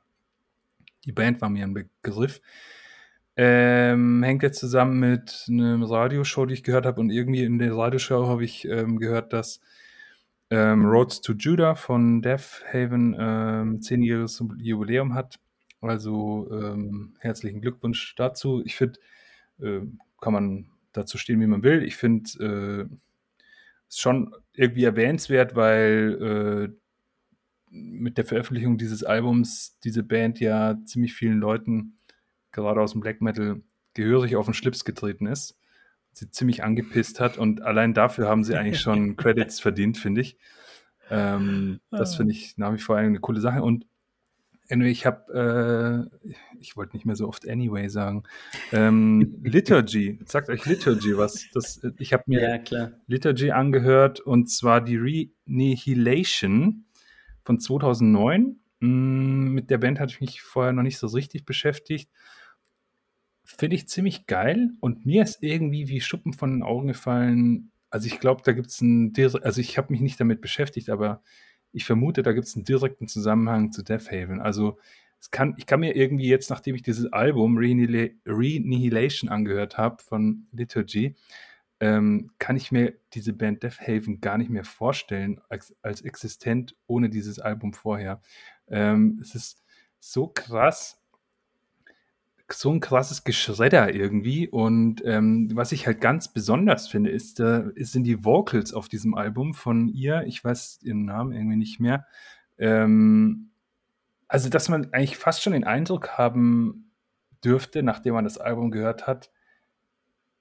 [1.06, 2.42] Die Band war mir ein Begriff.
[3.36, 7.02] Ähm, hängt jetzt zusammen mit einem Radioshow, die ich gehört habe.
[7.02, 9.60] Und irgendwie in der Radioshow habe ich ähm, gehört, dass
[10.50, 15.40] ähm, Roads to Judah von Death Haven ähm, zehnjähriges Jubiläum hat.
[15.82, 18.62] Also ähm, herzlichen Glückwunsch dazu.
[18.66, 19.00] Ich finde,
[19.60, 19.82] äh,
[20.22, 21.84] kann man dazu stehen, wie man will.
[21.84, 22.96] Ich finde äh,
[23.90, 26.84] es schon irgendwie erwähnenswert, weil äh,
[27.70, 31.98] mit der Veröffentlichung dieses Albums diese Band ja ziemlich vielen Leuten,
[32.54, 33.62] gerade aus dem Black Metal,
[33.94, 35.58] gehörig auf den Schlips getreten ist.
[36.14, 40.38] Sie ziemlich angepisst hat und allein dafür haben sie eigentlich schon Credits verdient, finde ich.
[41.10, 42.18] Ähm, das ah.
[42.18, 43.62] finde ich nach wie vor eine coole Sache.
[43.62, 43.86] Und
[44.70, 48.24] anyway, ich habe, äh, ich wollte nicht mehr so oft Anyway sagen.
[48.72, 51.46] Ähm, Liturgy, sagt euch Liturgy was?
[51.54, 54.98] Das, ich habe mir ja, Liturgy angehört und zwar die
[55.48, 56.86] Renihilation
[57.44, 58.60] von 2009.
[58.80, 62.10] Mm, mit der Band hatte ich mich vorher noch nicht so richtig beschäftigt.
[63.56, 67.72] Finde ich ziemlich geil und mir ist irgendwie wie Schuppen von den Augen gefallen.
[67.92, 69.14] Also ich glaube, da gibt es ein,
[69.44, 71.22] also ich habe mich nicht damit beschäftigt, aber
[71.72, 74.42] ich vermute, da gibt es einen direkten Zusammenhang zu Death Haven.
[74.42, 74.80] Also
[75.20, 80.48] es kann, ich kann mir irgendwie jetzt, nachdem ich dieses Album Renihilation angehört habe von
[80.52, 81.16] Liturgy,
[81.80, 86.76] ähm, kann ich mir diese Band Death Haven gar nicht mehr vorstellen als, als existent
[86.88, 88.20] ohne dieses Album vorher.
[88.68, 89.64] Ähm, es ist
[90.00, 91.03] so krass,
[92.54, 94.48] so ein krasses Geschredder irgendwie.
[94.48, 99.16] Und ähm, was ich halt ganz besonders finde, ist, äh, sind die Vocals auf diesem
[99.16, 100.24] Album von ihr.
[100.26, 102.06] Ich weiß ihren Namen irgendwie nicht mehr.
[102.58, 103.52] Ähm,
[104.28, 106.92] also, dass man eigentlich fast schon den Eindruck haben
[107.44, 109.32] dürfte, nachdem man das Album gehört hat,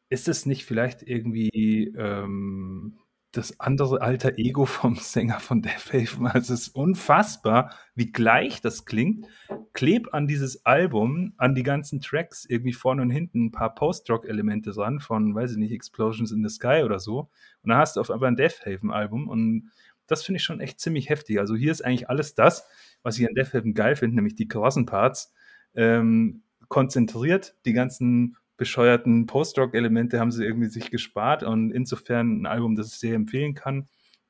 [0.08, 2.98] ist es nicht vielleicht irgendwie ähm,
[3.32, 6.26] das andere alter Ego vom Sänger von Death Haven?
[6.26, 9.26] Also es ist unfassbar, wie gleich das klingt.
[9.72, 14.72] Kleb an dieses Album, an die ganzen Tracks irgendwie vorne und hinten ein paar Post-Rock-Elemente
[14.72, 17.30] dran von, weiß ich nicht, Explosions in the Sky oder so.
[17.62, 19.70] Und dann hast du auf einmal ein Death Haven-Album und
[20.06, 21.38] das finde ich schon echt ziemlich heftig.
[21.38, 22.66] Also hier ist eigentlich alles das,
[23.02, 25.32] was ich an Death Haven geil finde, nämlich die krassen Parts,
[25.74, 32.76] ähm, konzentriert, die ganzen bescheuerten Post-Rock-Elemente haben sie irgendwie sich gespart und insofern ein Album,
[32.76, 33.88] das ich sehr empfehlen kann.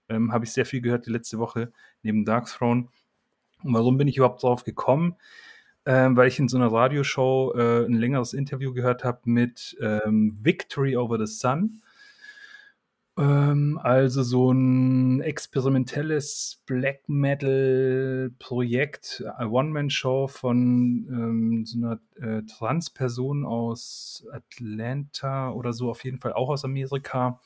[0.09, 1.71] Ähm, Habe ich sehr viel gehört die letzte Woche
[2.03, 2.89] neben Dark Throne.
[3.63, 5.17] Und warum bin ich überhaupt drauf gekommen?
[5.85, 10.39] Ähm, weil ich in so einer Radioshow äh, ein längeres Interview gehört habe mit ähm,
[10.41, 11.83] Victory Over the Sun.
[13.19, 24.25] Ähm, also so ein experimentelles Black Metal-Projekt, One-Man-Show von ähm, so einer äh, Transperson aus
[24.33, 27.39] Atlanta oder so, auf jeden Fall auch aus Amerika.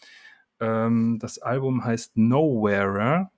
[0.61, 3.33] Ähm, das Album heißt Nowherer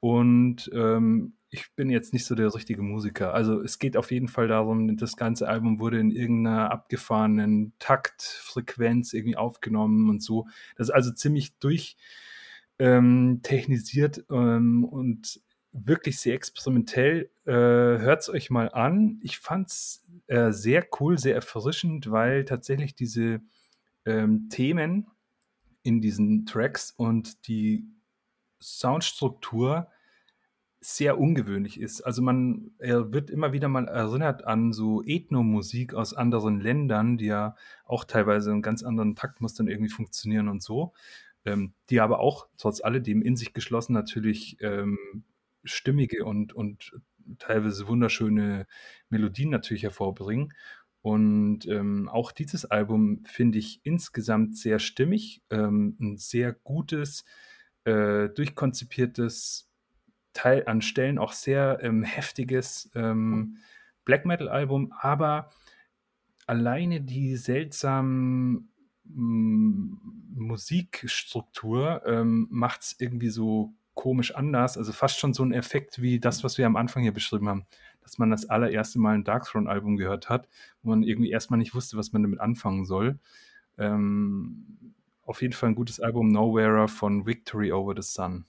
[0.00, 3.32] und ähm, ich bin jetzt nicht so der richtige Musiker.
[3.32, 9.12] Also es geht auf jeden Fall darum, das ganze Album wurde in irgendeiner abgefahrenen Taktfrequenz
[9.12, 10.48] irgendwie aufgenommen und so.
[10.76, 15.40] Das ist also ziemlich durchtechnisiert ähm, ähm, und
[15.70, 17.30] wirklich sehr experimentell.
[17.46, 19.20] Äh, Hört es euch mal an.
[19.22, 23.42] Ich fand es äh, sehr cool, sehr erfrischend, weil tatsächlich diese
[24.04, 25.06] ähm, Themen
[25.84, 27.86] in diesen Tracks und die
[28.60, 29.88] Soundstruktur
[30.84, 32.02] sehr ungewöhnlich ist.
[32.02, 37.26] Also man er wird immer wieder mal erinnert an so Ethnomusik aus anderen Ländern, die
[37.26, 37.56] ja
[37.86, 40.92] auch teilweise in ganz anderen Taktmustern irgendwie funktionieren und so,
[41.46, 45.24] ähm, die aber auch trotz alledem in sich geschlossen natürlich ähm,
[45.64, 46.92] stimmige und, und
[47.38, 48.66] teilweise wunderschöne
[49.08, 50.52] Melodien natürlich hervorbringen.
[51.00, 57.24] Und ähm, auch dieses Album finde ich insgesamt sehr stimmig, ähm, ein sehr gutes,
[57.84, 59.70] äh, durchkonzipiertes
[60.34, 63.56] Teil an Stellen auch sehr ähm, heftiges ähm,
[64.04, 65.50] Black Metal-Album, aber
[66.46, 68.62] alleine die seltsame
[69.04, 69.94] mm,
[70.34, 74.76] Musikstruktur ähm, macht es irgendwie so komisch anders.
[74.76, 77.66] Also fast schon so ein Effekt wie das, was wir am Anfang hier beschrieben haben,
[78.02, 80.48] dass man das allererste Mal ein Darkthrone-Album gehört hat,
[80.82, 83.18] wo man irgendwie erstmal nicht wusste, was man damit anfangen soll.
[83.78, 88.44] Ähm, auf jeden Fall ein gutes Album, Nowherer von Victory Over the Sun.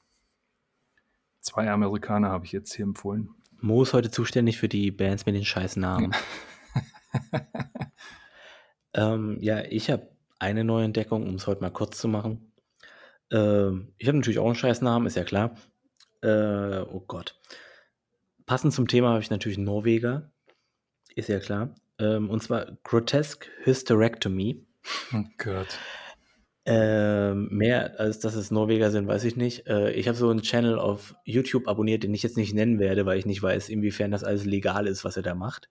[1.45, 3.29] Zwei Amerikaner habe ich jetzt hier empfohlen.
[3.61, 6.11] Mo ist heute zuständig für die Bands mit den scheiß Namen.
[8.95, 10.09] ähm, ja, ich habe
[10.39, 12.51] eine neue Entdeckung, um es heute mal kurz zu machen.
[13.31, 15.55] Ähm, ich habe natürlich auch einen scheiß Namen, ist ja klar.
[16.23, 17.39] Äh, oh Gott.
[18.47, 20.31] Passend zum Thema habe ich natürlich Norweger.
[21.13, 21.75] Ist ja klar.
[21.99, 24.65] Ähm, und zwar Grotesque Hysterectomy.
[25.13, 25.77] Oh Gott.
[26.67, 29.67] Ähm, mehr als dass es Norweger sind, weiß ich nicht.
[29.67, 33.05] Äh, ich habe so einen Channel auf YouTube abonniert, den ich jetzt nicht nennen werde,
[33.05, 35.69] weil ich nicht weiß, inwiefern das alles legal ist, was er da macht.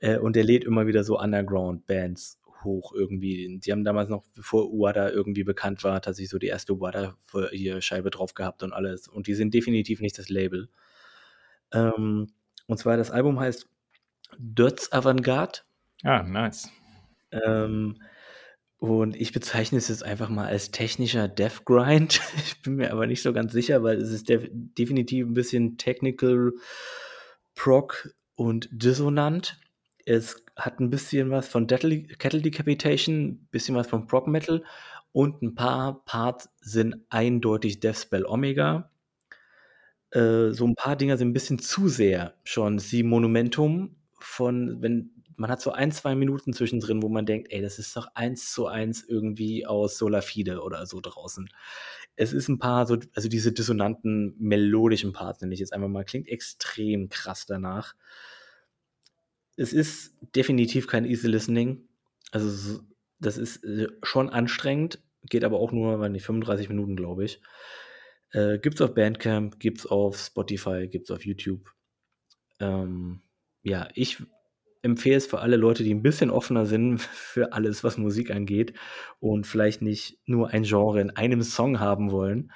[0.00, 3.58] Äh, und der lädt immer wieder so Underground-Bands hoch irgendwie.
[3.62, 8.32] Die haben damals noch, bevor Uada irgendwie bekannt war, tatsächlich so die erste Uada-Scheibe drauf
[8.32, 9.08] gehabt und alles.
[9.08, 10.70] Und die sind definitiv nicht das Label.
[11.72, 12.28] Ähm,
[12.66, 13.68] und zwar das Album heißt
[14.38, 15.60] Dötz Avantgarde.
[16.02, 16.70] Ah, nice.
[17.30, 17.96] Ähm,
[18.78, 22.20] und ich bezeichne es jetzt einfach mal als technischer Death Grind.
[22.44, 25.78] Ich bin mir aber nicht so ganz sicher, weil es ist def definitiv ein bisschen
[25.78, 26.52] technical,
[27.54, 29.58] prog und dissonant.
[30.04, 34.62] Es hat ein bisschen was von Kettle Decapitation, ein bisschen was von Prog Metal
[35.12, 38.90] und ein paar Parts sind eindeutig Deathspell Omega.
[40.10, 45.15] Äh, so ein paar Dinger sind ein bisschen zu sehr schon Sie Monumentum von, wenn
[45.36, 48.52] man hat so ein, zwei Minuten zwischendrin, wo man denkt, ey, das ist doch eins
[48.52, 51.48] zu eins irgendwie aus Solafide oder so draußen.
[52.16, 56.04] Es ist ein paar so, also diese dissonanten, melodischen Parts, nenne ich jetzt einfach mal,
[56.04, 57.94] klingt extrem krass danach.
[59.56, 61.88] Es ist definitiv kein easy listening.
[62.30, 62.80] Also,
[63.18, 67.40] das ist äh, schon anstrengend, geht aber auch nur, wenn nicht 35 Minuten, glaube ich.
[68.32, 71.72] Äh, gibt's auf Bandcamp, gibt's auf Spotify, gibt's auf YouTube.
[72.60, 73.22] Ähm,
[73.62, 74.22] ja, ich
[74.86, 78.72] empfehle es für alle Leute, die ein bisschen offener sind für alles, was Musik angeht
[79.20, 82.52] und vielleicht nicht nur ein Genre in einem Song haben wollen.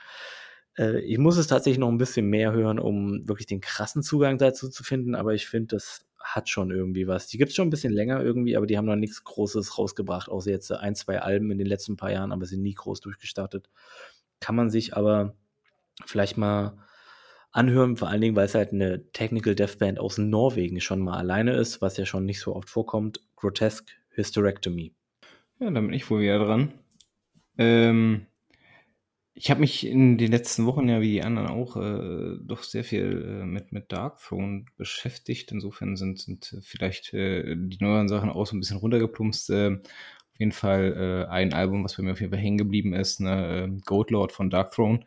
[0.78, 4.38] Äh, ich muss es tatsächlich noch ein bisschen mehr hören, um wirklich den krassen Zugang
[4.38, 7.26] dazu zu finden, aber ich finde, das hat schon irgendwie was.
[7.28, 10.28] Die gibt es schon ein bisschen länger irgendwie, aber die haben noch nichts Großes rausgebracht,
[10.28, 13.68] außer jetzt ein, zwei Alben in den letzten paar Jahren, aber sind nie groß durchgestartet.
[14.38, 15.34] Kann man sich aber
[16.06, 16.78] vielleicht mal
[17.52, 21.16] anhören, vor allen Dingen, weil es halt eine Technical Death Band aus Norwegen schon mal
[21.18, 23.20] alleine ist, was ja schon nicht so oft vorkommt.
[23.36, 24.92] Grotesque Hysterectomy.
[25.58, 26.72] Ja, da bin ich wohl wieder dran.
[27.58, 28.26] Ähm,
[29.34, 32.84] ich habe mich in den letzten Wochen ja wie die anderen auch äh, doch sehr
[32.84, 35.50] viel äh, mit, mit Dark Throne beschäftigt.
[35.52, 39.50] Insofern sind, sind vielleicht äh, die neueren Sachen auch so ein bisschen runtergeplumpst.
[39.50, 39.82] Ähm,
[40.32, 43.20] auf jeden Fall äh, ein Album, was bei mir auf jeden Fall hängen geblieben ist,
[43.20, 43.64] ne?
[43.64, 45.00] Ähm, Goat Lord von Dark Throne.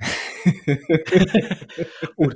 [2.16, 2.30] oh,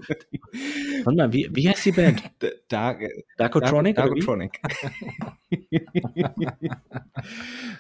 [1.05, 2.23] warte mal, wie, wie heißt die Band?
[2.69, 3.03] Dark,
[3.37, 3.97] Darkotronic?
[3.97, 4.61] Darkotronic.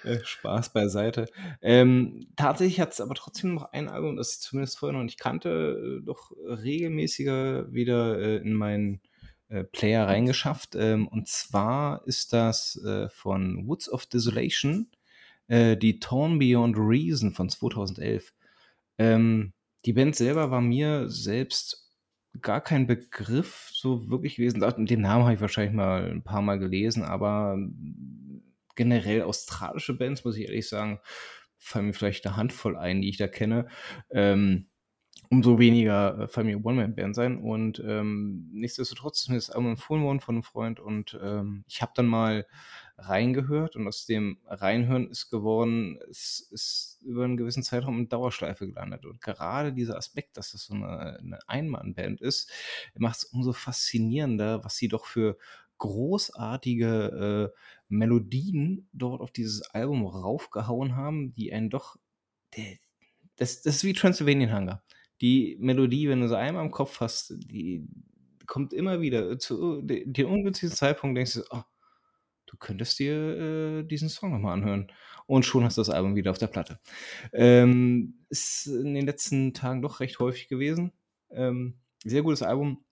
[0.05, 1.27] Äh, Spaß beiseite.
[1.62, 5.19] Ähm, tatsächlich hat es aber trotzdem noch ein Album, das ich zumindest vorher noch nicht
[5.19, 9.01] kannte, äh, doch regelmäßiger wieder äh, in meinen
[9.48, 10.74] äh, Player reingeschafft.
[10.74, 14.89] Ähm, und zwar ist das äh, von Woods of Desolation,
[15.48, 18.32] äh, die Torn Beyond Reason von 2011.
[18.98, 19.52] Ähm,
[19.85, 21.93] die Band selber war mir selbst
[22.40, 24.61] gar kein Begriff so wirklich gewesen.
[24.86, 27.59] Den Namen habe ich wahrscheinlich mal ein paar Mal gelesen, aber
[28.74, 31.01] generell australische Bands, muss ich ehrlich sagen,
[31.59, 33.69] fallen mir vielleicht eine Handvoll ein, die ich da kenne.
[34.11, 34.66] Ähm,
[35.31, 37.39] umso weniger äh, fallen mir One-Man-Band sein.
[37.39, 41.82] Und ähm, nichtsdestotrotz ist mir das Album empfohlen worden von einem Freund und ähm, ich
[41.82, 42.47] habe dann mal
[42.97, 48.66] reingehört und aus dem Reinhören ist geworden, es ist über einen gewissen Zeitraum in Dauerschleife
[48.66, 49.05] gelandet.
[49.05, 52.51] Und gerade dieser Aspekt, dass das so eine, eine Einmannband ist,
[52.97, 55.37] macht es umso faszinierender, was sie doch für
[55.79, 57.59] großartige äh,
[57.89, 61.97] Melodien dort auf dieses Album raufgehauen haben, die einen doch.
[62.57, 62.77] Der,
[63.37, 64.83] das, das ist wie Transylvanian Hunger.
[65.21, 67.87] Die Melodie, wenn du sie einmal im Kopf hast, die
[68.47, 71.62] kommt immer wieder zu den ungünstigsten Zeitpunkt, denkst du, oh,
[72.55, 74.93] du könntest dir äh, diesen Song nochmal anhören.
[75.26, 76.78] Und schon hast du das Album wieder auf der Platte.
[77.32, 80.93] Ähm, ist in den letzten Tagen doch recht häufig gewesen.
[81.31, 82.85] Ähm, sehr gutes Album.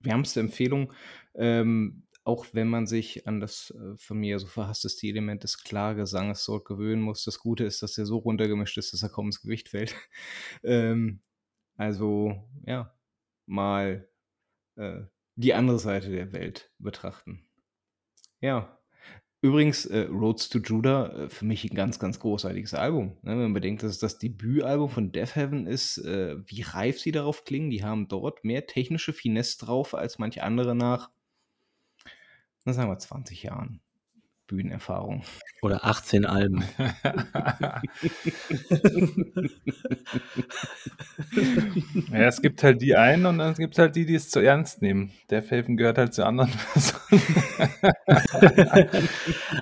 [0.00, 0.92] Wärmste Empfehlung.
[1.34, 6.44] Ähm, auch wenn man sich an das äh, von mir so verhasste Stilelement des Klargesanges
[6.44, 7.22] dort gewöhnen muss.
[7.22, 9.94] Das Gute ist, dass er so runtergemischt ist, dass er kaum ins Gewicht fällt.
[10.64, 11.20] ähm,
[11.76, 12.92] also, ja,
[13.46, 14.08] mal
[14.74, 15.02] äh,
[15.36, 17.46] die andere Seite der Welt betrachten.
[18.40, 18.76] Ja,
[19.42, 23.16] Übrigens, äh, Roads to Judah, äh, für mich ein ganz, ganz großartiges Album.
[23.22, 23.32] Ne?
[23.32, 27.12] Wenn man bedenkt, dass es das Debütalbum von Death Heaven ist, äh, wie reif sie
[27.12, 27.70] darauf klingen.
[27.70, 31.10] Die haben dort mehr technische Finesse drauf als manche andere nach,
[32.64, 33.80] na sagen wir, 20 Jahren.
[34.46, 35.22] Bühnenerfahrung.
[35.62, 36.64] Oder 18 Alben.
[42.12, 44.40] ja, es gibt halt die einen und dann gibt es halt die, die es zu
[44.40, 45.12] ernst nehmen.
[45.30, 47.22] Der Felfen gehört halt zu anderen Personen.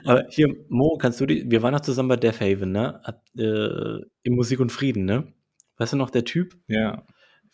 [0.04, 3.00] Aber hier, Mo, kannst du die, wir waren noch zusammen bei Death Haven, ne?
[3.36, 5.32] Äh, Im Musik und Frieden, ne?
[5.76, 6.56] Weißt du noch, der Typ?
[6.68, 7.04] Ja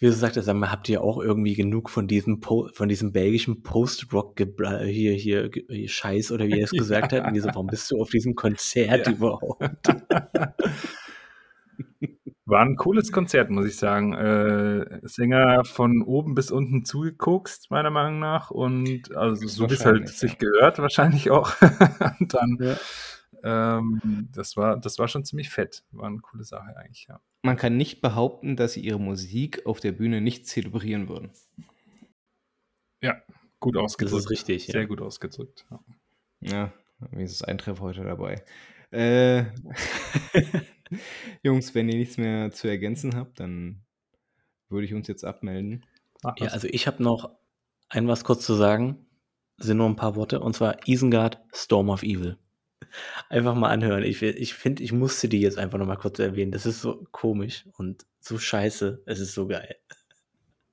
[0.01, 3.13] wie du sagtest, sag mal, habt ihr auch irgendwie genug von diesem po von diesem
[3.13, 7.27] belgischen Post-Rock hier, hier, hier Scheiß oder wie er es gesagt hat?
[7.27, 9.13] Und so, warum bist du auf diesem Konzert ja.
[9.13, 9.63] überhaupt?
[12.47, 14.15] War ein cooles Konzert, muss ich sagen.
[14.15, 18.51] Äh, Sänger von oben bis unten zugeguckt, meiner Meinung nach.
[18.51, 21.53] Und also so wie es halt sich gehört, wahrscheinlich auch.
[22.21, 22.77] und dann, ja.
[23.43, 25.85] Ähm, das, war, das war schon ziemlich fett.
[25.91, 27.21] War eine coole Sache eigentlich, ja.
[27.43, 31.31] Man kann nicht behaupten, dass sie ihre Musik auf der Bühne nicht zelebrieren würden.
[33.03, 33.17] Ja,
[33.61, 34.15] gut ausgedrückt.
[34.15, 34.67] Das ist richtig.
[34.67, 34.87] Sehr ja.
[34.87, 35.67] gut ausgedrückt.
[36.41, 36.73] Ja, ja
[37.13, 38.45] wie ist das Eintreff heute dabei?
[38.91, 39.45] Äh,
[41.43, 43.83] Jungs, wenn ihr nichts mehr zu ergänzen habt, dann
[44.69, 45.87] würde ich uns jetzt abmelden.
[46.23, 47.31] Ach, ja, also ich habe noch
[47.89, 49.07] ein was kurz zu sagen.
[49.57, 50.41] Sind nur ein paar Worte.
[50.41, 52.39] Und zwar Isengard, Storm of Evil.
[53.29, 54.03] Einfach mal anhören.
[54.03, 56.53] Ich, ich finde, ich musste die jetzt einfach noch mal kurz erwähnen.
[56.53, 59.03] Das ist so komisch und so scheiße.
[59.07, 59.77] Es ist so geil.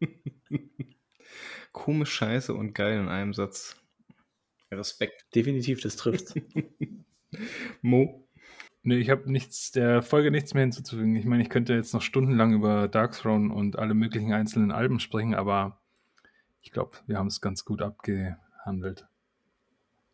[1.72, 3.76] Komisch, scheiße und geil in einem Satz.
[4.72, 5.26] Respekt.
[5.36, 6.34] Definitiv, das trifft.
[7.82, 8.28] Mo?
[8.84, 11.16] Nee, ich habe nichts, der Folge nichts mehr hinzuzufügen.
[11.16, 15.36] Ich meine, ich könnte jetzt noch stundenlang über Darkthrone und alle möglichen einzelnen Alben sprechen,
[15.36, 15.82] aber
[16.62, 19.08] ich glaube, wir haben es ganz gut abgehandelt.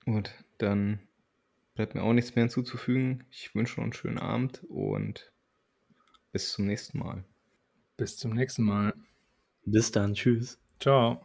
[0.05, 0.99] Gut, dann
[1.75, 3.25] bleibt mir auch nichts mehr hinzuzufügen.
[3.31, 5.31] Ich wünsche noch einen schönen Abend und
[6.31, 7.23] bis zum nächsten Mal.
[7.97, 8.93] Bis zum nächsten Mal.
[9.65, 10.13] Bis dann.
[10.13, 10.59] Tschüss.
[10.79, 11.21] Ciao.